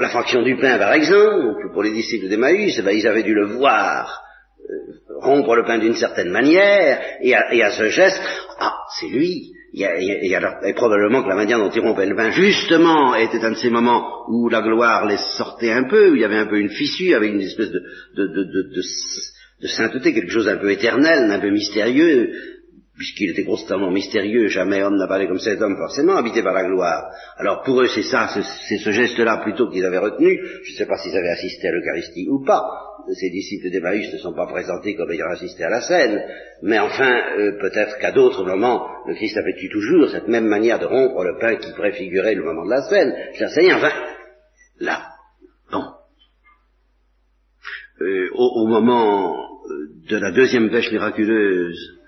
la 0.00 0.08
fraction 0.08 0.42
du 0.42 0.56
pain, 0.56 0.78
par 0.78 0.92
exemple, 0.92 1.70
pour 1.72 1.82
les 1.82 1.92
disciples 1.92 2.28
d'Emmaüs, 2.28 2.80
ben, 2.82 2.90
ils 2.90 3.06
avaient 3.06 3.22
dû 3.22 3.34
le 3.34 3.46
voir 3.46 4.22
euh, 4.68 5.18
rompre 5.20 5.54
le 5.54 5.64
pain 5.64 5.78
d'une 5.78 5.94
certaine 5.94 6.30
manière, 6.30 7.00
et 7.20 7.34
à, 7.34 7.70
ce 7.70 7.88
geste, 7.88 8.20
ah, 8.58 8.74
c'est 8.98 9.08
lui. 9.08 9.52
et 9.74 10.74
probablement 10.74 11.22
que 11.22 11.28
la 11.28 11.36
manière 11.36 11.58
dont 11.58 11.70
ils 11.70 11.80
rompaient 11.80 12.06
le 12.06 12.16
pain, 12.16 12.30
justement, 12.30 13.14
était 13.14 13.44
un 13.44 13.52
de 13.52 13.56
ces 13.56 13.70
moments 13.70 14.28
où 14.28 14.48
la 14.48 14.62
gloire 14.62 15.06
les 15.06 15.18
sortait 15.36 15.72
un 15.72 15.84
peu, 15.84 16.10
où 16.10 16.14
il 16.14 16.20
y 16.20 16.24
avait 16.24 16.38
un 16.38 16.46
peu 16.46 16.58
une 16.58 16.70
fissure, 16.70 17.16
avec 17.16 17.32
une 17.32 17.40
espèce 17.40 17.70
de, 17.70 17.80
de, 18.16 18.26
de, 18.26 18.82
de 19.62 19.68
sainteté, 19.68 20.12
quelque 20.12 20.32
chose 20.32 20.46
d'un 20.46 20.58
peu 20.58 20.70
éternel, 20.70 21.28
d'un 21.28 21.40
peu 21.40 21.50
mystérieux, 21.50 22.30
puisqu'il 22.96 23.30
était 23.30 23.44
constamment 23.44 23.90
mystérieux, 23.90 24.48
jamais 24.48 24.82
homme 24.82 24.96
n'a 24.96 25.06
parlé 25.06 25.26
comme 25.26 25.38
cet 25.38 25.60
homme 25.60 25.76
forcément, 25.76 26.16
habité 26.16 26.42
par 26.42 26.54
la 26.54 26.64
gloire. 26.64 27.10
Alors 27.36 27.62
pour 27.62 27.80
eux 27.80 27.86
c'est 27.86 28.02
ça, 28.02 28.28
c'est 28.68 28.78
ce 28.78 28.90
geste-là 28.90 29.38
plutôt 29.38 29.68
qu'ils 29.68 29.84
avaient 29.84 29.98
retenu, 29.98 30.38
je 30.64 30.72
ne 30.72 30.76
sais 30.76 30.86
pas 30.86 30.96
s'ils 30.98 31.16
avaient 31.16 31.28
assisté 31.28 31.68
à 31.68 31.72
l'Eucharistie 31.72 32.28
ou 32.30 32.44
pas, 32.44 32.62
ces 33.14 33.30
disciples 33.30 33.70
d'Emmaüs 33.70 34.12
ne 34.12 34.18
sont 34.18 34.34
pas 34.34 34.46
présentés 34.46 34.94
comme 34.96 35.10
ayant 35.12 35.30
assisté 35.30 35.62
à 35.64 35.70
la 35.70 35.80
scène, 35.80 36.22
mais 36.62 36.78
enfin, 36.78 37.12
euh, 37.38 37.52
peut-être 37.60 37.98
qu'à 37.98 38.12
d'autres 38.12 38.44
moments, 38.44 38.88
le 39.06 39.14
Christ 39.14 39.36
avait 39.36 39.54
eu 39.60 39.68
toujours 39.70 40.08
cette 40.10 40.28
même 40.28 40.46
manière 40.46 40.78
de 40.78 40.86
rompre 40.86 41.22
le 41.22 41.38
pain 41.38 41.56
qui 41.56 41.72
préfigurait 41.72 42.34
le 42.34 42.44
moment 42.44 42.64
de 42.64 42.70
la 42.70 42.82
scène. 42.82 43.14
Je 43.34 43.46
Seigneur, 43.46 43.78
enfin, 43.78 43.92
là, 44.80 45.02
bon. 45.70 45.84
Euh, 48.00 48.28
au, 48.34 48.62
au 48.62 48.66
moment 48.66 49.36
euh, 49.36 49.88
de 50.10 50.16
la 50.16 50.32
deuxième 50.32 50.70
pêche 50.70 50.90
miraculeuse, 50.90 51.98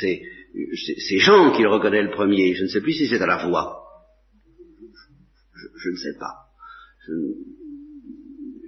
c'est 0.00 1.18
Jean 1.18 1.52
qui 1.52 1.62
le 1.62 1.70
reconnaît 1.70 2.02
le 2.02 2.10
premier. 2.10 2.54
Je 2.54 2.64
ne 2.64 2.68
sais 2.68 2.80
plus 2.80 2.92
si 2.92 3.06
c'est 3.06 3.20
à 3.20 3.26
la 3.26 3.46
voix. 3.46 3.84
Je, 5.82 5.90
ne 5.90 5.96
sais 5.96 6.18
pas. 6.18 6.34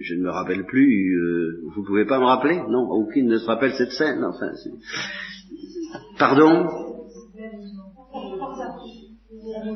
Je, 0.01 0.15
ne 0.15 0.23
me 0.23 0.31
rappelle 0.31 0.65
plus. 0.65 1.17
Euh, 1.17 1.63
vous 1.75 1.85
pouvez 1.85 2.07
pas 2.07 2.19
me 2.19 2.25
rappeler? 2.25 2.57
Non, 2.57 2.89
aucune 2.91 3.29
ne 3.29 3.39
se 3.39 3.47
rappelle 3.47 3.73
cette 3.73 3.93
scène. 3.93 4.25
Enfin, 4.25 4.53
pardon? 6.19 6.69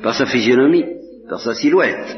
Par 0.02 0.14
sa 0.14 0.26
physionomie, 0.26 0.84
par 1.28 1.40
sa 1.40 1.54
silhouette. 1.54 2.16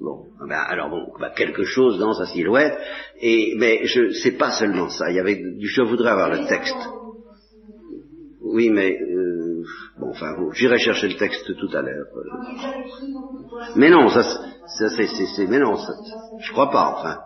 Bon, 0.00 0.26
ben, 0.48 0.56
alors 0.56 0.90
bon, 0.90 1.12
ben, 1.20 1.30
quelque 1.36 1.64
chose 1.64 1.98
dans 1.98 2.14
sa 2.14 2.26
silhouette. 2.26 2.78
Et 3.20 3.54
mais 3.56 3.84
je 3.84 4.10
sais 4.10 4.32
pas 4.32 4.50
seulement 4.52 4.88
ça. 4.88 5.10
Il 5.10 5.16
y 5.16 5.20
avait, 5.20 5.42
je 5.60 5.82
voudrais 5.82 6.10
avoir 6.10 6.30
le 6.30 6.46
texte. 6.48 6.99
Oui, 8.52 8.70
mais 8.70 8.98
euh, 9.00 9.62
bon, 9.98 10.10
enfin, 10.10 10.34
j'irai 10.52 10.78
chercher 10.78 11.08
le 11.08 11.16
texte 11.16 11.56
tout 11.56 11.76
à 11.76 11.82
l'heure. 11.82 12.06
Mais 13.76 13.90
non, 13.90 14.08
ça, 14.08 14.22
ça 14.22 14.88
c'est, 14.90 15.46
mais 15.46 15.58
non, 15.58 15.76
ça, 15.76 15.92
je 16.40 16.52
crois 16.52 16.70
pas, 16.70 16.94
enfin, 16.96 17.18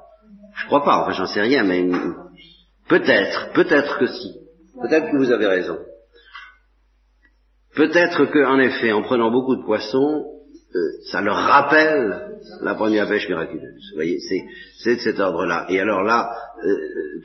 je 0.56 0.66
crois 0.66 0.84
pas, 0.84 1.02
enfin, 1.02 1.12
j'en 1.12 1.26
sais 1.26 1.40
rien, 1.40 1.64
mais 1.64 1.88
peut-être, 2.88 3.52
peut-être 3.54 3.98
que 3.98 4.06
si, 4.06 4.34
peut-être 4.82 5.10
que 5.10 5.16
vous 5.16 5.32
avez 5.32 5.46
raison. 5.46 5.78
Peut-être 7.74 8.26
que, 8.26 8.44
en 8.44 8.60
effet, 8.60 8.92
en 8.92 9.02
prenant 9.02 9.30
beaucoup 9.30 9.56
de 9.56 9.64
poissons, 9.64 10.24
euh, 10.74 10.78
ça 11.10 11.20
leur 11.20 11.36
rappelle 11.36 12.38
la 12.62 12.74
première 12.74 13.08
pêche 13.08 13.28
miraculeuse. 13.28 13.90
Vous 13.90 13.96
voyez, 13.96 14.18
c'est, 14.20 14.94
de 14.94 15.00
cet 15.00 15.18
ordre-là. 15.18 15.66
Et 15.68 15.80
alors 15.80 16.02
là, 16.02 16.30
euh, 16.64 16.76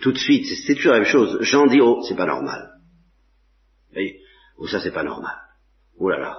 tout 0.02 0.12
de 0.12 0.18
suite, 0.18 0.46
c'est 0.66 0.76
toujours 0.76 0.94
la 0.94 1.00
même 1.00 1.08
chose. 1.08 1.38
J'en 1.42 1.68
dis, 1.68 1.82
oh, 1.82 2.02
c'est 2.08 2.16
pas 2.16 2.26
normal. 2.26 2.79
Et, 3.96 4.22
oh, 4.58 4.68
ça 4.68 4.80
c'est 4.80 4.94
pas 4.94 5.04
normal. 5.04 5.36
Oh 5.98 6.10
là 6.10 6.20
là. 6.20 6.38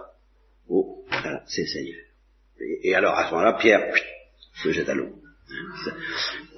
Oh, 0.68 1.04
voilà, 1.08 1.42
c'est 1.46 1.62
le 1.62 1.66
Seigneur. 1.66 2.00
Et, 2.82 2.94
alors, 2.94 3.14
à 3.14 3.26
ce 3.26 3.30
moment-là, 3.32 3.54
Pierre 3.54 3.92
se 4.62 4.70
jette 4.70 4.88
à 4.88 4.94
l'eau. 4.94 5.14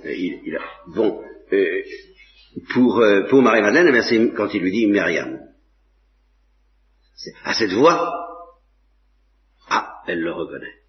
Il, 0.05 0.59
bon, 0.89 1.23
euh, 1.53 1.83
pour, 2.73 3.01
euh, 3.01 3.23
pour 3.29 3.41
Marie-Madeleine, 3.41 3.95
eh 3.95 4.03
c'est 4.03 4.35
quand 4.35 4.53
il 4.53 4.63
lui 4.63 4.73
dit 4.73 4.87
Myriam. 4.87 5.41
À 7.45 7.55
cette 7.55 7.73
voix, 7.73 8.13
ah, 9.71 10.03
elle 10.07 10.21
le 10.21 10.33
reconnaît. 10.33 10.83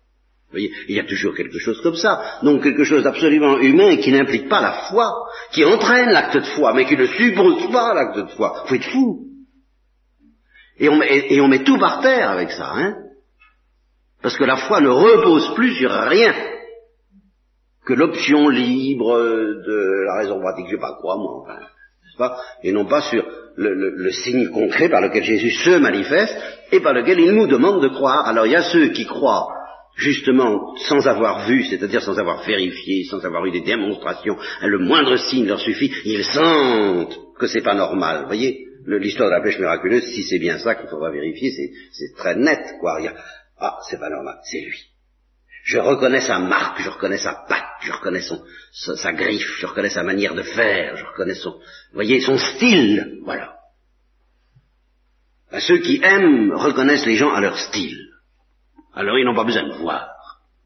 Vous 0.48 0.60
voyez, 0.60 0.72
il 0.88 0.96
y 0.96 1.00
a 1.00 1.06
toujours 1.06 1.36
quelque 1.36 1.60
chose 1.60 1.82
comme 1.82 1.96
ça. 1.96 2.40
Donc 2.44 2.64
quelque 2.64 2.84
chose 2.84 3.04
d'absolument 3.04 3.60
humain 3.60 3.98
qui 3.98 4.12
n'implique 4.12 4.50
pas 4.50 4.62
la 4.62 4.74
foi, 4.90 5.12
qui 5.52 5.64
entraîne 5.64 6.10
l'acte 6.10 6.38
de 6.38 6.46
foi, 6.56 6.74
mais 6.74 6.86
qui 6.86 6.98
ne 6.98 7.08
suppose 7.08 7.72
pas 7.72 7.94
l'acte 7.94 8.18
de 8.18 8.28
foi. 8.36 8.64
Vous 8.68 8.76
êtes 8.76 8.84
fou. 8.84 9.33
Et 10.80 10.90
on, 10.90 11.48
met, 11.48 11.64
tout 11.64 11.78
par 11.78 12.02
terre 12.02 12.30
avec 12.30 12.52
ça, 12.52 12.72
hein. 12.74 12.96
Parce 14.22 14.38
que 14.38 14.44
la 14.44 14.56
foi 14.56 14.82
ne 14.82 14.90
repose 14.90 15.54
plus 15.56 15.76
sur 15.76 15.92
rien 15.92 16.34
que 17.86 17.94
l'option 17.94 18.48
libre 18.48 19.18
de 19.18 20.06
la 20.06 20.18
raison 20.20 20.40
pratique, 20.40 20.68
je 20.68 20.76
sais 20.76 20.82
pas 20.82 20.98
quoi, 21.02 21.18
moi, 21.18 21.42
enfin, 21.42 21.60
pas. 22.18 22.38
Et 22.64 22.72
non 22.72 22.86
pas 22.86 23.02
sur 23.02 23.24
le, 23.56 23.74
le, 23.74 24.12
signe 24.12 24.50
concret 24.50 24.90
par 24.90 25.02
lequel 25.02 25.24
Jésus 25.24 25.52
se 25.52 25.78
manifeste 25.78 26.36
et 26.72 26.80
par 26.80 26.94
lequel 26.94 27.20
il 27.20 27.32
nous 27.34 27.48
demande 27.48 27.82
de 27.82 27.90
croire. 27.90 28.28
Alors 28.28 28.46
il 28.46 28.52
y 28.52 28.56
a 28.56 28.64
ceux 28.72 28.90
qui 28.90 29.06
croient 29.06 29.48
justement 29.96 30.76
sans 30.78 31.08
avoir 31.08 31.46
vu, 31.48 31.64
c'est-à-dire 31.66 32.02
sans 32.02 32.18
avoir 32.18 32.44
vérifié, 32.44 33.04
sans 33.06 33.24
avoir 33.24 33.46
eu 33.46 33.52
des 33.52 33.62
démonstrations, 33.62 34.38
le 34.62 34.80
moindre 34.80 35.18
signe 35.18 35.48
leur 35.48 35.60
suffit, 35.60 35.92
ils 36.06 36.24
sentent 36.24 37.20
que 37.38 37.48
c'est 37.48 37.62
pas 37.62 37.76
normal. 37.76 38.24
Voyez, 38.26 38.66
l'histoire 38.86 39.30
de 39.30 39.36
la 39.36 39.42
pêche 39.42 39.60
miraculeuse, 39.60 40.04
si 40.14 40.24
c'est 40.24 40.40
bien 40.40 40.58
ça 40.58 40.76
qu'il 40.76 40.90
faudra 40.90 41.12
vérifier, 41.12 41.52
c'est 41.92 42.16
très 42.16 42.36
net, 42.36 42.76
quoi. 42.80 43.00
Ah, 43.60 43.78
c'est 43.90 44.00
pas 44.00 44.10
normal, 44.10 44.40
c'est 44.44 44.62
lui. 44.62 44.80
Je 45.64 45.78
reconnais 45.78 46.20
sa 46.20 46.40
marque, 46.40 46.82
je 46.82 46.90
reconnais 46.90 47.18
sa 47.18 47.46
patte, 47.48 47.64
je 47.82 47.92
reconnais 47.94 48.22
son, 48.22 48.44
sa, 48.74 49.14
griffe, 49.14 49.60
je 49.60 49.66
reconnais 49.66 49.90
sa 49.90 50.04
manière 50.04 50.36
de 50.36 50.42
faire, 50.42 50.98
je 50.98 51.06
reconnais 51.06 51.36
son, 51.36 51.58
voyez, 51.94 52.20
son 52.20 52.38
style, 52.38 53.20
voilà. 53.24 53.54
Ben, 55.52 55.62
ceux 55.62 55.78
qui 55.78 56.02
aiment 56.04 56.52
reconnaissent 56.52 57.06
les 57.06 57.16
gens 57.16 57.32
à 57.32 57.40
leur 57.40 57.58
style. 57.58 58.10
Alors 58.94 59.18
ils 59.18 59.26
n'ont 59.26 59.36
pas 59.36 59.46
besoin 59.46 59.70
de 59.70 59.76
voir. 59.76 60.10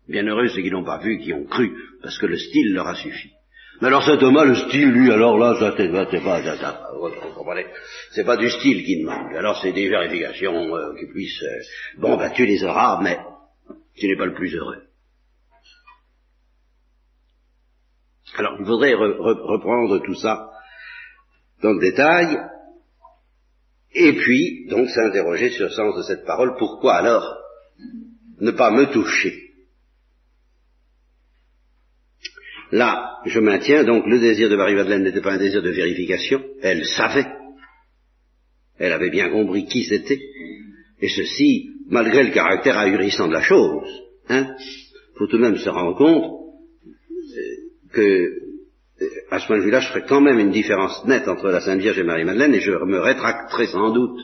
Bien 0.07 0.25
heureux 0.25 0.47
ceux 0.47 0.61
qui 0.61 0.71
n'ont 0.71 0.85
pas 0.85 0.97
vu, 0.97 1.19
qui 1.19 1.31
ont 1.31 1.45
cru, 1.45 1.77
parce 2.01 2.17
que 2.17 2.25
le 2.25 2.37
style 2.37 2.73
leur 2.73 2.87
a 2.87 2.95
suffi. 2.95 3.31
Mais 3.79 3.87
alors 3.87 4.03
cet 4.03 4.23
homme-là, 4.23 4.45
le 4.45 4.55
style, 4.55 4.89
lui, 4.89 5.11
alors 5.11 5.37
là, 5.37 5.55
ça 5.59 5.73
c'est 5.77 5.89
pas, 5.89 6.43
ça, 6.43 6.57
ça, 6.57 6.89
vous 6.93 7.09
comprenez, 7.35 7.67
c'est 8.11 8.25
pas 8.25 8.37
du 8.37 8.49
style 8.49 8.83
qui 8.83 9.01
demande. 9.01 9.35
Alors 9.35 9.59
c'est 9.61 9.71
des 9.71 9.87
vérifications 9.87 10.75
euh, 10.75 10.95
qui 10.99 11.05
puissent, 11.07 11.43
euh, 11.43 11.99
bon, 11.99 12.17
ben 12.17 12.31
tu 12.31 12.45
les 12.45 12.63
auras, 12.63 13.01
mais 13.03 13.19
tu 13.95 14.07
n'es 14.07 14.15
pas 14.15 14.25
le 14.25 14.33
plus 14.33 14.55
heureux. 14.55 14.83
Alors 18.35 18.57
il 18.59 18.65
faudrait 18.65 18.93
reprendre 18.93 19.99
tout 19.99 20.15
ça 20.15 20.51
dans 21.61 21.73
le 21.73 21.79
détail, 21.79 22.37
et 23.93 24.13
puis 24.13 24.67
donc 24.69 24.89
s'interroger 24.89 25.49
sur 25.51 25.65
le 25.65 25.71
sens 25.71 25.95
de 25.95 26.03
cette 26.03 26.25
parole. 26.25 26.55
Pourquoi 26.57 26.95
alors 26.95 27.37
ne 28.39 28.51
pas 28.51 28.71
me 28.71 28.91
toucher? 28.91 29.46
Là, 32.71 33.19
je 33.25 33.39
maintiens, 33.39 33.83
donc 33.83 34.05
le 34.07 34.19
désir 34.19 34.49
de 34.49 34.55
Marie-Madeleine 34.55 35.03
n'était 35.03 35.21
pas 35.21 35.33
un 35.33 35.37
désir 35.37 35.61
de 35.61 35.69
vérification, 35.69 36.43
elle 36.61 36.83
savait, 36.85 37.27
elle 38.77 38.91
avait 38.91 39.09
bien 39.09 39.29
compris 39.29 39.65
qui 39.65 39.83
c'était, 39.83 40.19
et 40.99 41.07
ceci, 41.07 41.69
malgré 41.89 42.23
le 42.23 42.31
caractère 42.31 42.77
ahurissant 42.77 43.27
de 43.27 43.33
la 43.33 43.41
chose. 43.41 43.87
Hein, 44.29 44.55
faut 45.15 45.27
tout 45.27 45.37
de 45.37 45.43
même 45.43 45.57
se 45.57 45.69
rendre 45.69 45.95
compte 45.95 46.23
euh, 46.23 47.93
que, 47.93 48.01
euh, 48.01 49.09
à 49.31 49.39
ce 49.39 49.47
point 49.47 49.59
de 49.59 49.63
vue-là, 49.63 49.79
je 49.79 49.87
ferai 49.87 50.03
quand 50.03 50.21
même 50.21 50.39
une 50.39 50.51
différence 50.51 51.05
nette 51.05 51.27
entre 51.29 51.47
la 51.47 51.61
Sainte 51.61 51.79
Vierge 51.79 51.99
et 51.99 52.03
Marie-Madeleine, 52.03 52.53
et 52.53 52.59
je 52.59 52.71
me 52.71 52.99
rétracterai 52.99 53.67
sans 53.67 53.91
doute 53.91 54.19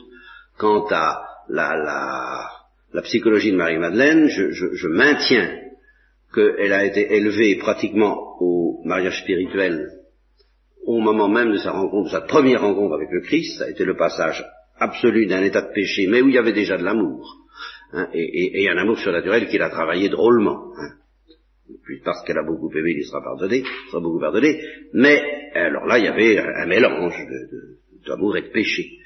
quant 0.58 0.86
à 0.90 1.22
la, 1.48 1.74
la, 1.76 2.50
la 2.92 3.02
psychologie 3.02 3.52
de 3.52 3.56
Marie-Madeleine, 3.56 4.28
je, 4.28 4.50
je, 4.50 4.74
je 4.74 4.88
maintiens 4.88 5.63
qu'elle 6.34 6.72
a 6.72 6.84
été 6.84 7.14
élevée 7.14 7.56
pratiquement 7.56 8.36
au 8.40 8.80
mariage 8.84 9.20
spirituel 9.22 9.88
au 10.86 11.00
moment 11.00 11.28
même 11.28 11.52
de 11.52 11.58
sa 11.58 11.72
rencontre, 11.72 12.06
de 12.06 12.12
sa 12.12 12.20
première 12.22 12.60
rencontre 12.60 12.94
avec 12.94 13.08
le 13.10 13.20
Christ, 13.20 13.58
ça 13.58 13.64
a 13.64 13.70
été 13.70 13.84
le 13.84 13.96
passage 13.96 14.44
absolu 14.78 15.26
d'un 15.26 15.42
état 15.42 15.62
de 15.62 15.72
péché, 15.72 16.06
mais 16.08 16.20
où 16.20 16.28
il 16.28 16.34
y 16.34 16.38
avait 16.38 16.52
déjà 16.52 16.76
de 16.76 16.84
l'amour, 16.84 17.38
hein, 17.92 18.08
et, 18.12 18.62
et, 18.62 18.68
un 18.68 18.76
amour 18.76 18.98
surnaturel 18.98 19.48
qu'il 19.48 19.62
a 19.62 19.70
travaillé 19.70 20.08
drôlement. 20.08 20.72
Hein. 20.76 20.94
Puis 21.84 22.00
parce 22.04 22.22
qu'elle 22.24 22.38
a 22.38 22.44
beaucoup 22.44 22.70
aimé, 22.76 22.94
il 22.96 23.04
sera 23.04 23.22
pardonné, 23.22 23.58
il 23.58 23.90
sera 23.90 24.00
beaucoup 24.00 24.20
pardonné, 24.20 24.60
mais 24.92 25.22
alors 25.54 25.86
là, 25.86 25.98
il 25.98 26.04
y 26.04 26.08
avait 26.08 26.38
un, 26.38 26.66
mélange 26.66 27.16
d'amour 28.06 28.36
et 28.36 28.42
de 28.42 28.48
péché. 28.48 28.98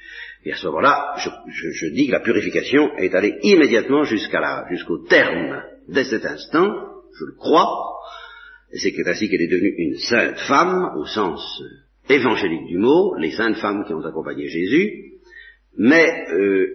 Et 0.43 0.53
à 0.53 0.55
ce 0.55 0.67
moment-là, 0.67 1.15
je, 1.17 1.29
je, 1.71 1.87
dis 1.87 2.07
que 2.07 2.13
la 2.13 2.21
purification 2.21 2.95
est 2.97 3.13
allée 3.13 3.35
immédiatement 3.43 4.03
jusqu'à 4.03 4.39
la, 4.39 4.65
jusqu'au 4.69 4.99
terme, 4.99 5.61
dès 5.87 6.05
cet 6.05 6.25
instant, 6.25 6.88
je 7.19 7.25
le 7.25 7.33
crois, 7.37 7.67
et 8.71 8.77
c'est 8.79 8.93
ainsi 9.07 9.29
qu'elle 9.29 9.41
est 9.41 9.47
devenue 9.47 9.73
une 9.77 9.97
sainte 9.97 10.37
femme, 10.47 10.91
au 10.97 11.05
sens 11.05 11.61
euh, 11.61 12.13
évangélique 12.13 12.67
du 12.67 12.77
mot, 12.77 13.15
les 13.15 13.31
saintes 13.31 13.57
femmes 13.57 13.83
qui 13.85 13.93
ont 13.93 14.05
accompagné 14.05 14.47
Jésus, 14.47 15.09
mais 15.77 16.25
euh, 16.31 16.67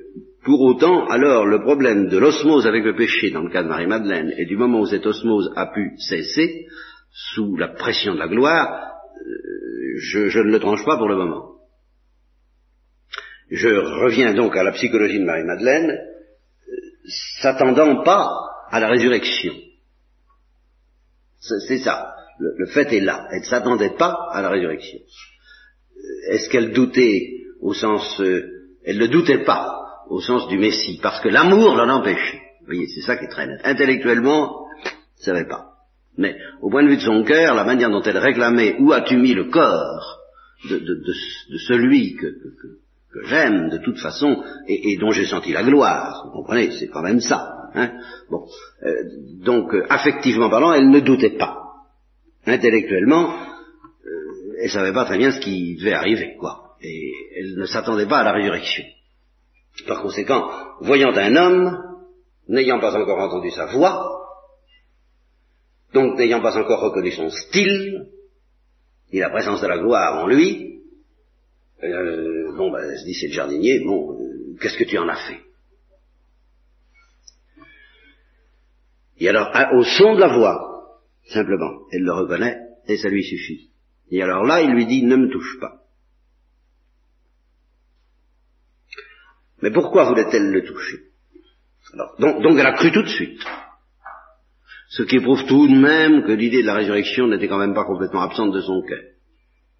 pour 0.44 0.60
autant, 0.60 1.06
alors 1.06 1.46
le 1.46 1.60
problème 1.60 2.08
de 2.08 2.18
l'osmose 2.18 2.66
avec 2.66 2.84
le 2.84 2.96
péché 2.96 3.30
dans 3.30 3.42
le 3.42 3.50
cas 3.50 3.62
de 3.62 3.68
Marie-Madeleine, 3.68 4.34
et 4.36 4.44
du 4.44 4.56
moment 4.56 4.80
où 4.80 4.86
cette 4.86 5.06
osmose 5.06 5.52
a 5.56 5.66
pu 5.72 5.92
cesser, 5.98 6.66
sous 7.10 7.56
la 7.56 7.68
pression 7.68 8.14
de 8.14 8.18
la 8.18 8.28
gloire, 8.28 8.92
euh, 9.20 9.98
je, 9.98 10.28
je 10.28 10.40
ne 10.40 10.50
le 10.50 10.58
tranche 10.58 10.84
pas 10.84 10.96
pour 10.96 11.08
le 11.08 11.16
moment. 11.16 11.54
Je 13.50 13.68
reviens 13.68 14.34
donc 14.34 14.56
à 14.56 14.64
la 14.64 14.72
psychologie 14.72 15.20
de 15.20 15.24
Marie-Madeleine, 15.24 15.98
s'attendant 17.40 18.02
pas 18.02 18.28
à 18.70 18.80
la 18.80 18.88
résurrection. 18.88 19.54
C'est 21.66 21.78
ça. 21.78 22.14
Le, 22.38 22.66
fait 22.66 22.92
est 22.92 23.00
là. 23.00 23.26
Elle 23.30 23.40
ne 23.40 23.44
s'attendait 23.44 23.96
pas 23.96 24.16
à 24.32 24.42
la 24.42 24.50
résurrection. 24.50 24.98
Est-ce 26.30 26.48
qu'elle 26.48 26.72
doutait 26.72 27.30
au 27.60 27.74
sens... 27.74 28.20
Euh, 28.20 28.42
elle 28.84 28.98
ne 28.98 29.06
doutait 29.06 29.44
pas 29.44 29.80
au 30.10 30.20
sens 30.20 30.48
du 30.48 30.58
Messie, 30.58 30.98
parce 31.02 31.20
que 31.20 31.28
l'amour 31.28 31.74
l'en 31.76 31.88
empêchait. 31.88 32.42
Vous 32.60 32.66
voyez, 32.66 32.86
c'est 32.88 33.00
ça 33.00 33.16
qui 33.16 33.24
est 33.24 33.28
très 33.28 33.46
net. 33.46 33.60
Intellectuellement, 33.64 34.66
elle 34.84 34.92
ne 35.20 35.24
savait 35.24 35.48
pas. 35.48 35.70
Mais 36.18 36.36
au 36.60 36.70
point 36.70 36.82
de 36.82 36.88
vue 36.88 36.96
de 36.96 37.02
son 37.02 37.24
cœur, 37.24 37.54
la 37.54 37.64
manière 37.64 37.90
dont 37.90 38.02
elle 38.02 38.18
réclamait 38.18 38.76
où 38.80 38.92
as-tu 38.92 39.16
mis 39.16 39.34
le 39.34 39.44
corps? 39.44 40.20
de, 40.68 41.58
celui 41.58 42.14
que, 42.14 42.26
que, 42.26 43.26
j'aime 43.26 43.68
de 43.70 43.78
toute 43.78 43.98
façon 44.00 44.42
et, 44.66 44.92
et 44.92 44.96
dont 44.98 45.10
j'ai 45.10 45.26
senti 45.26 45.52
la 45.52 45.62
gloire, 45.62 46.24
vous 46.26 46.32
comprenez, 46.32 46.70
c'est 46.72 46.88
quand 46.88 47.02
même 47.02 47.20
ça. 47.20 47.63
Hein 47.74 47.98
bon, 48.30 48.46
euh, 48.84 49.02
donc, 49.42 49.74
euh, 49.74 49.84
affectivement 49.88 50.48
parlant, 50.48 50.72
elle 50.72 50.90
ne 50.90 51.00
doutait 51.00 51.36
pas. 51.36 51.60
Intellectuellement, 52.46 53.34
euh, 53.34 54.56
elle 54.62 54.70
savait 54.70 54.92
pas 54.92 55.04
très 55.04 55.18
bien 55.18 55.32
ce 55.32 55.40
qui 55.40 55.76
devait 55.76 55.94
arriver, 55.94 56.36
quoi. 56.38 56.76
Et 56.80 57.12
elle 57.36 57.56
ne 57.56 57.66
s'attendait 57.66 58.06
pas 58.06 58.18
à 58.18 58.24
la 58.24 58.32
résurrection. 58.32 58.84
Par 59.88 60.02
conséquent, 60.02 60.48
voyant 60.82 61.12
un 61.16 61.36
homme, 61.36 61.78
n'ayant 62.48 62.78
pas 62.78 62.94
encore 62.96 63.18
entendu 63.18 63.50
sa 63.50 63.66
voix, 63.66 64.20
donc 65.92 66.16
n'ayant 66.16 66.42
pas 66.42 66.56
encore 66.56 66.80
reconnu 66.80 67.10
son 67.10 67.30
style, 67.30 68.06
ni 69.12 69.18
la 69.18 69.30
présence 69.30 69.62
de 69.62 69.66
la 69.66 69.78
gloire 69.78 70.22
en 70.22 70.28
lui, 70.28 70.80
bon, 71.80 72.70
ben, 72.70 72.88
elle 72.88 72.98
se 72.98 73.04
dit, 73.04 73.14
c'est 73.14 73.28
le 73.28 73.32
jardinier, 73.32 73.80
bon, 73.80 74.16
qu'est-ce 74.60 74.78
que 74.78 74.84
tu 74.84 74.98
en 74.98 75.08
as 75.08 75.26
fait? 75.28 75.43
Et 79.18 79.28
alors, 79.28 79.50
au 79.74 79.84
son 79.84 80.14
de 80.14 80.20
la 80.20 80.36
voix, 80.36 81.00
simplement, 81.26 81.80
elle 81.92 82.02
le 82.02 82.12
reconnaît 82.12 82.58
et 82.88 82.96
ça 82.96 83.08
lui 83.08 83.22
suffit. 83.22 83.70
Et 84.10 84.22
alors 84.22 84.44
là, 84.44 84.62
il 84.62 84.70
lui 84.70 84.86
dit, 84.86 85.04
ne 85.04 85.16
me 85.16 85.30
touche 85.30 85.58
pas. 85.60 85.82
Mais 89.62 89.70
pourquoi 89.70 90.08
voulait-elle 90.08 90.50
le 90.50 90.64
toucher? 90.64 90.98
Alors, 91.94 92.16
donc, 92.18 92.42
donc 92.42 92.58
elle 92.58 92.66
a 92.66 92.72
cru 92.72 92.92
tout 92.92 93.02
de 93.02 93.08
suite. 93.08 93.40
Ce 94.90 95.02
qui 95.02 95.20
prouve 95.20 95.44
tout 95.46 95.66
de 95.66 95.74
même 95.74 96.24
que 96.24 96.32
l'idée 96.32 96.62
de 96.62 96.66
la 96.66 96.74
résurrection 96.74 97.26
n'était 97.26 97.48
quand 97.48 97.58
même 97.58 97.74
pas 97.74 97.84
complètement 97.84 98.22
absente 98.22 98.52
de 98.52 98.60
son 98.60 98.82
cœur. 98.82 99.02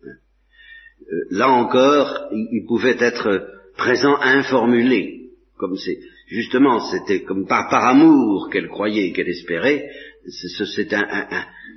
Euh, 0.05 1.27
là 1.31 1.49
encore, 1.51 2.29
il 2.33 2.65
pouvait 2.67 2.97
être 2.99 3.49
présent 3.77 4.17
informulé, 4.21 5.31
comme 5.57 5.77
c'est 5.77 5.99
justement, 6.27 6.81
c'était 6.91 7.23
comme 7.23 7.47
par, 7.47 7.69
par 7.69 7.85
amour 7.87 8.49
qu'elle 8.51 8.69
croyait, 8.69 9.13
qu'elle 9.13 9.29
espérait, 9.29 9.89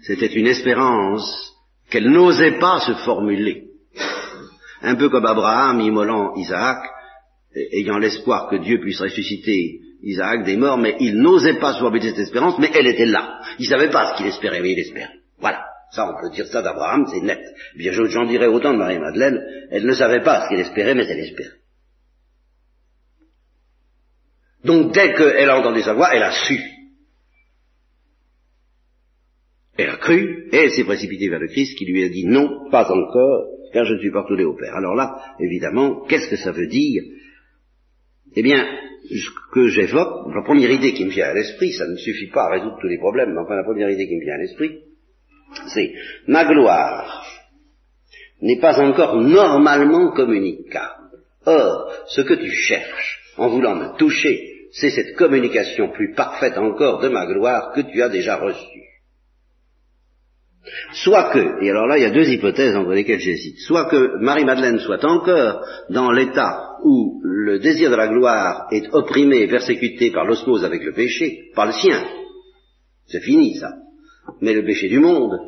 c'était 0.04 0.34
une 0.34 0.48
espérance 0.48 1.54
qu'elle 1.90 2.10
n'osait 2.10 2.60
pas 2.60 2.80
se 2.80 2.94
formuler. 3.06 3.66
Un 4.82 4.96
peu 4.96 5.10
comme 5.10 5.26
Abraham 5.26 5.82
immolant 5.82 6.36
Isaac, 6.36 6.78
ayant 7.74 7.98
l'espoir 7.98 8.50
que 8.50 8.58
Dieu 8.58 8.80
puisse 8.80 9.02
ressusciter 9.02 9.80
Isaac 10.04 10.44
des 10.44 10.58
morts, 10.58 10.78
mais 10.78 10.96
il 11.00 11.18
n'osait 11.18 11.60
pas 11.60 11.74
se 11.74 11.80
formuler 11.80 12.10
cette 12.10 12.20
espérance, 12.20 12.60
mais 12.60 12.70
elle 12.74 12.88
était 12.88 13.06
là. 13.06 13.40
Il 13.60 13.64
ne 13.64 13.70
savait 13.70 13.90
pas 13.90 14.12
ce 14.12 14.18
qu'il 14.18 14.28
espérait, 14.28 14.62
mais 14.62 14.72
il 14.72 14.80
espérait. 14.80 15.14
Voilà. 15.40 15.64
Ça, 15.92 16.06
on 16.10 16.22
peut 16.22 16.36
dire 16.36 16.46
ça 16.48 16.62
d'Abraham, 16.62 17.06
c'est 17.08 17.22
net. 17.22 17.40
Bien, 17.78 17.92
j'en 17.94 18.26
dirais 18.26 18.48
autant 18.48 18.74
de 18.74 18.78
Marie-Madeleine, 18.78 19.42
elle 19.72 19.86
ne 19.86 19.94
savait 19.94 20.22
pas 20.22 20.44
ce 20.44 20.50
qu'elle 20.50 20.60
espérait, 20.60 20.96
mais 20.96 21.06
elle 21.06 21.20
espérait. 21.20 21.50
Donc 24.68 24.94
dès 24.94 25.14
qu'elle 25.14 25.50
a 25.50 25.60
entendu 25.60 25.82
sa 25.82 25.94
voix, 25.94 26.10
elle 26.14 26.24
a 26.24 26.32
su. 26.32 26.60
Elle 29.78 29.90
a 29.90 29.98
cru, 29.98 30.50
et 30.52 30.58
elle 30.58 30.72
s'est 30.72 30.84
précipitée 30.84 31.30
vers 31.30 31.40
le 31.40 31.48
Christ 31.48 31.78
qui 31.78 31.86
lui 31.86 32.04
a 32.04 32.10
dit 32.10 32.26
non, 32.26 32.70
pas 32.70 32.92
encore, 32.92 33.48
car 33.72 33.86
je 33.86 33.94
ne 33.94 34.00
suis 34.00 34.12
pas 34.12 34.24
retourné 34.24 34.44
au 34.44 34.56
Père. 34.56 34.76
Alors 34.76 34.96
là, 34.96 35.36
évidemment, 35.40 36.04
qu'est-ce 36.08 36.30
que 36.30 36.36
ça 36.36 36.52
veut 36.52 36.68
dire? 36.68 37.04
Eh 38.36 38.42
bien, 38.42 38.66
ce 39.10 39.30
que 39.54 39.68
j'évoque, 39.68 40.34
la 40.36 40.44
première 40.44 40.72
idée 40.72 40.94
qui 40.94 41.06
me 41.06 41.12
vient 41.12 41.28
à 41.28 41.34
l'esprit, 41.34 41.72
ça 41.72 41.88
ne 41.88 41.96
suffit 41.96 42.28
pas 42.28 42.46
à 42.46 42.52
résoudre 42.52 42.78
tous 42.82 42.88
les 42.88 42.98
problèmes, 42.98 43.34
mais 43.34 43.40
enfin 43.40 43.56
la 43.56 43.64
première 43.64 43.90
idée 43.90 44.08
qui 44.08 44.16
me 44.16 44.26
vient 44.26 44.36
à 44.36 44.42
l'esprit, 44.42 44.80
c'est 45.74 45.94
ma 46.28 46.44
gloire 46.44 47.26
n'est 48.42 48.60
pas 48.60 48.80
encore 48.82 49.16
normalement 49.16 50.12
communicable. 50.12 51.22
Or, 51.46 51.92
ce 52.08 52.22
que 52.22 52.34
tu 52.34 52.52
cherches 52.52 53.20
en 53.38 53.48
voulant 53.50 53.76
me 53.76 53.98
toucher 53.98 54.57
c'est 54.80 54.92
cette 54.92 55.16
communication 55.16 55.90
plus 55.90 56.14
parfaite 56.14 56.58
encore 56.58 57.00
de 57.00 57.10
ma 57.10 57.26
gloire 57.26 57.74
que 57.74 57.82
tu 57.82 58.02
as 58.02 58.10
déjà 58.10 58.38
reçue. 58.38 58.84
Soit 60.94 61.32
que, 61.32 61.64
et 61.64 61.70
alors 61.70 61.88
là 61.88 61.98
il 61.98 62.04
y 62.04 62.06
a 62.06 62.12
deux 62.12 62.30
hypothèses 62.30 62.76
entre 62.76 62.92
lesquelles 62.92 63.20
j'hésite, 63.20 63.58
soit 63.60 63.90
que 63.90 64.18
Marie-Madeleine 64.22 64.80
soit 64.80 65.04
encore 65.06 65.66
dans 65.90 66.12
l'état 66.12 66.76
où 66.84 67.22
le 67.24 67.58
désir 67.60 67.90
de 67.90 67.96
la 67.96 68.08
gloire 68.08 68.68
est 68.72 68.88
opprimé 68.94 69.38
et 69.38 69.48
persécuté 69.48 70.12
par 70.12 70.26
l'osmose 70.26 70.64
avec 70.64 70.84
le 70.84 70.94
péché, 70.94 71.52
par 71.56 71.68
le 71.68 71.72
sien. 71.72 72.06
C'est 73.08 73.22
fini 73.22 73.56
ça. 73.56 73.72
Mais 74.42 74.54
le 74.54 74.66
péché 74.66 74.90
du 74.90 75.00
monde, 75.00 75.40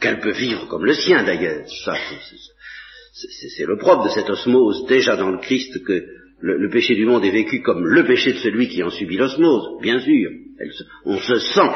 qu'elle 0.00 0.20
peut 0.20 0.32
vivre 0.32 0.66
comme 0.66 0.84
le 0.84 0.94
sien 0.94 1.22
d'ailleurs, 1.22 1.68
ça 1.84 1.94
c'est 3.12 3.66
le 3.66 3.78
propre 3.78 4.04
de 4.04 4.10
cette 4.10 4.28
osmose 4.28 4.86
déjà 4.86 5.16
dans 5.16 5.30
le 5.30 5.38
Christ 5.38 5.82
que 5.84 6.04
le, 6.40 6.68
péché 6.70 6.94
du 6.94 7.06
monde 7.06 7.24
est 7.24 7.30
vécu 7.30 7.62
comme 7.62 7.84
le 7.84 8.04
péché 8.04 8.32
de 8.32 8.38
celui 8.38 8.68
qui 8.68 8.82
en 8.82 8.90
subit 8.90 9.16
l'osmose, 9.16 9.80
bien 9.80 9.98
sûr. 10.00 10.30
on 11.04 11.18
se 11.18 11.38
sent 11.38 11.70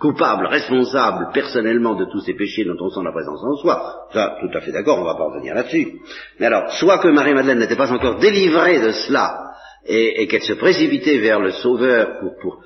coupable, 0.00 0.46
responsable 0.46 1.28
personnellement 1.32 1.94
de 1.94 2.06
tous 2.06 2.20
ces 2.20 2.34
péchés 2.34 2.64
dont 2.64 2.76
on 2.80 2.90
sent 2.90 3.04
la 3.04 3.12
présence 3.12 3.40
en 3.44 3.56
soi. 3.56 4.08
Ça, 4.12 4.36
tout 4.40 4.56
à 4.56 4.60
fait 4.60 4.72
d'accord, 4.72 4.98
on 4.98 5.04
va 5.04 5.14
pas 5.14 5.26
revenir 5.26 5.54
là-dessus. 5.54 6.00
Mais 6.40 6.46
alors, 6.46 6.72
soit 6.72 6.98
que 6.98 7.08
Marie-Madeleine 7.08 7.60
n'était 7.60 7.76
pas 7.76 7.92
encore 7.92 8.18
délivrée 8.18 8.80
de 8.80 8.90
cela, 8.90 9.52
et, 9.86 10.26
qu'elle 10.28 10.42
se 10.42 10.52
précipitait 10.54 11.18
vers 11.18 11.40
le 11.40 11.50
Sauveur 11.50 12.20
pour, 12.20 12.62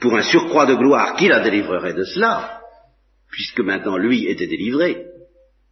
pour 0.00 0.16
un 0.16 0.22
surcroît 0.22 0.66
de 0.66 0.74
gloire 0.74 1.14
qui 1.16 1.28
la 1.28 1.40
délivrerait 1.40 1.94
de 1.94 2.04
cela, 2.04 2.60
puisque 3.30 3.60
maintenant 3.60 3.96
lui 3.96 4.26
était 4.26 4.46
délivré 4.46 5.07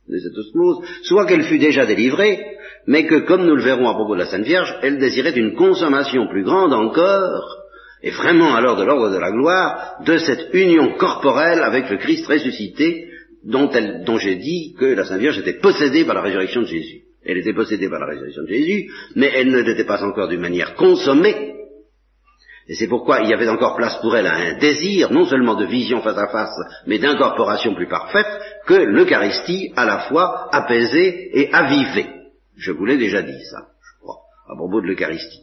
de 0.09 0.19
cette 0.19 0.37
osmose, 0.37 0.79
soit 1.03 1.27
qu'elle 1.27 1.45
fût 1.45 1.59
déjà 1.59 1.87
délivrée, 1.87 2.39
mais 2.87 3.07
que, 3.07 3.27
comme 3.27 3.45
nous 3.45 3.57
le 3.57 3.63
verrons 3.63 3.89
à 3.89 3.95
propos 3.95 4.15
de 4.15 4.21
la 4.21 4.27
Sainte 4.27 4.45
Vierge, 4.45 4.75
elle 4.83 4.99
désirait 4.99 5.37
une 5.37 5.55
consommation 5.55 6.29
plus 6.29 6.45
grande 6.45 6.73
encore, 6.73 7.57
et 8.03 8.11
vraiment 8.11 8.55
alors 8.55 8.77
de 8.77 8.85
l'ordre 8.85 9.11
de 9.11 9.19
la 9.19 9.33
gloire, 9.33 9.97
de 10.05 10.19
cette 10.19 10.51
union 10.53 10.95
corporelle 10.97 11.63
avec 11.63 11.91
le 11.91 11.97
Christ 11.97 12.27
ressuscité, 12.27 13.09
dont, 13.45 13.71
dont 14.05 14.19
j'ai 14.19 14.37
dit 14.37 14.75
que 14.79 14.87
la 14.87 15.05
Sainte 15.05 15.21
Vierge 15.21 15.39
était 15.39 15.59
possédée 15.59 16.05
par 16.05 16.15
la 16.15 16.23
résurrection 16.23 16.63
de 16.63 16.67
Jésus. 16.67 17.03
Elle 17.25 17.39
était 17.39 17.55
possédée 17.55 17.89
par 17.89 17.99
la 17.99 18.07
résurrection 18.07 18.43
de 18.43 18.49
Jésus, 18.49 18.89
mais 19.17 19.33
elle 19.35 19.51
ne 19.51 19.61
l'était 19.61 19.85
pas 19.85 20.05
encore 20.05 20.29
d'une 20.29 20.41
manière 20.41 20.75
consommée, 20.75 21.57
et 22.69 22.75
c'est 22.75 22.89
pourquoi 22.89 23.21
il 23.21 23.31
y 23.31 23.35
avait 23.35 23.49
encore 23.49 23.77
place 23.77 23.97
pour 24.01 24.17
elle 24.17 24.27
à 24.27 24.35
un 24.35 24.59
désir, 24.59 25.13
non 25.13 25.25
seulement 25.25 25.55
de 25.55 25.67
vision 25.67 26.03
face 26.03 26.19
à 26.19 26.27
face, 26.29 26.57
mais 26.87 26.99
d'incorporation 26.99 27.75
plus 27.75 27.87
parfaite, 27.87 28.27
que 28.67 28.75
l'Eucharistie 28.75 29.73
à 29.77 29.85
la 29.85 30.01
fois 30.09 30.49
apaisée 30.53 31.31
et 31.39 31.53
avivée. 31.53 32.07
Je 32.57 32.73
vous 32.73 32.85
l'ai 32.85 32.99
déjà 32.99 33.23
dit 33.23 33.45
ça, 33.51 33.69
je 33.81 34.01
crois, 34.01 34.19
à 34.49 34.57
propos 34.57 34.81
de 34.81 34.87
l'Eucharistie. 34.87 35.43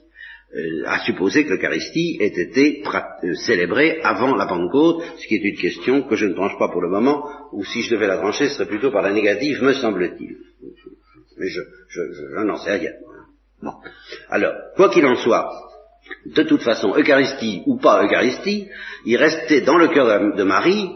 Euh, 0.55 0.83
à 0.85 0.99
supposer 0.99 1.45
que 1.45 1.49
l'Eucharistie 1.49 2.17
ait 2.19 2.27
été 2.27 2.83
euh, 2.85 3.33
célébrée 3.33 3.99
avant 4.03 4.35
la 4.35 4.45
Pentecôte, 4.45 5.03
ce 5.17 5.27
qui 5.27 5.35
est 5.35 5.49
une 5.49 5.57
question 5.57 6.03
que 6.03 6.15
je 6.15 6.27
ne 6.27 6.33
tranche 6.33 6.57
pas 6.59 6.69
pour 6.69 6.81
le 6.81 6.89
moment, 6.89 7.27
ou 7.53 7.63
si 7.65 7.81
je 7.81 7.95
devais 7.95 8.05
la 8.05 8.17
trancher, 8.17 8.49
ce 8.49 8.55
serait 8.55 8.67
plutôt 8.67 8.91
par 8.91 9.01
la 9.01 9.13
négative, 9.13 9.63
me 9.63 9.73
semble-t-il. 9.73 10.37
Mais 11.39 11.47
je, 11.47 11.61
je, 11.89 12.01
je 12.13 12.43
n'en 12.43 12.57
sais 12.57 12.73
rien. 12.73 12.91
Bon. 13.63 13.71
Alors, 14.29 14.53
quoi 14.75 14.89
qu'il 14.89 15.05
en 15.07 15.15
soit, 15.15 15.49
de 16.25 16.43
toute 16.43 16.61
façon, 16.61 16.93
Eucharistie 16.95 17.63
ou 17.65 17.77
pas 17.77 18.03
Eucharistie, 18.03 18.67
il 19.05 19.17
restait 19.17 19.61
dans 19.61 19.77
le 19.77 19.87
cœur 19.87 20.35
de 20.35 20.43
Marie, 20.43 20.91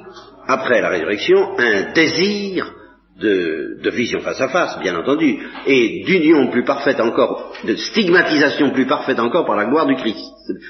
après 0.47 0.81
la 0.81 0.89
résurrection, 0.89 1.57
un 1.57 1.93
désir 1.93 2.73
de, 3.19 3.89
vision 3.89 4.19
face 4.19 4.41
à 4.41 4.49
face, 4.49 4.79
bien 4.79 4.95
entendu, 4.95 5.39
et 5.65 6.03
d'union 6.05 6.49
plus 6.51 6.63
parfaite 6.63 6.99
encore, 6.99 7.53
de 7.63 7.75
stigmatisation 7.75 8.71
plus 8.71 8.85
parfaite 8.85 9.19
encore 9.19 9.45
par 9.45 9.55
la 9.55 9.65
gloire 9.65 9.87
du 9.87 9.95
Christ. 9.95 10.23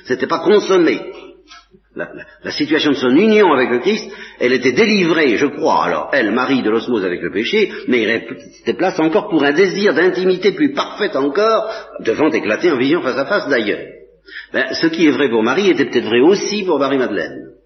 C'était 0.05 0.27
pas 0.27 0.39
consommé. 0.39 0.99
La, 1.95 2.51
situation 2.51 2.91
de 2.91 2.95
son 2.95 3.09
union 3.09 3.51
avec 3.53 3.71
le 3.71 3.79
Christ, 3.79 4.11
elle 4.39 4.53
était 4.53 4.71
délivrée, 4.71 5.35
je 5.37 5.47
crois, 5.47 5.83
alors, 5.83 6.09
elle, 6.13 6.31
Marie, 6.31 6.61
de 6.61 6.69
l'osmose 6.69 7.03
avec 7.03 7.21
le 7.21 7.31
péché, 7.31 7.71
mais 7.87 8.03
il 8.03 8.11
restait 8.11 8.75
place 8.75 8.99
encore 8.99 9.29
pour 9.29 9.43
un 9.43 9.51
désir 9.51 9.95
d'intimité 9.95 10.51
plus 10.51 10.73
parfaite 10.73 11.15
encore, 11.15 11.71
devant 12.01 12.29
éclater 12.29 12.71
en 12.71 12.77
vision 12.77 13.01
face 13.01 13.17
à 13.17 13.25
face 13.25 13.49
d'ailleurs. 13.49 13.85
Ben, 14.53 14.73
ce 14.73 14.87
qui 14.87 15.07
est 15.07 15.11
vrai 15.11 15.29
pour 15.29 15.41
Marie 15.41 15.71
était 15.71 15.85
peut-être 15.85 16.05
vrai 16.07 16.19
aussi 16.19 16.63
pour 16.63 16.77
Marie-Madeleine. 16.77 17.56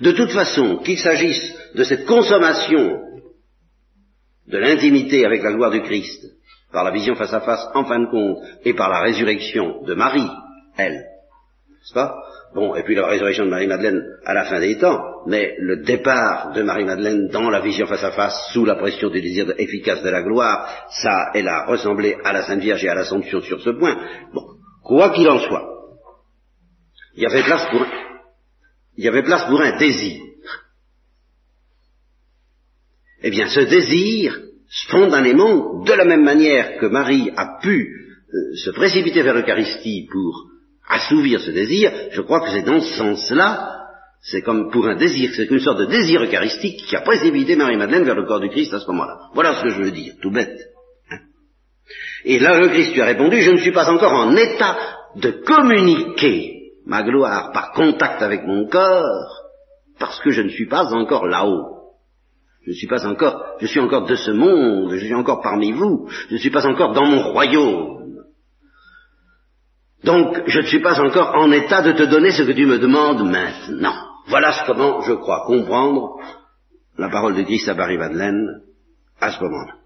De 0.00 0.12
toute 0.12 0.30
façon, 0.32 0.78
qu'il 0.78 0.98
s'agisse 0.98 1.54
de 1.74 1.84
cette 1.84 2.06
consommation 2.06 3.00
de 4.46 4.58
l'intimité 4.58 5.24
avec 5.24 5.42
la 5.42 5.52
gloire 5.52 5.70
du 5.70 5.82
Christ, 5.82 6.24
par 6.72 6.84
la 6.84 6.90
vision 6.90 7.14
face 7.14 7.32
à 7.32 7.40
face 7.40 7.66
en 7.74 7.84
fin 7.84 8.00
de 8.00 8.10
compte, 8.10 8.38
et 8.64 8.74
par 8.74 8.90
la 8.90 9.00
résurrection 9.00 9.82
de 9.84 9.94
Marie, 9.94 10.28
elle, 10.76 10.94
n'est-ce 10.94 11.94
pas? 11.94 12.14
Bon, 12.54 12.74
et 12.74 12.82
puis 12.82 12.94
la 12.94 13.06
résurrection 13.06 13.44
de 13.44 13.50
Marie-Madeleine 13.50 14.00
à 14.24 14.32
la 14.32 14.44
fin 14.44 14.58
des 14.58 14.78
temps, 14.78 14.98
mais 15.26 15.54
le 15.58 15.84
départ 15.84 16.52
de 16.52 16.62
Marie-Madeleine 16.62 17.28
dans 17.28 17.50
la 17.50 17.60
vision 17.60 17.86
face 17.86 18.04
à 18.04 18.12
face, 18.12 18.50
sous 18.52 18.64
la 18.64 18.76
pression 18.76 19.10
du 19.10 19.20
désir 19.20 19.52
efficace 19.58 20.02
de 20.02 20.08
la 20.08 20.22
gloire, 20.22 20.66
ça, 21.02 21.30
elle 21.34 21.48
a 21.48 21.66
ressemblé 21.66 22.16
à 22.24 22.32
la 22.32 22.42
Sainte 22.42 22.60
Vierge 22.60 22.84
et 22.84 22.88
à 22.88 22.94
l'Assomption 22.94 23.42
sur 23.42 23.60
ce 23.60 23.70
point. 23.70 23.96
Bon, 24.32 24.44
quoi 24.82 25.10
qu'il 25.10 25.28
en 25.28 25.40
soit, 25.40 25.68
il 27.16 27.22
y 27.22 27.26
avait 27.26 27.42
place 27.42 27.66
pour, 27.70 27.84
il 28.98 29.04
y 29.04 29.08
avait 29.08 29.22
place 29.22 29.44
pour 29.44 29.60
un 29.60 29.78
désir. 29.78 30.20
Eh 33.22 33.30
bien, 33.30 33.46
ce 33.48 33.60
désir, 33.60 34.40
spontanément, 34.68 35.84
de 35.84 35.92
la 35.92 36.04
même 36.04 36.24
manière 36.24 36.78
que 36.78 36.86
Marie 36.86 37.30
a 37.36 37.60
pu 37.62 37.88
euh, 38.34 38.56
se 38.56 38.70
précipiter 38.70 39.22
vers 39.22 39.34
l'Eucharistie 39.34 40.08
pour 40.10 40.48
assouvir 40.88 41.40
ce 41.40 41.52
désir, 41.52 41.92
je 42.10 42.20
crois 42.22 42.40
que 42.40 42.50
c'est 42.50 42.64
dans 42.64 42.80
ce 42.80 42.96
sens-là, 42.96 43.76
c'est 44.20 44.42
comme 44.42 44.70
pour 44.72 44.88
un 44.88 44.96
désir, 44.96 45.30
c'est 45.32 45.50
une 45.50 45.60
sorte 45.60 45.78
de 45.78 45.86
désir 45.86 46.20
eucharistique 46.20 46.84
qui 46.84 46.96
a 46.96 47.02
précipité 47.02 47.54
Marie-Madeleine 47.54 48.04
vers 48.04 48.16
le 48.16 48.26
corps 48.26 48.40
du 48.40 48.48
Christ 48.48 48.74
à 48.74 48.80
ce 48.80 48.86
moment-là. 48.88 49.30
Voilà 49.32 49.54
ce 49.54 49.62
que 49.62 49.70
je 49.70 49.82
veux 49.82 49.90
dire, 49.92 50.14
tout 50.20 50.32
bête. 50.32 50.58
Hein. 51.10 51.18
Et 52.24 52.40
là, 52.40 52.58
le 52.58 52.68
Christ 52.68 52.94
lui 52.94 53.00
a 53.00 53.06
répondu, 53.06 53.40
je 53.42 53.52
ne 53.52 53.58
suis 53.58 53.72
pas 53.72 53.90
encore 53.90 54.12
en 54.12 54.34
état 54.34 54.76
de 55.14 55.30
communiquer 55.30 56.57
ma 56.88 57.02
gloire 57.02 57.52
par 57.52 57.72
contact 57.72 58.22
avec 58.22 58.44
mon 58.44 58.66
corps, 58.66 59.44
parce 60.00 60.18
que 60.20 60.30
je 60.30 60.42
ne 60.42 60.48
suis 60.48 60.66
pas 60.66 60.92
encore 60.94 61.26
là-haut. 61.26 61.76
Je 62.64 62.70
ne 62.70 62.74
suis 62.74 62.88
pas 62.88 63.06
encore, 63.06 63.44
je 63.60 63.66
suis 63.66 63.80
encore 63.80 64.06
de 64.06 64.16
ce 64.16 64.30
monde, 64.30 64.92
je 64.94 65.04
suis 65.04 65.14
encore 65.14 65.42
parmi 65.42 65.72
vous, 65.72 66.08
je 66.28 66.34
ne 66.34 66.38
suis 66.38 66.50
pas 66.50 66.66
encore 66.66 66.92
dans 66.92 67.06
mon 67.06 67.30
royaume. 67.30 68.24
Donc, 70.02 70.42
je 70.46 70.60
ne 70.60 70.66
suis 70.66 70.80
pas 70.80 71.00
encore 71.00 71.34
en 71.36 71.50
état 71.52 71.82
de 71.82 71.92
te 71.92 72.04
donner 72.04 72.32
ce 72.32 72.42
que 72.42 72.52
tu 72.52 72.66
me 72.66 72.78
demandes 72.78 73.28
maintenant. 73.28 73.94
Voilà 74.28 74.54
comment 74.66 75.02
je 75.02 75.12
crois 75.12 75.44
comprendre 75.46 76.16
la 76.96 77.08
parole 77.08 77.36
de 77.36 77.42
Christ 77.42 77.68
à 77.68 77.74
Paris-Madeleine 77.74 78.62
à 79.20 79.30
ce 79.30 79.42
moment-là. 79.42 79.77